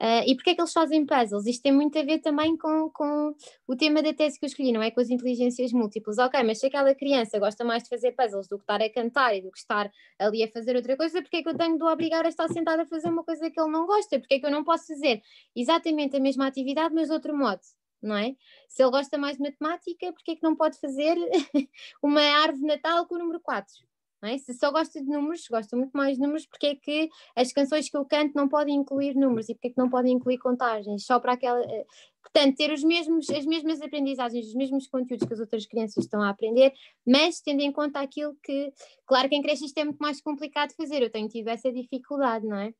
[0.00, 1.46] Uh, e porquê é que eles fazem puzzles?
[1.46, 3.34] Isto tem muito a ver também com, com
[3.66, 4.90] o tema da tese que eu escolhi, não é?
[4.90, 6.18] Com as inteligências múltiplas.
[6.18, 9.36] Ok, mas se aquela criança gosta mais de fazer puzzles do que estar a cantar
[9.36, 11.84] e do que estar ali a fazer outra coisa, porquê é que eu tenho de
[11.84, 14.18] o obrigar a estar sentado a fazer uma coisa que ele não gosta?
[14.18, 15.22] Porquê é que eu não posso fazer
[15.54, 17.60] exatamente a mesma atividade, mas de outro modo?
[18.02, 18.34] Não é?
[18.68, 21.16] Se ele gosta mais de matemática, porquê é que não pode fazer
[22.02, 23.91] uma árvore Natal com o número 4?
[24.24, 24.38] É?
[24.38, 27.88] Se só gosta de números, gosta muito mais de números, porque é que as canções
[27.88, 31.04] que eu canto não podem incluir números e porque é que não podem incluir contagens,
[31.04, 31.60] só para aquela.
[31.60, 31.84] Eh,
[32.22, 36.22] portanto, ter os mesmos, as mesmas aprendizagens, os mesmos conteúdos que as outras crianças estão
[36.22, 36.72] a aprender,
[37.04, 38.72] mas tendo em conta aquilo que,
[39.06, 41.72] claro que em creche isto é muito mais complicado de fazer, eu tenho tido essa
[41.72, 42.72] dificuldade, não é?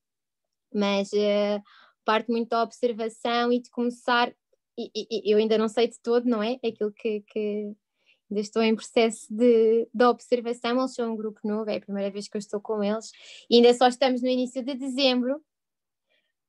[0.73, 1.63] Mas uh,
[2.05, 4.33] parte muito da observação e de começar,
[4.79, 6.59] e, e, eu ainda não sei de todo, não é?
[6.65, 7.75] Aquilo que, que
[8.33, 12.11] ainda estou em processo de, de observação, eles são um grupo novo, é a primeira
[12.11, 13.13] vez que eu estou com eles,
[13.49, 15.41] e ainda só estamos no início de dezembro,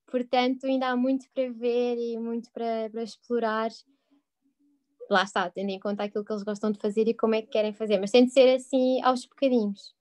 [0.08, 3.70] portanto ainda há muito para ver e muito para, para explorar.
[5.10, 7.50] Lá está, tendo em conta aquilo que eles gostam de fazer e como é que
[7.50, 9.94] querem fazer, mas tem de ser assim aos bocadinhos.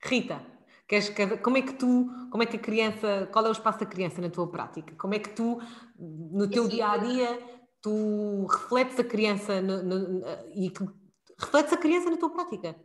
[0.00, 0.40] Rita,
[0.86, 1.12] queres,
[1.42, 4.20] como é que tu, como é que a criança, qual é o espaço da criança
[4.20, 4.94] na tua prática?
[4.94, 5.60] Como é que tu,
[5.98, 7.38] no teu dia a dia,
[7.82, 10.22] tu refletes a criança no, no,
[10.54, 10.86] e que
[11.38, 12.76] refletes a criança na tua prática?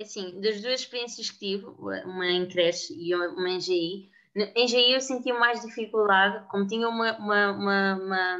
[0.00, 4.92] Assim, das duas experiências que tive, uma em creche e uma em GI, em GI
[4.92, 8.38] eu sentia mais dificuldade, como tinha uma, uma, uma, uma,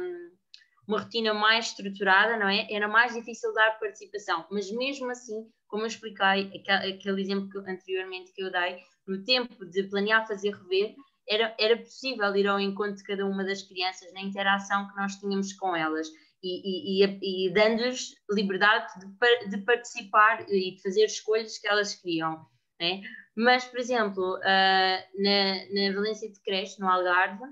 [0.87, 2.67] uma rotina mais estruturada, não é?
[2.71, 7.57] Era mais difícil dar participação, mas mesmo assim, como eu expliquei, aquele, aquele exemplo que,
[7.59, 10.95] anteriormente que eu dei, no tempo de planear, fazer, rever,
[11.29, 15.15] era, era possível ir ao encontro de cada uma das crianças na interação que nós
[15.15, 16.07] tínhamos com elas
[16.43, 22.45] e, e, e dando-lhes liberdade de, de, participar e de fazer escolhas que elas queriam.
[22.79, 23.01] Né?
[23.35, 27.43] Mas, por exemplo, uh, na, na Valência de Creche, no Algarve,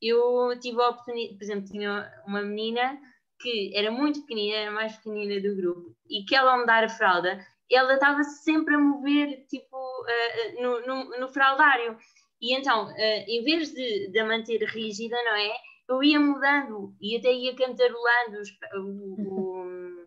[0.00, 3.00] eu tive a oportunidade, por exemplo, tinha uma menina
[3.40, 6.66] que era muito pequenina, era a mais pequenina do grupo, e que ela ao me
[6.66, 11.98] dar a fralda, ela estava sempre a mover, tipo, uh, no, no, no, fraldário.
[12.40, 15.52] E então, uh, em vez de, de a manter rígida, não é?
[15.88, 20.06] Eu ia mudando e até ia cantarolando os, o, o,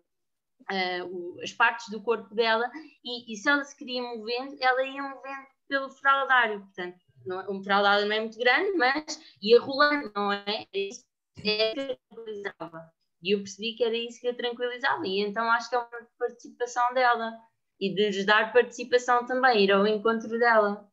[0.70, 2.70] uh, as partes do corpo dela,
[3.04, 6.60] e, e, se ela se queria movendo, ela ia movendo pelo fraldário.
[6.60, 10.66] Portanto, não, um fraldário não é muito grande, mas ia rolando, não é?
[10.72, 11.04] É isso
[11.38, 12.92] é que tranquilizava.
[13.22, 15.88] E eu percebi que era isso que a tranquilizava, e então acho que é uma
[16.18, 17.32] participação dela
[17.78, 20.88] e de lhes dar participação também, ir ao encontro dela.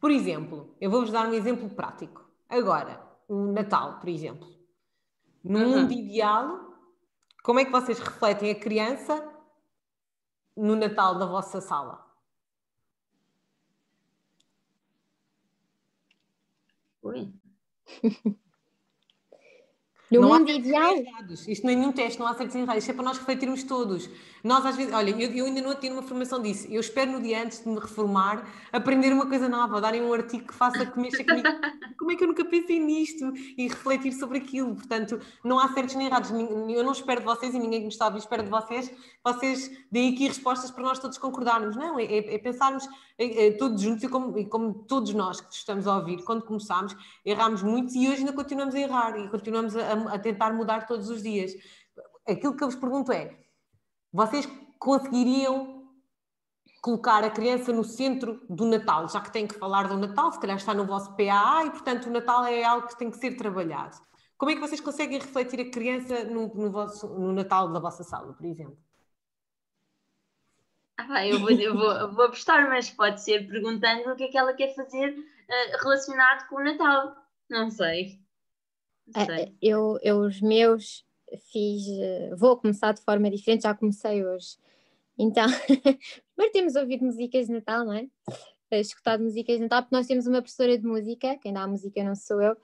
[0.00, 2.26] Por exemplo, eu vou-vos dar um exemplo prático.
[2.48, 4.48] Agora, o Natal, por exemplo.
[5.44, 5.68] No uhum.
[5.68, 6.74] mundo ideal,
[7.42, 9.32] como é que vocês refletem a criança
[10.56, 12.04] no Natal da vossa sala?
[17.02, 17.32] Oi.
[20.10, 20.94] No não mundo ideal.
[21.46, 22.82] Isto não é nenhum teste, não há certos errados.
[22.82, 24.08] Isto é para nós refletirmos todos.
[24.42, 26.66] Nós, às vezes, olha, eu, eu ainda não tenho uma formação disso.
[26.70, 30.46] Eu espero no dia antes de me reformar aprender uma coisa nova, darem um artigo
[30.46, 31.48] que faça que mexa comigo.
[31.98, 33.32] Como é que eu nunca pensei nisto?
[33.56, 34.74] E refletir sobre aquilo.
[34.74, 36.30] Portanto, não há certos nem errados.
[36.30, 38.90] Eu não espero de vocês e ninguém que me está a ouvir espera de vocês.
[39.24, 41.76] Vocês deem aqui respostas para nós todos concordarmos.
[41.76, 42.88] Não, é, é, é pensarmos
[43.18, 46.44] é, é, todos juntos e como, e como, todos nós que estamos a ouvir, quando
[46.44, 46.94] começámos,
[47.24, 51.10] errámos muito e hoje ainda continuamos a errar e continuamos a, a tentar mudar todos
[51.10, 51.52] os dias.
[52.26, 53.36] Aquilo que eu vos pergunto é:
[54.12, 54.48] vocês
[54.78, 55.78] conseguiriam
[56.80, 60.40] colocar a criança no centro do Natal, já que têm que falar do Natal, se
[60.40, 63.36] calhar está no vosso PAA e, portanto, o Natal é algo que tem que ser
[63.36, 63.96] trabalhado.
[64.36, 68.04] Como é que vocês conseguem refletir a criança no, no, vosso, no Natal da vossa
[68.04, 68.78] sala, por exemplo?
[70.96, 74.28] Ah, eu, vou, eu, vou, eu vou apostar, mas pode ser perguntando o que é
[74.28, 77.16] que ela quer fazer uh, relacionado com o Natal.
[77.48, 78.20] Não sei.
[79.14, 79.44] Não sei.
[79.44, 81.04] Uh, eu, eu, os meus
[81.52, 81.86] fiz.
[81.86, 84.56] Uh, vou começar de forma diferente, já comecei hoje.
[85.18, 85.46] Então,
[86.36, 88.08] primeiro temos ouvido músicas de Natal, não é?
[88.70, 92.02] Escutado músicas de Natal, porque nós temos uma professora de música, quem dá a música
[92.04, 92.56] não sou eu,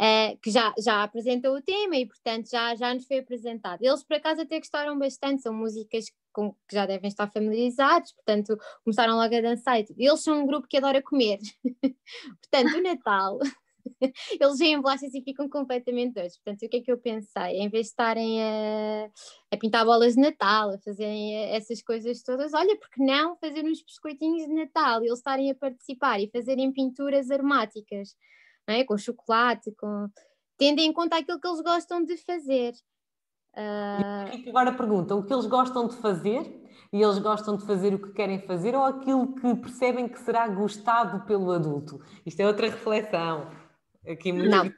[0.00, 3.82] Uh, que já, já apresentou o tema e, portanto, já, já nos foi apresentado.
[3.82, 8.58] Eles, por acaso, até gostaram bastante, são músicas com que já devem estar familiarizados, portanto,
[8.82, 9.78] começaram logo a dançar.
[9.96, 11.38] Eles são um grupo que adora comer.
[12.40, 13.38] portanto, o Natal,
[14.40, 16.36] eles vêm bolachas e ficam completamente doidos.
[16.38, 17.58] Portanto, o que é que eu pensei?
[17.58, 19.10] Em vez de estarem a,
[19.50, 23.82] a pintar bolas de Natal, a fazerem essas coisas todas, olha, porque não fazer uns
[23.82, 28.16] biscoitinhos de Natal e eles estarem a participar e fazerem pinturas aromáticas
[28.66, 28.84] é?
[28.84, 30.08] com chocolate, com...
[30.56, 32.72] tendo em conta aquilo que eles gostam de fazer.
[33.54, 34.48] Uh...
[34.48, 38.12] Agora pergunta, o que eles gostam de fazer e eles gostam de fazer o que
[38.12, 42.00] querem fazer ou aquilo que percebem que será gostado pelo adulto?
[42.24, 43.50] Isto é outra reflexão.
[44.08, 44.66] Aqui muito Não.
[44.66, 44.70] Uh,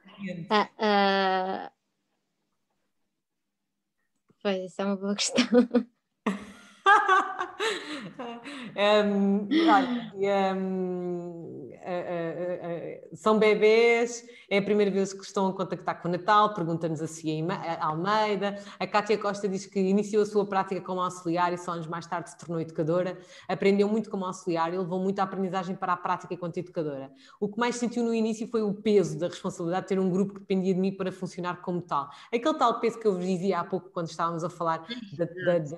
[0.79, 1.71] uh...
[4.43, 5.45] Pois, é uma boa questão.
[8.77, 11.71] um, olha, um,
[13.15, 17.07] são bebês, é a primeira vez que estão a contactar com o Natal, pergunta-nos a
[17.07, 17.35] Cia
[17.81, 18.57] Almeida.
[18.79, 22.07] A Cátia Costa diz que iniciou a sua prática como auxiliar e só anos mais
[22.07, 23.19] tarde se tornou educadora.
[23.49, 27.11] Aprendeu muito como auxiliar e levou muita aprendizagem para a prática enquanto educadora.
[27.41, 30.35] O que mais sentiu no início foi o peso da responsabilidade de ter um grupo
[30.35, 32.09] que dependia de mim para funcionar como tal.
[32.33, 34.87] Aquele tal peso que eu vos dizia há pouco quando estávamos a falar
[35.17, 35.75] da, da, da,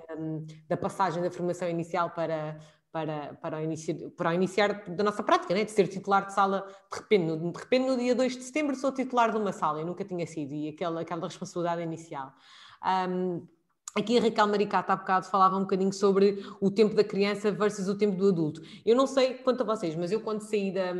[0.69, 2.59] da passagem da formação inicial para
[2.97, 5.66] para, para, o para o iniciar da nossa prática, né?
[5.66, 8.74] de ser titular de sala, de repente, no, de repente no dia 2 de setembro
[8.74, 12.32] sou titular de uma sala, eu nunca tinha sido, e aquela, aquela responsabilidade inicial.
[12.82, 13.47] Um,
[13.98, 17.89] Aqui a Raquel Maricata há bocado falava um bocadinho sobre o tempo da criança versus
[17.89, 18.60] o tempo do adulto.
[18.85, 20.93] Eu não sei quanto a vocês, mas eu quando saí da,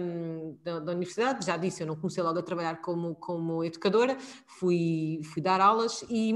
[0.65, 4.17] da, da universidade, já disse, eu não comecei logo a trabalhar como, como educadora,
[4.47, 6.33] fui, fui dar aulas, e,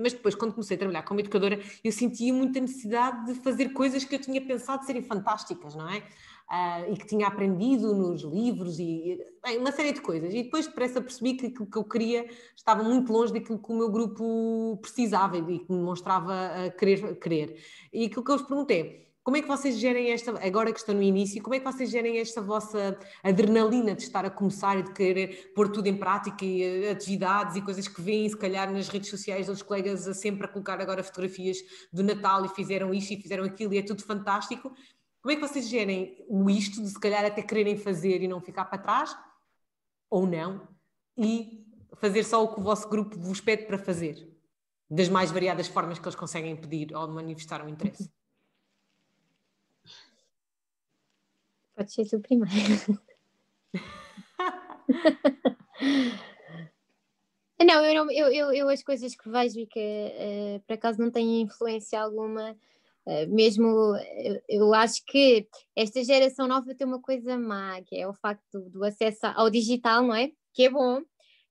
[0.00, 4.02] mas depois quando comecei a trabalhar como educadora, eu sentia muita necessidade de fazer coisas
[4.02, 6.02] que eu tinha pensado serem fantásticas, não é?
[6.50, 10.32] Uh, e que tinha aprendido nos livros e bem, uma série de coisas.
[10.34, 13.76] E depois depressa percebi que aquilo que eu queria estava muito longe daquilo que o
[13.76, 16.32] meu grupo precisava e que me mostrava
[16.78, 17.56] querer, querer.
[17.92, 20.80] E aquilo que eu vos perguntei é, como é que vocês gerem esta, agora que
[20.80, 24.76] estão no início, como é que vocês gerem esta vossa adrenalina de estar a começar
[24.78, 28.36] e de querer pôr tudo em prática e eh, atividades e coisas que vêm, se
[28.36, 31.58] calhar nas redes sociais dos colegas sempre a colocar agora fotografias
[31.92, 34.72] do Natal e fizeram isto e fizeram aquilo e é tudo fantástico.
[35.22, 38.40] Como é que vocês gerem o isto de se calhar até quererem fazer e não
[38.40, 39.16] ficar para trás?
[40.10, 40.66] Ou não?
[41.16, 44.28] E fazer só o que o vosso grupo vos pede para fazer?
[44.90, 48.10] Das mais variadas formas que eles conseguem pedir ou manifestar um interesse.
[51.76, 53.00] Pode ser tu primeiro.
[57.64, 61.00] não, eu, não eu, eu, eu, as coisas que vejo e que uh, por acaso
[61.00, 62.56] não têm influência alguma,
[63.28, 63.66] mesmo
[64.16, 68.42] eu, eu, acho que esta geração nova tem uma coisa má, que é o facto
[68.52, 70.30] do, do acesso ao digital, não é?
[70.54, 71.02] Que é bom,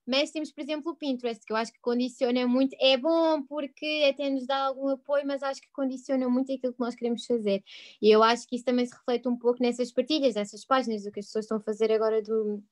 [0.06, 2.76] mas temos, por exemplo, o Pinterest, que eu acho que condiciona muito.
[2.80, 6.80] É bom porque até nos dá algum apoio, mas acho que condiciona muito aquilo que
[6.80, 7.64] nós queremos fazer.
[8.02, 11.12] E eu acho que isso também se reflete um pouco nessas partilhas, nessas páginas, do
[11.12, 12.64] que as pessoas estão a fazer agora do,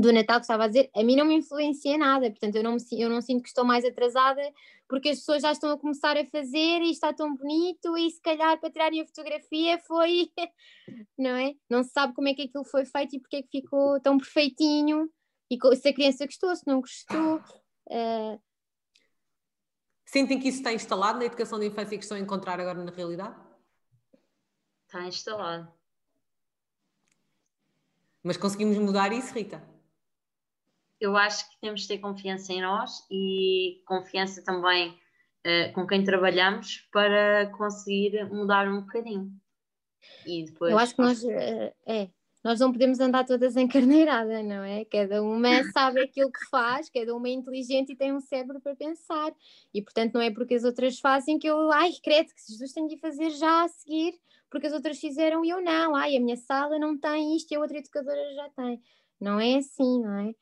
[0.00, 0.90] do Natal, que estava a dizer.
[0.94, 3.64] A mim não me influencia nada, portanto, eu não, me, eu não sinto que estou
[3.64, 4.42] mais atrasada
[4.88, 8.20] porque as pessoas já estão a começar a fazer e está tão bonito e se
[8.20, 10.30] calhar para tirarem a fotografia foi,
[11.18, 11.54] não é?
[11.68, 14.16] Não se sabe como é que aquilo foi feito e porque é que ficou tão
[14.16, 15.10] perfeitinho
[15.50, 17.40] e se a criança gostou, se não gostou.
[17.88, 18.40] Uh...
[20.04, 22.90] Sentem que isso está instalado na educação da infância que estão a encontrar agora na
[22.92, 23.36] realidade?
[24.86, 25.72] Está instalado.
[28.22, 29.75] Mas conseguimos mudar isso, Rita?
[31.00, 36.02] Eu acho que temos de ter confiança em nós e confiança também uh, com quem
[36.02, 39.30] trabalhamos para conseguir mudar um bocadinho.
[40.26, 42.08] E depois, Eu acho que nós, uh, é,
[42.42, 44.84] nós não podemos andar todas encarneiradas, não é?
[44.84, 48.76] Cada uma sabe aquilo que faz, cada uma é inteligente e tem um cérebro para
[48.76, 49.32] pensar.
[49.74, 52.86] E portanto não é porque as outras fazem que eu, ai, credo que Jesus tem
[52.86, 54.14] de fazer já a seguir,
[54.48, 55.94] porque as outras fizeram e eu não.
[55.94, 58.80] Ai, a minha sala não tem isto e a outra educadora já tem.
[59.20, 60.34] Não é assim, não é?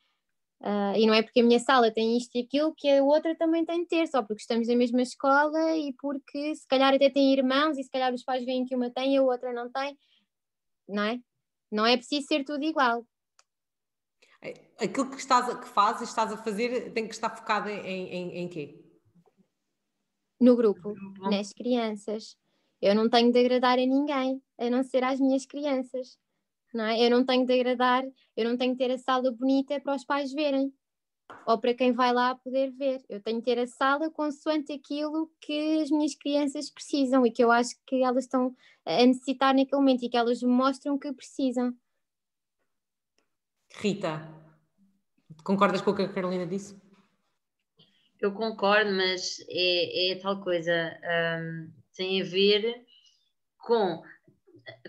[0.61, 3.35] Uh, e não é porque a minha sala tem isto e aquilo que a outra
[3.35, 7.09] também tem de ter, só porque estamos na mesma escola e porque se calhar até
[7.09, 9.69] tem irmãos e se calhar os pais veem que uma tem e a outra não
[9.69, 9.97] tem,
[10.87, 11.19] não é?
[11.71, 13.05] Não é preciso ser tudo igual.
[14.41, 18.37] É, aquilo que, estás, que fazes, estás a fazer, tem que estar focado em, em,
[18.37, 18.81] em quê?
[20.39, 20.93] No grupo,
[21.29, 22.37] nas crianças.
[22.81, 26.17] Eu não tenho de agradar a ninguém, a não ser às minhas crianças.
[26.75, 26.99] Não é?
[27.01, 28.03] Eu não tenho de agradar,
[28.35, 30.73] eu não tenho de ter a sala bonita para os pais verem
[31.47, 33.01] ou para quem vai lá poder ver.
[33.07, 37.41] Eu tenho de ter a sala consoante aquilo que as minhas crianças precisam e que
[37.41, 38.53] eu acho que elas estão
[38.85, 41.73] a necessitar naquele momento e que elas me mostram que precisam.
[43.77, 44.27] Rita,
[45.45, 46.77] concordas com o que a Carolina disse?
[48.19, 50.99] Eu concordo, mas é, é tal coisa,
[51.39, 52.85] um, tem a ver
[53.59, 54.03] com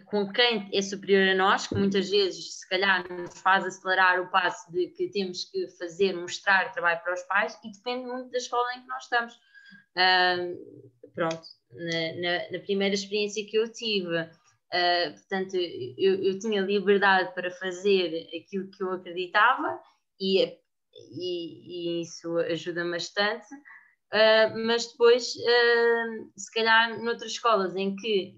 [0.06, 4.30] com quem é superior a nós, que muitas vezes, se calhar, nos faz acelerar o
[4.30, 8.38] passo de que temos que fazer, mostrar trabalho para os pais, e depende muito da
[8.38, 9.34] escola em que nós estamos.
[9.96, 11.42] Uh, pronto,
[11.72, 17.50] na, na, na, primeira experiência que eu tive, uh, portanto, eu, eu, tinha liberdade para
[17.50, 19.80] fazer aquilo que eu acreditava,
[20.20, 23.52] e, e, e isso ajuda bastante.
[24.14, 28.36] Uh, mas depois, se calhar, noutras escolas em que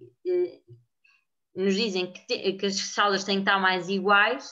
[1.59, 4.49] nos dizem que, te, que, as salas têm que estar mais iguais,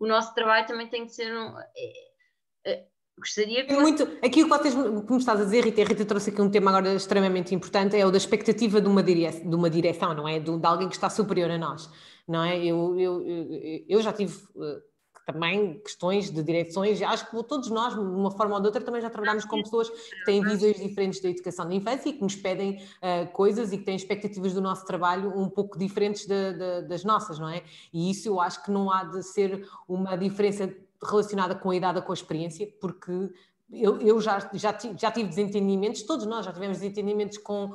[0.00, 1.56] o nosso trabalho também tem que ser um.
[1.76, 2.86] É, é,
[3.16, 3.72] gostaria que.
[3.72, 6.50] É muito, aquilo que, vocês, que me estás a dizer, Rita, Rita trouxe aqui um
[6.50, 10.26] tema agora extremamente importante, é o da expectativa de uma, direção, de uma direção, não
[10.26, 10.40] é?
[10.40, 11.88] De, de alguém que está superior a nós,
[12.26, 12.58] não é?
[12.58, 14.82] Eu, eu, eu, eu já tive eh,
[15.24, 17.00] também questões de direções.
[17.02, 19.88] Acho que todos nós, de uma forma ou de outra, também já trabalhamos com pessoas
[19.88, 23.78] que têm visões diferentes da educação da infância e que nos pedem uh, coisas e
[23.78, 27.62] que têm expectativas do nosso trabalho um pouco diferentes de, de, das nossas, não é?
[27.92, 31.98] E isso eu acho que não há de ser uma diferença relacionada com a idade
[31.98, 33.30] ou com a experiência, porque
[33.70, 37.74] eu, eu já, já, já tive desentendimentos, todos nós já tivemos desentendimentos com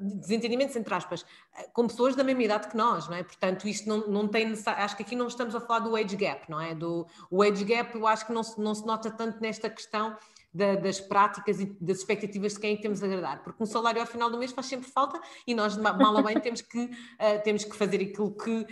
[0.00, 1.24] desentendimentos entre aspas,
[1.54, 3.22] ah, com pessoas da mesma idade que nós, não é?
[3.22, 6.48] Portanto, isto não, não tem acho que aqui não estamos a falar do age gap,
[6.48, 6.74] não é?
[6.74, 10.16] Do, o age gap eu acho que não se, não se nota tanto nesta questão
[10.52, 14.00] da, das práticas e das expectativas de quem é temos a agradar, porque um salário
[14.00, 17.42] ao final do mês faz sempre falta e nós, mal ou bem, temos que, uh,
[17.44, 18.66] temos que fazer aquilo que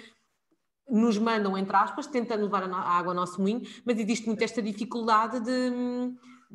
[0.89, 4.63] nos mandam, entre aspas, tentando levar a, água ao nosso moinho, mas existe muito esta
[4.63, 5.71] dificuldade de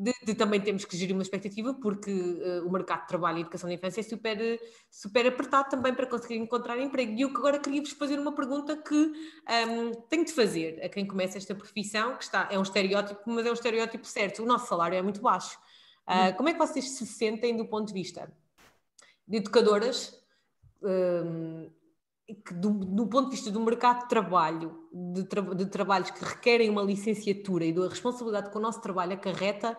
[0.01, 3.41] de, de, também temos que gerir uma expectativa, porque uh, o mercado de trabalho e
[3.41, 7.11] educação da infância é super, super apertado também para conseguir encontrar emprego.
[7.11, 11.38] E eu agora queria-vos fazer uma pergunta que um, tenho de fazer a quem começa
[11.38, 14.41] esta profissão, que está, é um estereótipo, mas é um estereótipo certo.
[14.41, 15.59] O nosso salário é muito baixo.
[16.07, 18.31] Uh, como é que vocês se sentem do ponto de vista
[19.27, 20.17] de educadoras?
[20.81, 21.69] Um,
[22.35, 26.23] que do, do, ponto de vista do mercado de trabalho, de, tra de, trabalhos que
[26.23, 29.77] requerem uma licenciatura e da responsabilidade que o nosso trabalho acarreta,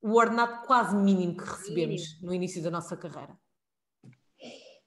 [0.00, 2.26] o ordenado quase mínimo que recebemos mínimo.
[2.26, 3.36] no início da nossa carreira?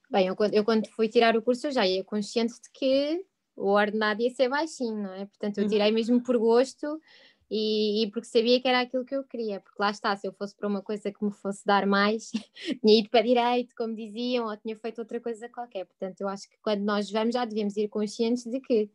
[0.10, 3.26] Bem, eu, eu, quando fui tirar o curso eu já ia consciente de que
[3.56, 5.26] o ordenado ia ser baixinho, não é?
[5.26, 5.70] Portanto, eu uhum.
[5.70, 7.00] tirei mesmo por gosto
[7.50, 10.34] e, e, porque sabia que era aquilo que eu queria, porque lá está, se eu
[10.34, 12.32] fosse para uma coisa que me fosse dar mais,
[12.82, 15.86] tinha ido para direito, como diziam, ou tinha feito outra coisa qualquer.
[15.86, 18.90] Portanto, eu acho que quando nós vamos já devemos ir conscientes de que,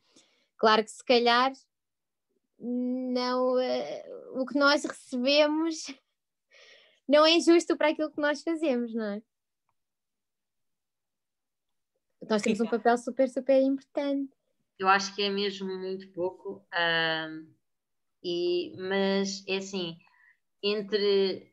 [0.56, 1.52] claro que se calhar
[2.58, 5.86] não uh, o que nós recebemos
[7.08, 9.22] não é justo para aquilo que nós fazemos, não é?
[12.28, 14.30] Nós temos um papel super, super importante.
[14.78, 16.66] Eu acho que é mesmo muito pouco.
[16.74, 17.57] Uh
[18.22, 19.96] e, mas é assim,
[20.62, 21.52] entre.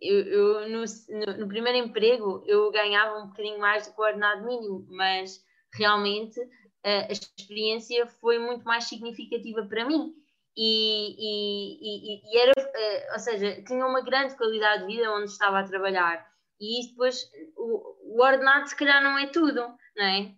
[0.00, 4.04] Eu, eu no, no, no, primeiro emprego eu ganhava um bocadinho mais do que o
[4.04, 5.44] ordenado mínimo, mas
[5.74, 6.40] realmente
[6.84, 10.14] a, a experiência foi muito mais significativa para mim.
[10.56, 15.30] E, e, e, e, era, eh, ou seja, tinha uma grande qualidade de vida onde
[15.30, 16.26] estava a trabalhar.
[16.60, 19.60] E isso depois, o, o ordenado se calhar não é tudo,
[19.96, 20.34] não é?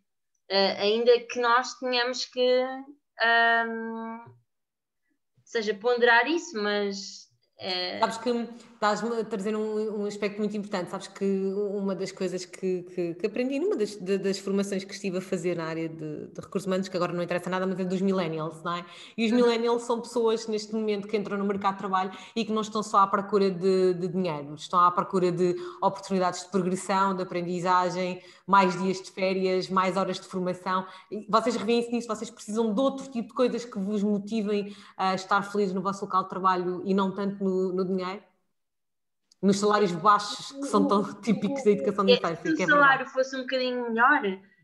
[0.50, 2.64] Uh, ainda que nós tenhamos que
[3.22, 4.24] um,
[5.44, 7.28] seja, ponderar isso, mas.
[7.58, 7.98] É...
[7.98, 8.30] Sabes que
[8.80, 10.90] estás-me a trazer um, um, aspecto muito importante.
[10.90, 11.22] Sabes que
[11.54, 15.20] uma das coisas que, que, que aprendi numa das, de, das, formações que estive a
[15.20, 18.00] fazer na área de, de, recursos humanos, que agora não interessa nada, mas é dos
[18.00, 18.86] millennials, não é?
[19.18, 22.50] E os millennials são pessoas neste momento que entram no mercado de trabalho e que
[22.52, 27.14] não estão só à procura de, de dinheiro, estão à procura de oportunidades de progressão,
[27.14, 30.86] de aprendizagem, mais dias de férias, mais horas de formação.
[31.10, 35.14] E vocês revêem-se nisso, vocês precisam de outro tipo de coisas que vos motivem a
[35.14, 38.29] estar felizes no vosso local de trabalho e não tanto no, no dinheiro?
[39.42, 42.56] Nos salários baixos que são tão típicos da educação da infância.
[42.56, 44.22] Se o é salário fosse um bocadinho melhor,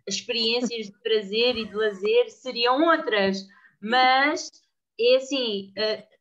[0.08, 3.46] as experiências de prazer e de lazer seriam outras,
[3.80, 4.50] mas
[4.98, 6.16] é assim, uh,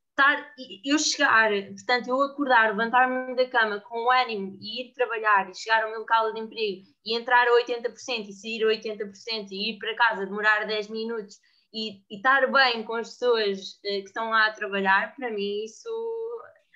[0.84, 5.56] eu chegar, portanto, eu acordar, levantar-me da cama com o ânimo e ir trabalhar e
[5.56, 9.72] chegar ao meu local de emprego e entrar a 80% e sair a 80% e
[9.72, 11.36] ir para casa, demorar 10 minutos
[11.74, 15.66] e, e estar bem com as pessoas uh, que estão lá a trabalhar, para mim
[15.66, 15.90] isso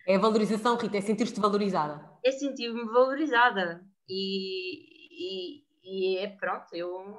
[0.08, 2.10] é a valorização, Rita, é sentir-te valorizada.
[2.24, 3.86] É sentir-me valorizada.
[4.08, 7.18] E, e, e, é pronto, eu.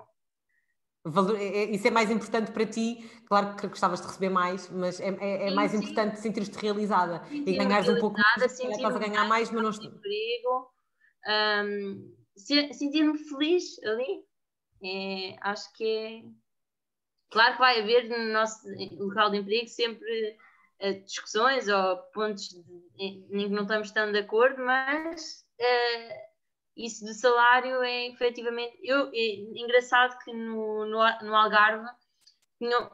[1.05, 4.69] Valor, é, é, isso é mais importante para ti, claro que gostavas de receber mais,
[4.69, 5.79] mas é, é, é mais sim.
[5.79, 8.61] importante sentir-te realizada e ganhares um pouco mais.
[8.61, 9.87] Estás a ganhar mais, mas não estou.
[9.87, 10.71] Emprego,
[11.65, 14.25] um, sentir-me feliz ali,
[14.85, 16.23] é, acho que é.
[17.31, 18.67] Claro que vai haver no nosso
[18.99, 20.37] local de emprego sempre
[21.05, 22.55] discussões ou pontos
[22.99, 26.31] em que não estamos tão de acordo, mas uh,
[26.77, 28.79] isso do salário é efetivamente.
[28.83, 31.87] Eu, é engraçado que no, no, no Algarve,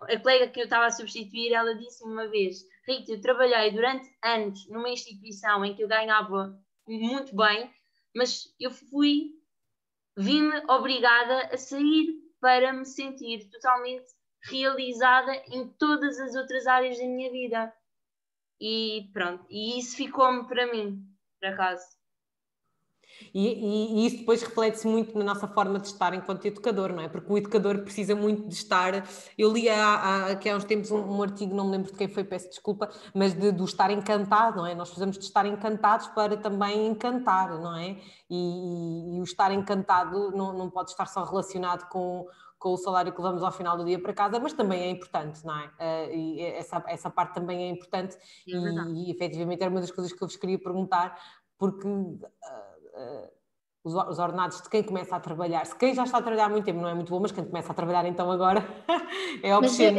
[0.03, 4.09] a colega que eu estava a substituir, ela disse uma vez: Rita, eu trabalhei durante
[4.23, 7.71] anos numa instituição em que eu ganhava muito bem,
[8.15, 9.33] mas eu fui,
[10.17, 14.07] vi-me obrigada a sair para me sentir totalmente
[14.51, 17.73] realizada em todas as outras áreas da minha vida.
[18.61, 21.05] E pronto, e isso ficou-me para mim,
[21.41, 21.97] por acaso.
[23.33, 27.03] E, e, e, isso depois reflete-se muito na nossa forma de estar enquanto educador, não
[27.03, 27.09] é?
[27.09, 29.07] Porque o educador precisa muito de estar.
[29.37, 32.09] Eu li há, há, há uns tempos um, um, artigo, não me lembro de quem
[32.09, 34.75] foi, peço desculpa, mas de, do estar encantado, não é?
[34.75, 37.97] Nós precisamos de estar encantados para também encantar, não é?
[38.29, 42.27] E, e o estar encantado não, não pode estar só relacionado com
[42.59, 45.45] com o salário que levamos ao final do dia para casa, mas também é importante,
[45.45, 45.67] não é?
[45.67, 49.91] Uh, e essa, essa parte também é importante é e, e efetivamente era uma das
[49.91, 51.19] coisas que eu vos queria perguntar,
[51.59, 53.31] porque uh, uh,
[53.85, 56.49] os, os ordenados de quem começa a trabalhar, se quem já está a trabalhar há
[56.49, 58.65] muito tempo não é muito bom, mas quem começa a trabalhar então agora
[59.43, 59.99] é obsceno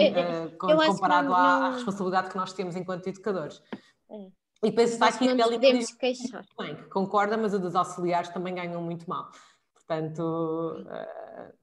[0.57, 3.61] comparado à, à, responsabilidade que nós temos enquanto educadores.
[4.09, 4.27] É.
[4.63, 9.07] E penso que está aqui a que concorda, mas o dos auxiliares também ganham muito
[9.07, 9.29] mal.
[9.73, 11.53] Portanto, uh,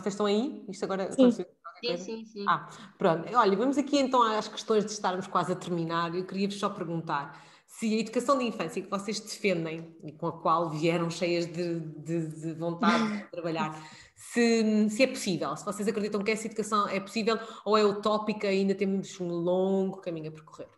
[0.00, 0.64] Vocês estão aí?
[0.68, 1.10] Isto agora.
[1.12, 1.30] Sim.
[1.30, 2.44] Sim, sim, sim.
[2.48, 2.68] Ah,
[2.98, 3.28] pronto.
[3.36, 6.14] Olha, vamos aqui então às questões de estarmos quase a terminar.
[6.14, 10.32] Eu queria-vos só perguntar se a educação de infância que vocês defendem e com a
[10.32, 13.80] qual vieram cheias de, de, de vontade de trabalhar,
[14.16, 18.46] se, se, é possível, se vocês acreditam que essa educação é possível ou é utópica
[18.50, 20.68] e ainda temos um longo caminho a percorrer?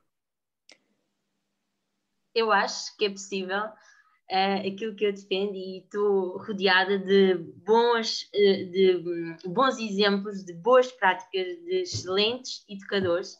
[2.34, 3.62] Eu acho que é possível
[4.30, 10.44] uh, aquilo que eu defendo e estou rodeada de bons, uh, de um, bons exemplos,
[10.44, 13.34] de boas práticas, de excelentes educadores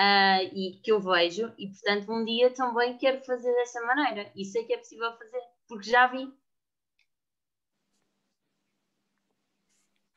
[0.00, 4.44] uh, e que eu vejo e portanto um dia também quero fazer dessa maneira e
[4.44, 6.32] sei que é possível fazer porque já vi.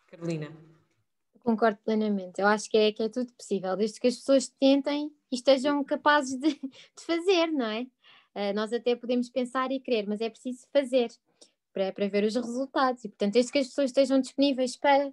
[0.08, 0.52] Carolina.
[1.40, 2.42] Concordo plenamente.
[2.42, 5.84] Eu acho que é, que é tudo possível, desde que as pessoas tentem e estejam
[5.84, 7.86] capazes de, de fazer, não é?
[8.36, 11.10] Uh, nós até podemos pensar e querer, mas é preciso fazer
[11.74, 13.04] para, para ver os resultados.
[13.06, 15.12] E, portanto, desde que as pessoas estejam disponíveis para,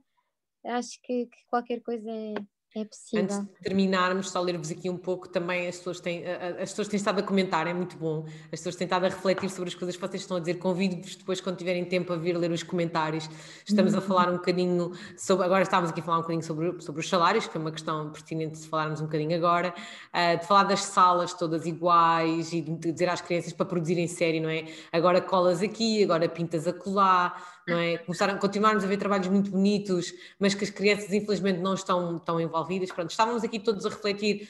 [0.64, 2.34] acho que, que qualquer coisa é,
[2.74, 3.24] é possível.
[3.24, 6.96] Antes de terminarmos, só ler-vos aqui um pouco, também as pessoas, têm, as pessoas têm
[6.96, 9.94] estado a comentar, é muito bom, as pessoas têm estado a refletir sobre as coisas
[9.94, 10.54] que vocês estão a dizer.
[10.54, 13.28] Convido-vos depois, quando tiverem tempo, a vir ler os comentários.
[13.66, 14.02] Estamos a uhum.
[14.02, 17.46] falar um bocadinho sobre, agora estávamos aqui a falar um bocadinho sobre, sobre os salários,
[17.46, 19.74] que é uma questão pertinente de falarmos um bocadinho agora,
[20.14, 24.40] uh, de falar das salas todas iguais e de dizer às crianças para produzirem série,
[24.40, 24.64] não é?
[24.90, 27.36] Agora colas aqui, agora pintas acolá
[27.66, 27.98] não é?
[28.04, 32.40] Começaram, continuarmos a ver trabalhos muito bonitos, mas que as crianças infelizmente não estão tão
[32.40, 32.61] envolvidas.
[32.92, 34.48] Pronto, estávamos aqui todos a refletir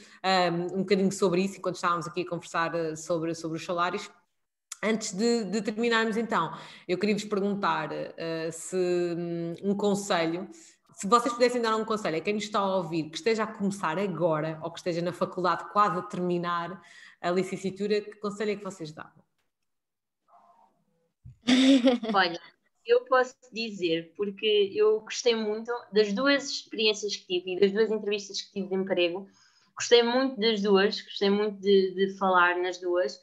[0.53, 4.11] um, um bocadinho sobre isso enquanto estávamos aqui a conversar uh, sobre, sobre os salários.
[4.83, 6.57] Antes de, de terminarmos então,
[6.89, 8.77] eu queria vos perguntar uh, se
[9.17, 10.49] um, um conselho,
[10.95, 13.47] se vocês pudessem dar um conselho a quem nos está a ouvir, que esteja a
[13.47, 16.83] começar agora ou que esteja na faculdade quase a terminar
[17.21, 19.23] a licenciatura, que conselho é que vocês davam?
[22.15, 22.41] Olha,
[22.87, 28.41] eu posso dizer, porque eu gostei muito das duas experiências que tive das duas entrevistas
[28.41, 29.29] que tive de emprego,
[29.77, 33.21] gostei muito das duas, gostei muito de, de falar nas duas, uh,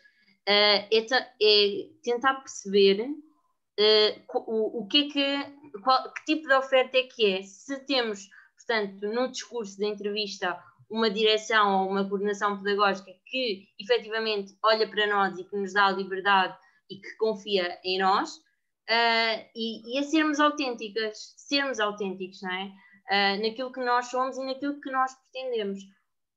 [0.47, 6.97] é, é, tentar perceber uh, o, o que é que, qual, que tipo de oferta
[6.97, 8.27] é que é, se temos,
[8.57, 10.57] portanto, no discurso da entrevista
[10.89, 15.91] uma direção ou uma coordenação pedagógica que efetivamente olha para nós e que nos dá
[15.91, 16.57] liberdade
[16.89, 18.41] e que confia em nós,
[18.89, 22.65] uh, e, e, a sermos autênticas, sermos autênticos, não é?
[23.11, 25.79] Uh, naquilo que nós somos e naquilo que nós pretendemos.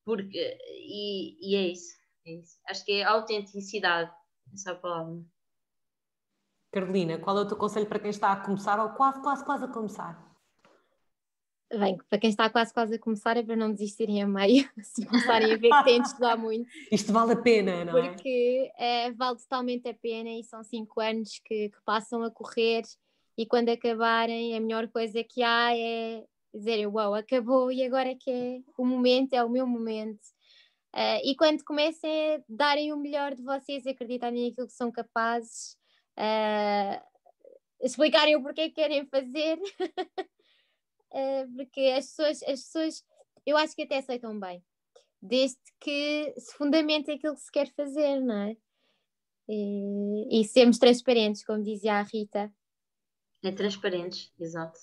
[0.05, 1.95] Porque, e, e é, isso,
[2.27, 4.11] é, isso, Acho que é autenticidade,
[4.53, 5.23] essa palavra.
[6.73, 9.65] Carolina, qual é o teu conselho para quem está a começar ou quase, quase, quase
[9.65, 10.32] a começar?
[11.79, 15.07] Bem, para quem está quase quase a começar é para não desistirem a meio, se
[15.07, 16.69] começarem a ver que têm de estudar muito.
[16.91, 18.11] Isto vale a pena, não é?
[18.11, 22.83] Porque é, vale totalmente a pena e são cinco anos que, que, passam a correr
[23.39, 26.23] e quando acabarem a melhor coisa que há é
[26.55, 30.21] dizerem, uau, wow, acabou e agora é que é o momento, é o meu momento.
[30.95, 35.75] Uh, e quando comecem a darem o melhor de vocês, acreditarem naquilo que são capazes,
[36.19, 37.03] uh,
[37.81, 39.59] explicarem o porquê que querem fazer
[41.13, 43.05] uh, porque as pessoas, as pessoas,
[43.47, 44.63] eu acho que até aceitam bem,
[45.21, 48.57] desde que se fundamente aquilo que se quer fazer, não é?
[49.49, 52.53] E, e sermos transparentes, como dizia a Rita.
[53.43, 54.79] É transparentes, exato.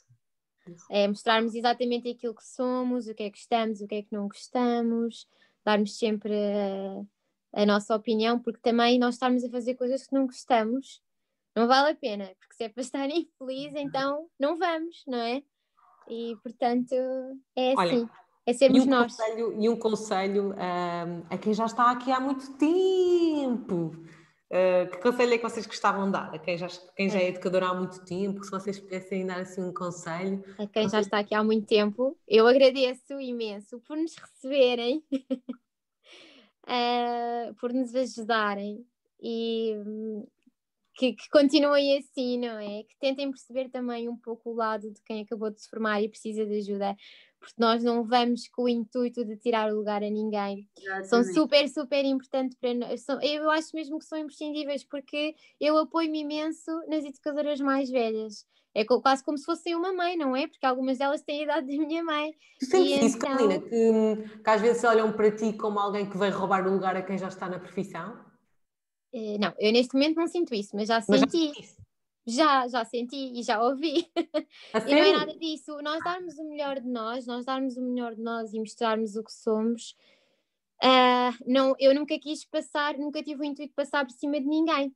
[0.90, 4.14] É mostrarmos exatamente aquilo que somos, o que é que gostamos, o que é que
[4.14, 5.28] não gostamos,
[5.64, 6.34] darmos sempre
[7.54, 11.02] a, a nossa opinião, porque também nós estamos a fazer coisas que não gostamos,
[11.56, 15.44] não vale a pena, porque se é para estar infeliz, então não vamos, não é?
[16.10, 16.94] E portanto
[17.56, 17.78] é assim.
[17.78, 18.10] Olha,
[18.46, 19.16] é sermos e um nós.
[19.16, 23.96] Conselho, e um conselho um, a quem já está aqui há muito tempo.
[24.50, 26.34] Uh, que conselho é que vocês gostavam de dar?
[26.34, 29.42] A quem já, quem já é, é educador há muito tempo, se vocês pudessem dar
[29.42, 30.44] assim um conselho.
[30.58, 30.92] A quem vocês...
[30.92, 35.04] já está aqui há muito tempo, eu agradeço imenso por nos receberem,
[36.66, 38.84] uh, por nos ajudarem
[39.22, 40.26] e hum,
[41.00, 42.84] que, que, continuem assim, não é?
[42.84, 46.10] Que tentem perceber também um pouco o lado de quem acabou de se formar e
[46.10, 46.94] precisa de ajuda,
[47.40, 50.68] porque nós não vamos com o intuito de tirar o lugar a ninguém.
[50.78, 51.08] Exatamente.
[51.08, 53.06] São super, super importantes para nós.
[53.22, 58.46] Eu acho mesmo que são imprescindíveis, porque eu apoio-me imenso nas educadoras mais velhas.
[58.76, 60.48] É quase como se fossem uma mãe, não é?
[60.48, 62.34] Porque algumas delas têm a idade da minha mãe.
[62.62, 63.38] Sentes isso, então...
[63.38, 66.98] Carolina, que, que às vezes olham para ti como alguém que vai roubar o lugar
[66.98, 68.29] a quem já está na profissão?
[69.14, 71.52] Uh, não, eu neste momento não sinto isso, mas já senti.
[72.26, 74.08] Mas já, já, já, senti e já ouvi.
[74.88, 75.82] e não é nada disso.
[75.82, 79.24] Nós darmos o melhor de nós, nós darmos o melhor de nós e mostrarmos o
[79.24, 79.96] que somos.
[80.82, 84.46] Uh, não, eu nunca quis passar, nunca tive o intuito de passar por cima de
[84.46, 84.96] ninguém.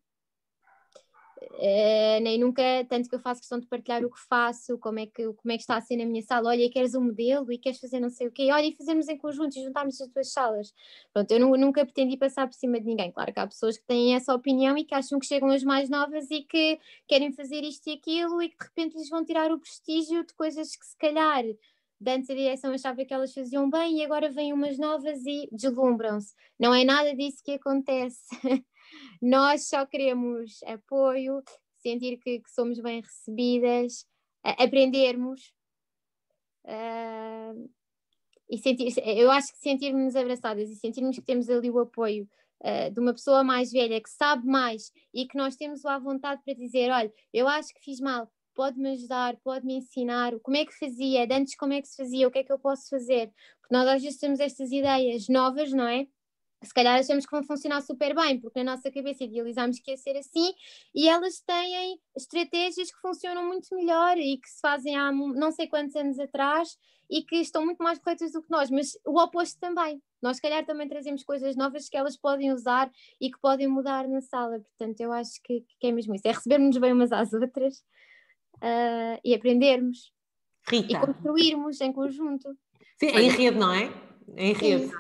[1.52, 5.06] Uh, nem nunca, tanto que eu faço questão de partilhar o que faço, como é
[5.06, 7.58] que, como é que está a ser na minha sala, olha, queres um modelo e
[7.58, 10.32] queres fazer não sei o quê, olha, e fazermos em conjunto e juntarmos as duas
[10.32, 10.74] salas.
[11.14, 13.12] Pronto, eu não, nunca pretendi passar por cima de ninguém.
[13.12, 15.90] Claro que há pessoas que têm essa opinião e que acham que chegam as mais
[15.90, 19.52] novas e que querem fazer isto e aquilo e que de repente lhes vão tirar
[19.52, 21.44] o prestígio de coisas que se calhar
[22.12, 26.34] antes a direção achava que elas faziam bem e agora vêm umas novas e deslumbram-se.
[26.60, 28.28] Não é nada disso que acontece.
[29.22, 31.42] Nós só queremos apoio,
[31.80, 34.06] sentir que, que somos bem recebidas,
[34.44, 35.54] aprendermos.
[36.66, 37.70] Uh,
[38.50, 42.28] e sentir, eu acho que sentirmos abraçadas e sentirmos que temos ali o apoio
[42.62, 46.42] uh, de uma pessoa mais velha que sabe mais e que nós temos a vontade
[46.44, 50.78] para dizer: olha, eu acho que fiz mal, pode-me ajudar, pode-me ensinar, como é que
[50.78, 53.76] fazia, antes como é que se fazia, o que é que eu posso fazer, porque
[53.76, 56.08] nós às vezes temos estas ideias novas, não é?
[56.64, 59.98] Se calhar achamos que vão funcionar super bem, porque na nossa cabeça idealizamos que ia
[59.98, 60.54] ser assim,
[60.94, 65.68] e elas têm estratégias que funcionam muito melhor e que se fazem há não sei
[65.68, 66.78] quantos anos atrás
[67.10, 70.02] e que estão muito mais corretas do que nós, mas o oposto também.
[70.22, 74.08] Nós, se calhar, também trazemos coisas novas que elas podem usar e que podem mudar
[74.08, 74.60] na sala.
[74.60, 77.80] Portanto, eu acho que, que é mesmo isso: é recebermos bem umas às outras
[78.56, 80.12] uh, e aprendermos
[80.68, 80.94] Rita.
[80.94, 82.58] e construirmos em conjunto.
[82.98, 83.92] Sim, em rede, não é?
[84.36, 84.92] Em rede.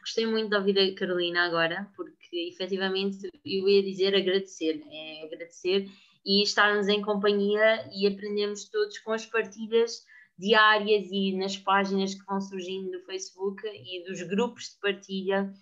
[0.00, 5.88] Gostei muito de ouvir a Carolina agora, porque efetivamente eu ia dizer agradecer, é agradecer
[6.24, 10.04] e estarmos em companhia e aprendemos todos com as partilhas
[10.38, 15.52] diárias e nas páginas que vão surgindo do Facebook e dos grupos de partilha,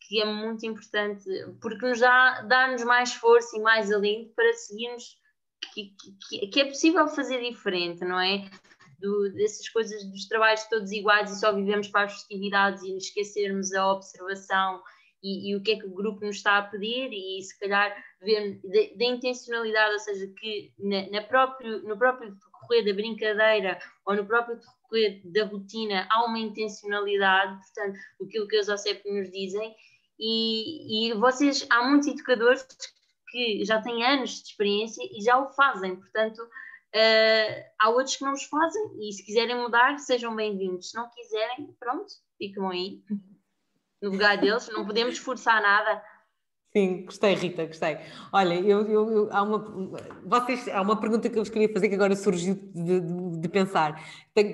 [0.00, 1.24] que é muito importante,
[1.60, 5.18] porque nos dá, dá-nos mais força e mais alento para seguirmos
[5.72, 5.94] que,
[6.28, 8.48] que, que é possível fazer diferente, não é?
[8.98, 13.74] Do, dessas coisas dos trabalhos todos iguais e só vivemos para as festividades e esquecermos
[13.74, 14.80] a observação
[15.22, 17.92] e, e, o que é que o grupo nos está a pedir e se calhar
[18.20, 24.14] ver da intencionalidade, ou seja, que na, na, próprio, no próprio decorrer da brincadeira ou
[24.14, 29.74] no próprio decorrer da rotina há uma intencionalidade, portanto, aquilo que os OCEP nos dizem.
[30.18, 32.66] E, e vocês, há muitos educadores
[33.28, 36.40] que já têm anos de experiência e já o fazem, portanto,
[36.94, 40.90] uh, há outros que não os fazem e se quiserem mudar, sejam bem-vindos.
[40.90, 43.02] Se não quiserem, pronto, ficam aí
[44.02, 46.02] no lugar deles, não podemos forçar nada.
[46.76, 47.96] Sim, gostei, Rita, gostei.
[48.30, 49.64] Olha, eu, eu, eu, há, uma,
[50.26, 53.48] vocês, há uma pergunta que eu vos queria fazer que agora surgiu de, de, de
[53.48, 53.98] pensar.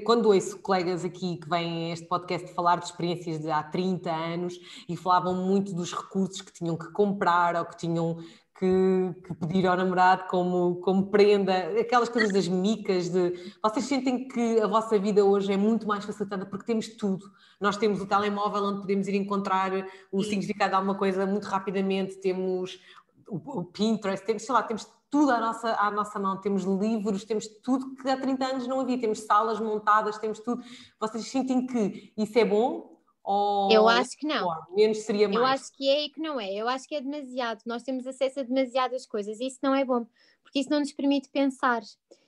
[0.05, 4.09] quando ouço colegas aqui que vêm a este podcast falar de experiências de há 30
[4.09, 4.55] anos
[4.89, 8.19] e falavam muito dos recursos que tinham que comprar ou que tinham
[8.59, 14.29] que, que, pedir ao namorado como, como prenda, aquelas coisas das micas de vocês sentem
[14.29, 17.25] que a vossa vida hoje é muito mais facilitada porque temos tudo.
[17.61, 19.73] Nós temos o telemóvel onde podemos ir encontrar
[20.11, 20.31] o Sim.
[20.31, 22.81] significado de alguma coisa muito rapidamente, temos
[23.27, 27.25] o, o Pinterest, temos, sei lá, temos tudo à nossa, à nossa mão, temos livros,
[27.25, 30.63] temos tudo que há 30 anos não havia, temos salas montadas, temos tudo.
[30.99, 32.92] Vocês sentem que isso é bom
[33.25, 34.49] ou eu acho que não.
[34.75, 35.39] Menos seria mais.
[35.39, 36.53] Eu acho que é e que não é.
[36.53, 37.61] Eu acho que é demasiado.
[37.67, 40.07] Nós temos acesso a demasiadas coisas e isso não é bom,
[40.43, 41.83] porque isso não nos permite pensar.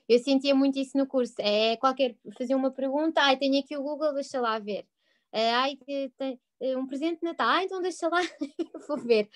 [0.09, 1.35] Eu sentia muito isso no curso.
[1.39, 4.87] É qualquer fazer uma pergunta, ai, tenho aqui o Google, deixa lá ver.
[5.33, 5.77] Eh, ai,
[6.17, 8.21] tem eh, um presente de Natal, ai, então deixa lá,
[8.87, 9.29] vou ver.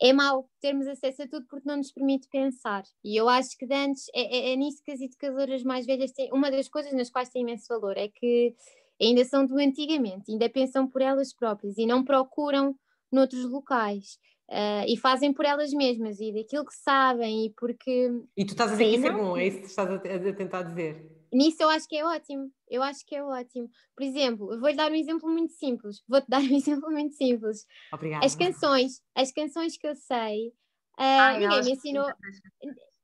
[0.00, 2.84] É mau termos acesso a tudo porque não nos permite pensar.
[3.04, 6.32] E eu acho que antes é, é, é nisso que as educadoras mais velhas têm.
[6.32, 8.54] Uma das coisas nas quais tem imenso valor é que
[9.00, 12.74] ainda são do antigamente, ainda pensam por elas próprias e não procuram
[13.10, 14.18] noutros locais.
[14.50, 18.10] Uh, e fazem por elas mesmas e daquilo que sabem e porque.
[18.34, 20.34] E tu estás a dizer que isso é bom, é isso que estás a, a,
[20.34, 21.06] tentar dizer?
[21.30, 23.68] Nisso eu acho que é ótimo, eu acho que é ótimo.
[23.94, 27.66] Por exemplo, vou-lhe dar um exemplo muito simples, vou-te dar um exemplo muito simples.
[27.92, 28.24] Obrigada.
[28.24, 30.52] As canções, as canções que eu sei, uh,
[30.96, 32.06] Ai, ninguém me ensinou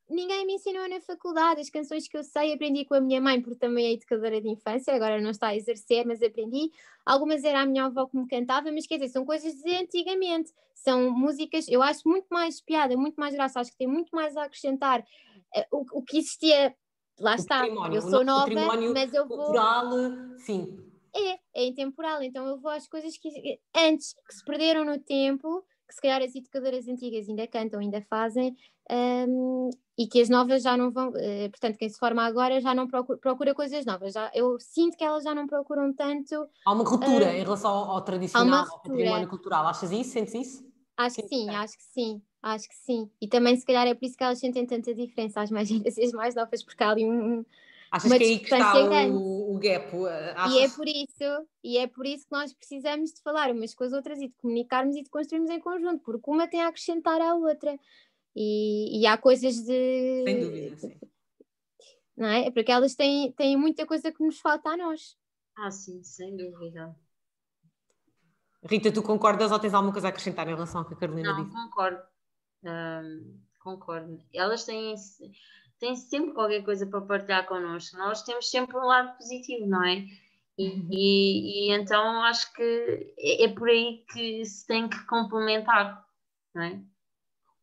[0.09, 1.60] ninguém me ensinou na faculdade.
[1.60, 4.48] As canções que eu sei aprendi com a minha mãe, porque também é educadora de
[4.48, 6.70] infância, agora não está a exercer, mas aprendi.
[7.05, 10.52] Algumas era a minha avó que me cantava, mas quer dizer, são coisas de antigamente.
[10.74, 14.36] São músicas, eu acho muito mais piada, muito mais graça, acho que tem muito mais
[14.36, 15.01] a acrescentar.
[15.56, 16.74] Uh, o, o que existia,
[17.18, 18.51] lá está, eu sou nova,
[18.93, 19.39] mas eu vou.
[19.39, 19.90] Cultural,
[20.39, 20.78] sim.
[21.16, 25.64] É, é intemporal, então eu vou às coisas que antes que se perderam no tempo
[25.86, 28.56] que se calhar as educadoras antigas ainda cantam, ainda fazem,
[28.90, 32.74] um, e que as novas já não vão, uh, portanto, quem se forma agora já
[32.74, 34.12] não procura, procura, coisas novas.
[34.12, 36.48] Já, eu sinto que elas já não procuram tanto.
[36.66, 39.66] Há uma ruptura uh, em relação ao, ao tradicional, ao património cultural.
[39.66, 40.11] Achas isso?
[40.11, 40.74] Sentes isso?
[40.97, 43.11] Acho que sim, acho que sim, acho que sim.
[43.20, 46.12] E também, se calhar, é por isso que elas sentem tanta diferença às mais gerações
[46.12, 47.44] mais novas, porque há ali um,
[47.95, 49.89] Achas que é aí que está o, o, gap?
[50.35, 50.53] Achas...
[50.53, 53.85] E é por isso, e é por isso que nós precisamos de falar umas com
[53.85, 57.21] as outras e de comunicarmos e de construirmos em conjunto, porque uma tem a acrescentar
[57.21, 57.79] à outra.
[58.35, 60.25] E, e há coisas de.
[60.25, 60.99] Sem dúvida, sim.
[62.16, 62.51] Não é?
[62.51, 65.16] Porque elas têm, têm muita coisa que nos falta a nós.
[65.57, 66.97] Ah, sim, sem dúvida.
[68.65, 71.33] Rita, tu concordas ou tens alguma coisa a acrescentar em relação ao que a Carolina
[71.33, 71.55] Não, disse?
[71.55, 72.03] concordo.
[72.65, 74.19] Um, concordo.
[74.33, 74.97] Elas têm,
[75.85, 77.97] têm sempre qualquer coisa para partilhar connosco.
[77.98, 80.06] Nós temos sempre um lado positivo, não é?
[80.56, 80.89] E, Uhum.
[80.90, 86.06] e, e então acho que é, é por aí que se tem que complementar,
[86.55, 86.81] não é?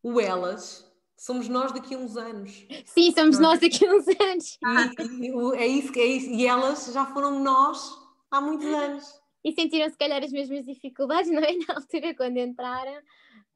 [0.02, 2.66] O elas somos nós daqui a uns anos.
[2.84, 3.48] Sim, somos Não é?
[3.50, 4.58] nós daqui a uns anos.
[4.62, 6.30] E, e é isso que é isso.
[6.30, 7.98] E elas já foram nós
[8.30, 9.04] há muitos anos.
[9.44, 11.52] E sentiram se calhar as mesmas dificuldades, não é?
[11.66, 13.00] Na altura, quando entraram.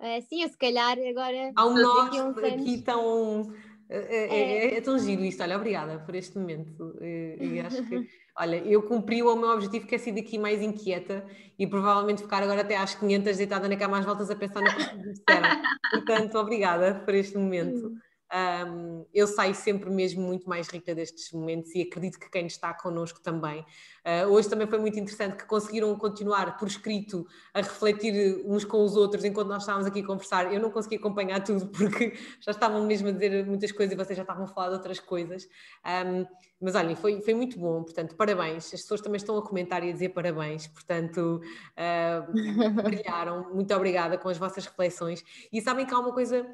[0.00, 1.52] Ah, sim, eu se calhar agora.
[1.54, 2.62] Há um nós uns anos.
[2.62, 3.52] aqui tão.
[3.88, 6.96] É, é- é tão giro isto, olha, obrigada por este momento.
[7.00, 8.06] E, e acho que,
[8.38, 11.24] olha, eu cumpri o meu objetivo que é sair daqui mais inquieta
[11.58, 14.66] e provavelmente ficar agora até às 500 deitada na cama às voltas a pensar no
[14.74, 15.48] que vocês disseram.
[15.92, 17.92] Portanto, obrigada por este momento.
[18.32, 22.74] Um, eu saio sempre mesmo muito mais rica destes momentos e acredito que quem está
[22.74, 23.60] connosco também.
[24.04, 28.82] Uh, hoje também foi muito interessante que conseguiram continuar por escrito a refletir uns com
[28.84, 30.52] os outros enquanto nós estávamos aqui a conversar.
[30.52, 34.16] Eu não consegui acompanhar tudo porque já estavam mesmo a dizer muitas coisas e vocês
[34.16, 35.48] já estavam a falar de outras coisas.
[35.84, 36.26] Um,
[36.60, 38.72] mas olhem, foi, foi muito bom, portanto, parabéns.
[38.72, 41.40] As pessoas também estão a comentar e a dizer parabéns, portanto,
[41.76, 42.32] uh,
[42.82, 43.54] brilharam.
[43.54, 45.22] Muito obrigada com as vossas reflexões.
[45.52, 46.46] E sabem que há uma coisa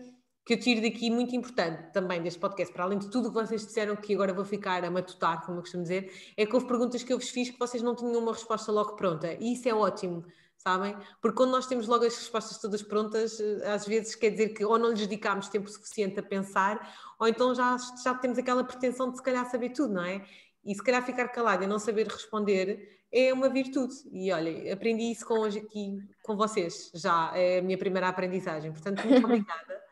[0.45, 3.41] que eu tiro daqui muito importante também deste podcast, para além de tudo o que
[3.41, 6.67] vocês disseram, que agora vou ficar a matutar, como eu costumo dizer, é que houve
[6.67, 9.33] perguntas que eu vos fiz que vocês não tinham uma resposta logo pronta.
[9.35, 10.25] E isso é ótimo,
[10.57, 10.97] sabem?
[11.21, 14.65] Porque quando nós temos logo as respostas todas prontas, eh, às vezes quer dizer que
[14.65, 19.11] ou não lhes dedicámos tempo suficiente a pensar, ou então já, já temos aquela pretensão
[19.11, 20.25] de se calhar saber tudo, não é?
[20.65, 23.95] E se calhar ficar calado e não saber responder é uma virtude.
[24.11, 28.73] E olha, aprendi isso com hoje aqui com vocês, já é a minha primeira aprendizagem.
[28.73, 29.92] Portanto, muito obrigada.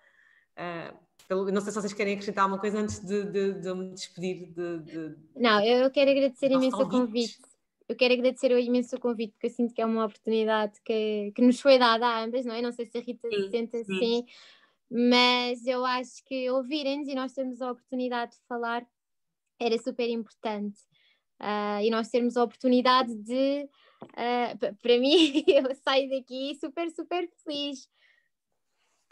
[0.60, 4.52] Uh, não sei se vocês querem acrescentar alguma coisa antes de, de, de me despedir.
[4.52, 5.16] De, de...
[5.36, 7.38] Não, eu quero agradecer imenso o convite.
[7.88, 11.42] Eu quero agradecer imenso o convite, porque eu sinto que é uma oportunidade que, que
[11.42, 12.62] nos foi dada a ambas, não é?
[12.62, 13.94] Não sei se a Rita se Sim, sente sim.
[13.94, 14.26] assim,
[14.90, 18.86] mas eu acho que ouvirem-nos e nós termos a oportunidade de falar
[19.58, 20.80] era super importante.
[21.38, 23.68] Ah, e nós termos a oportunidade de,
[24.16, 27.88] ah, p- para mim, eu saio daqui super, super feliz.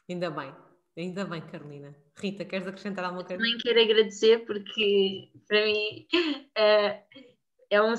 [0.09, 0.55] Ainda bem,
[1.01, 1.95] ainda bem, Carolina.
[2.17, 3.43] Rita, queres acrescentar alguma coisa?
[3.43, 6.07] Também quero agradecer porque para mim
[6.57, 7.03] é,
[7.71, 7.95] é um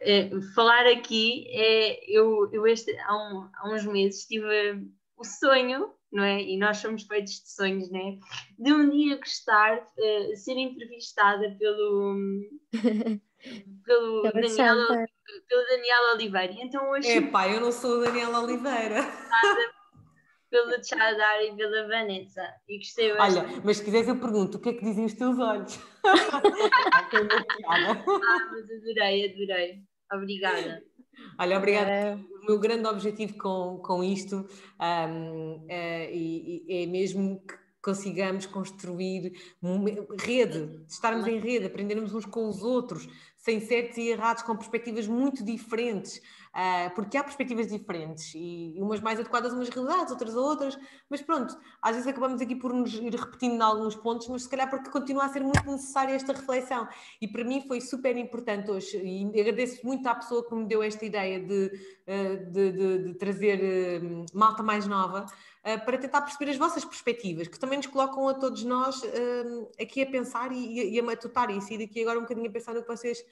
[0.00, 4.46] é, falar aqui é eu, eu este, há, um- há uns meses tive
[5.16, 6.40] o sonho, não é?
[6.42, 8.18] E nós somos feitos de sonhos, não é?
[8.58, 12.16] De um dia gostar eh, ser entrevistada pelo
[13.84, 14.86] pelo Daniel,
[15.48, 16.52] pelo Daniel Oliveira.
[16.58, 19.00] Então hoje Epá, eu não sou a Daniela Oliveira.
[20.54, 22.42] pelo Chadar e pela Vanessa.
[22.68, 23.50] E gostei bastante.
[23.50, 25.80] Olha, mas se quiseres eu pergunto, o que é que dizem os teus olhos?
[27.66, 29.82] Ah, mas adorei, adorei.
[30.12, 30.82] Obrigada.
[31.38, 31.90] Olha, obrigada.
[31.90, 34.46] Ah, O meu grande objetivo com, com isto
[34.78, 36.10] ahm, é,
[36.68, 39.32] é mesmo que consigamos construir
[39.62, 39.90] uma
[40.20, 43.06] rede, de estarmos em rede, aprendermos uns com os outros,
[43.44, 46.18] sem certos e errados, com perspectivas muito diferentes,
[46.54, 50.78] ah, porque há perspectivas diferentes e umas mais adequadas a umas realidades, outras a outras,
[51.10, 54.48] mas pronto, às vezes acabamos aqui por nos ir repetindo em alguns pontos, mas se
[54.48, 56.88] calhar porque continua a ser muito necessária esta reflexão.
[57.20, 60.82] E para mim foi super importante hoje e agradeço muito à pessoa que me deu
[60.82, 61.70] esta ideia de,
[62.06, 64.00] eh, de, de- de trazer eh,
[64.32, 65.26] malta mais nova
[65.84, 70.02] para tentar perceber as vossas perspectivas, que também nos colocam a todos nós eh, aqui
[70.02, 73.24] a pensar e, a matutar e daqui agora um bocadinho a pensar no que vocês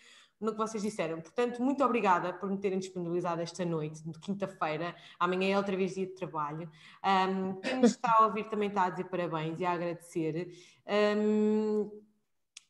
[0.43, 1.21] no que vocês disseram.
[1.21, 4.95] Portanto, muito obrigada por me terem disponibilizado esta noite, de quinta-feira.
[5.19, 6.69] Amanhã é outra vez dia de trabalho.
[7.05, 10.53] Um, quem nos está a ouvir também está a dizer parabéns e a agradecer.
[11.17, 11.91] Um,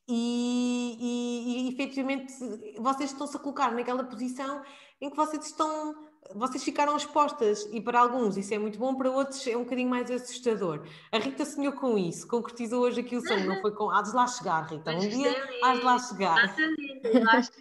[0.06, 2.34] e, e, e efetivamente
[2.78, 4.62] vocês estão-se a colocar naquela posição
[5.00, 5.94] em que vocês estão,
[6.34, 9.90] vocês ficaram expostas e para alguns isso é muito bom, para outros é um bocadinho
[9.90, 10.86] mais assustador.
[11.10, 13.90] A Rita sonhou com isso, concretizou hoje aqui o sonho, não foi com.
[13.90, 14.92] Há de lá chegar, Rita.
[14.92, 16.44] Um dia há de lá chegar.
[16.44, 17.60] Exatamente, acho que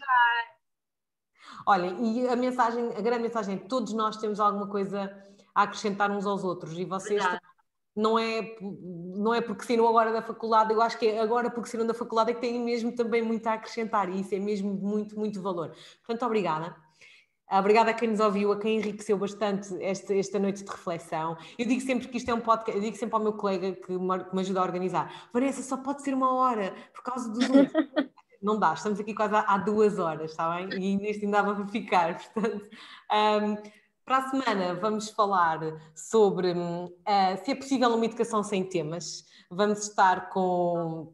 [1.66, 5.16] Olhem, e a mensagem, a grande mensagem é que todos nós temos alguma coisa
[5.54, 7.24] a acrescentar uns aos outros e vocês
[7.96, 11.70] não é, não é porque saíram agora da faculdade, eu acho que é agora porque
[11.70, 14.74] saíram da faculdade é que têm mesmo também muito a acrescentar e isso é mesmo
[14.74, 15.76] muito, muito valor.
[16.06, 16.76] Portanto, obrigada.
[17.52, 21.38] Obrigada a quem nos ouviu, a quem enriqueceu bastante esta, esta noite de reflexão.
[21.60, 23.91] Eu digo sempre que isto é um podcast, eu digo sempre ao meu colega que
[23.91, 27.44] me, ajuda a organizar: Vanessa, só pode ser uma hora por causa dos.
[28.41, 30.69] Não dá, estamos aqui quase há, há duas horas, está bem?
[30.82, 32.69] E neste ainda dava para ficar, portanto.
[33.11, 33.57] um,
[34.03, 35.60] Para a semana vamos falar
[35.94, 39.26] sobre uh, se é possível uma educação sem temas.
[39.49, 41.14] Vamos estar com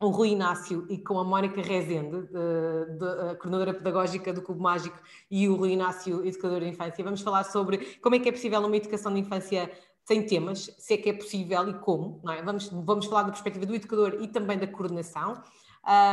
[0.00, 4.60] o Rui Inácio e com a Mónica Rezende, de, de, a coordenadora pedagógica do Clube
[4.60, 4.98] Mágico,
[5.30, 7.02] e o Rui Inácio, educador de infância.
[7.02, 9.70] Vamos falar sobre como é que é possível uma educação de infância
[10.04, 12.20] sem temas, se é que é possível e como.
[12.30, 12.42] É?
[12.42, 15.42] Vamos, vamos falar da perspectiva do educador e também da coordenação.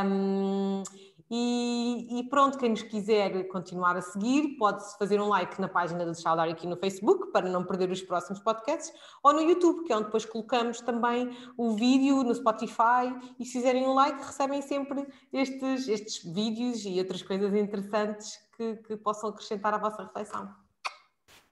[0.06, 0.82] Um,
[1.30, 6.04] e, e, pronto, quem nos quiser continuar a seguir, pode fazer um like na página
[6.04, 8.92] do Saudar aqui no Facebook para não perder os próximos podcasts,
[9.22, 13.14] ou no YouTube, que é onde depois colocamos também o vídeo no Spotify.
[13.38, 18.76] E se fizerem um like, recebem sempre estes, estes vídeos e outras coisas interessantes que,
[18.76, 20.54] que possam acrescentar à vossa reflexão.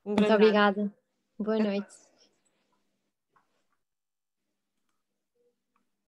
[0.04, 0.92] Um Muito obrigada.
[1.38, 2.01] Boa noite.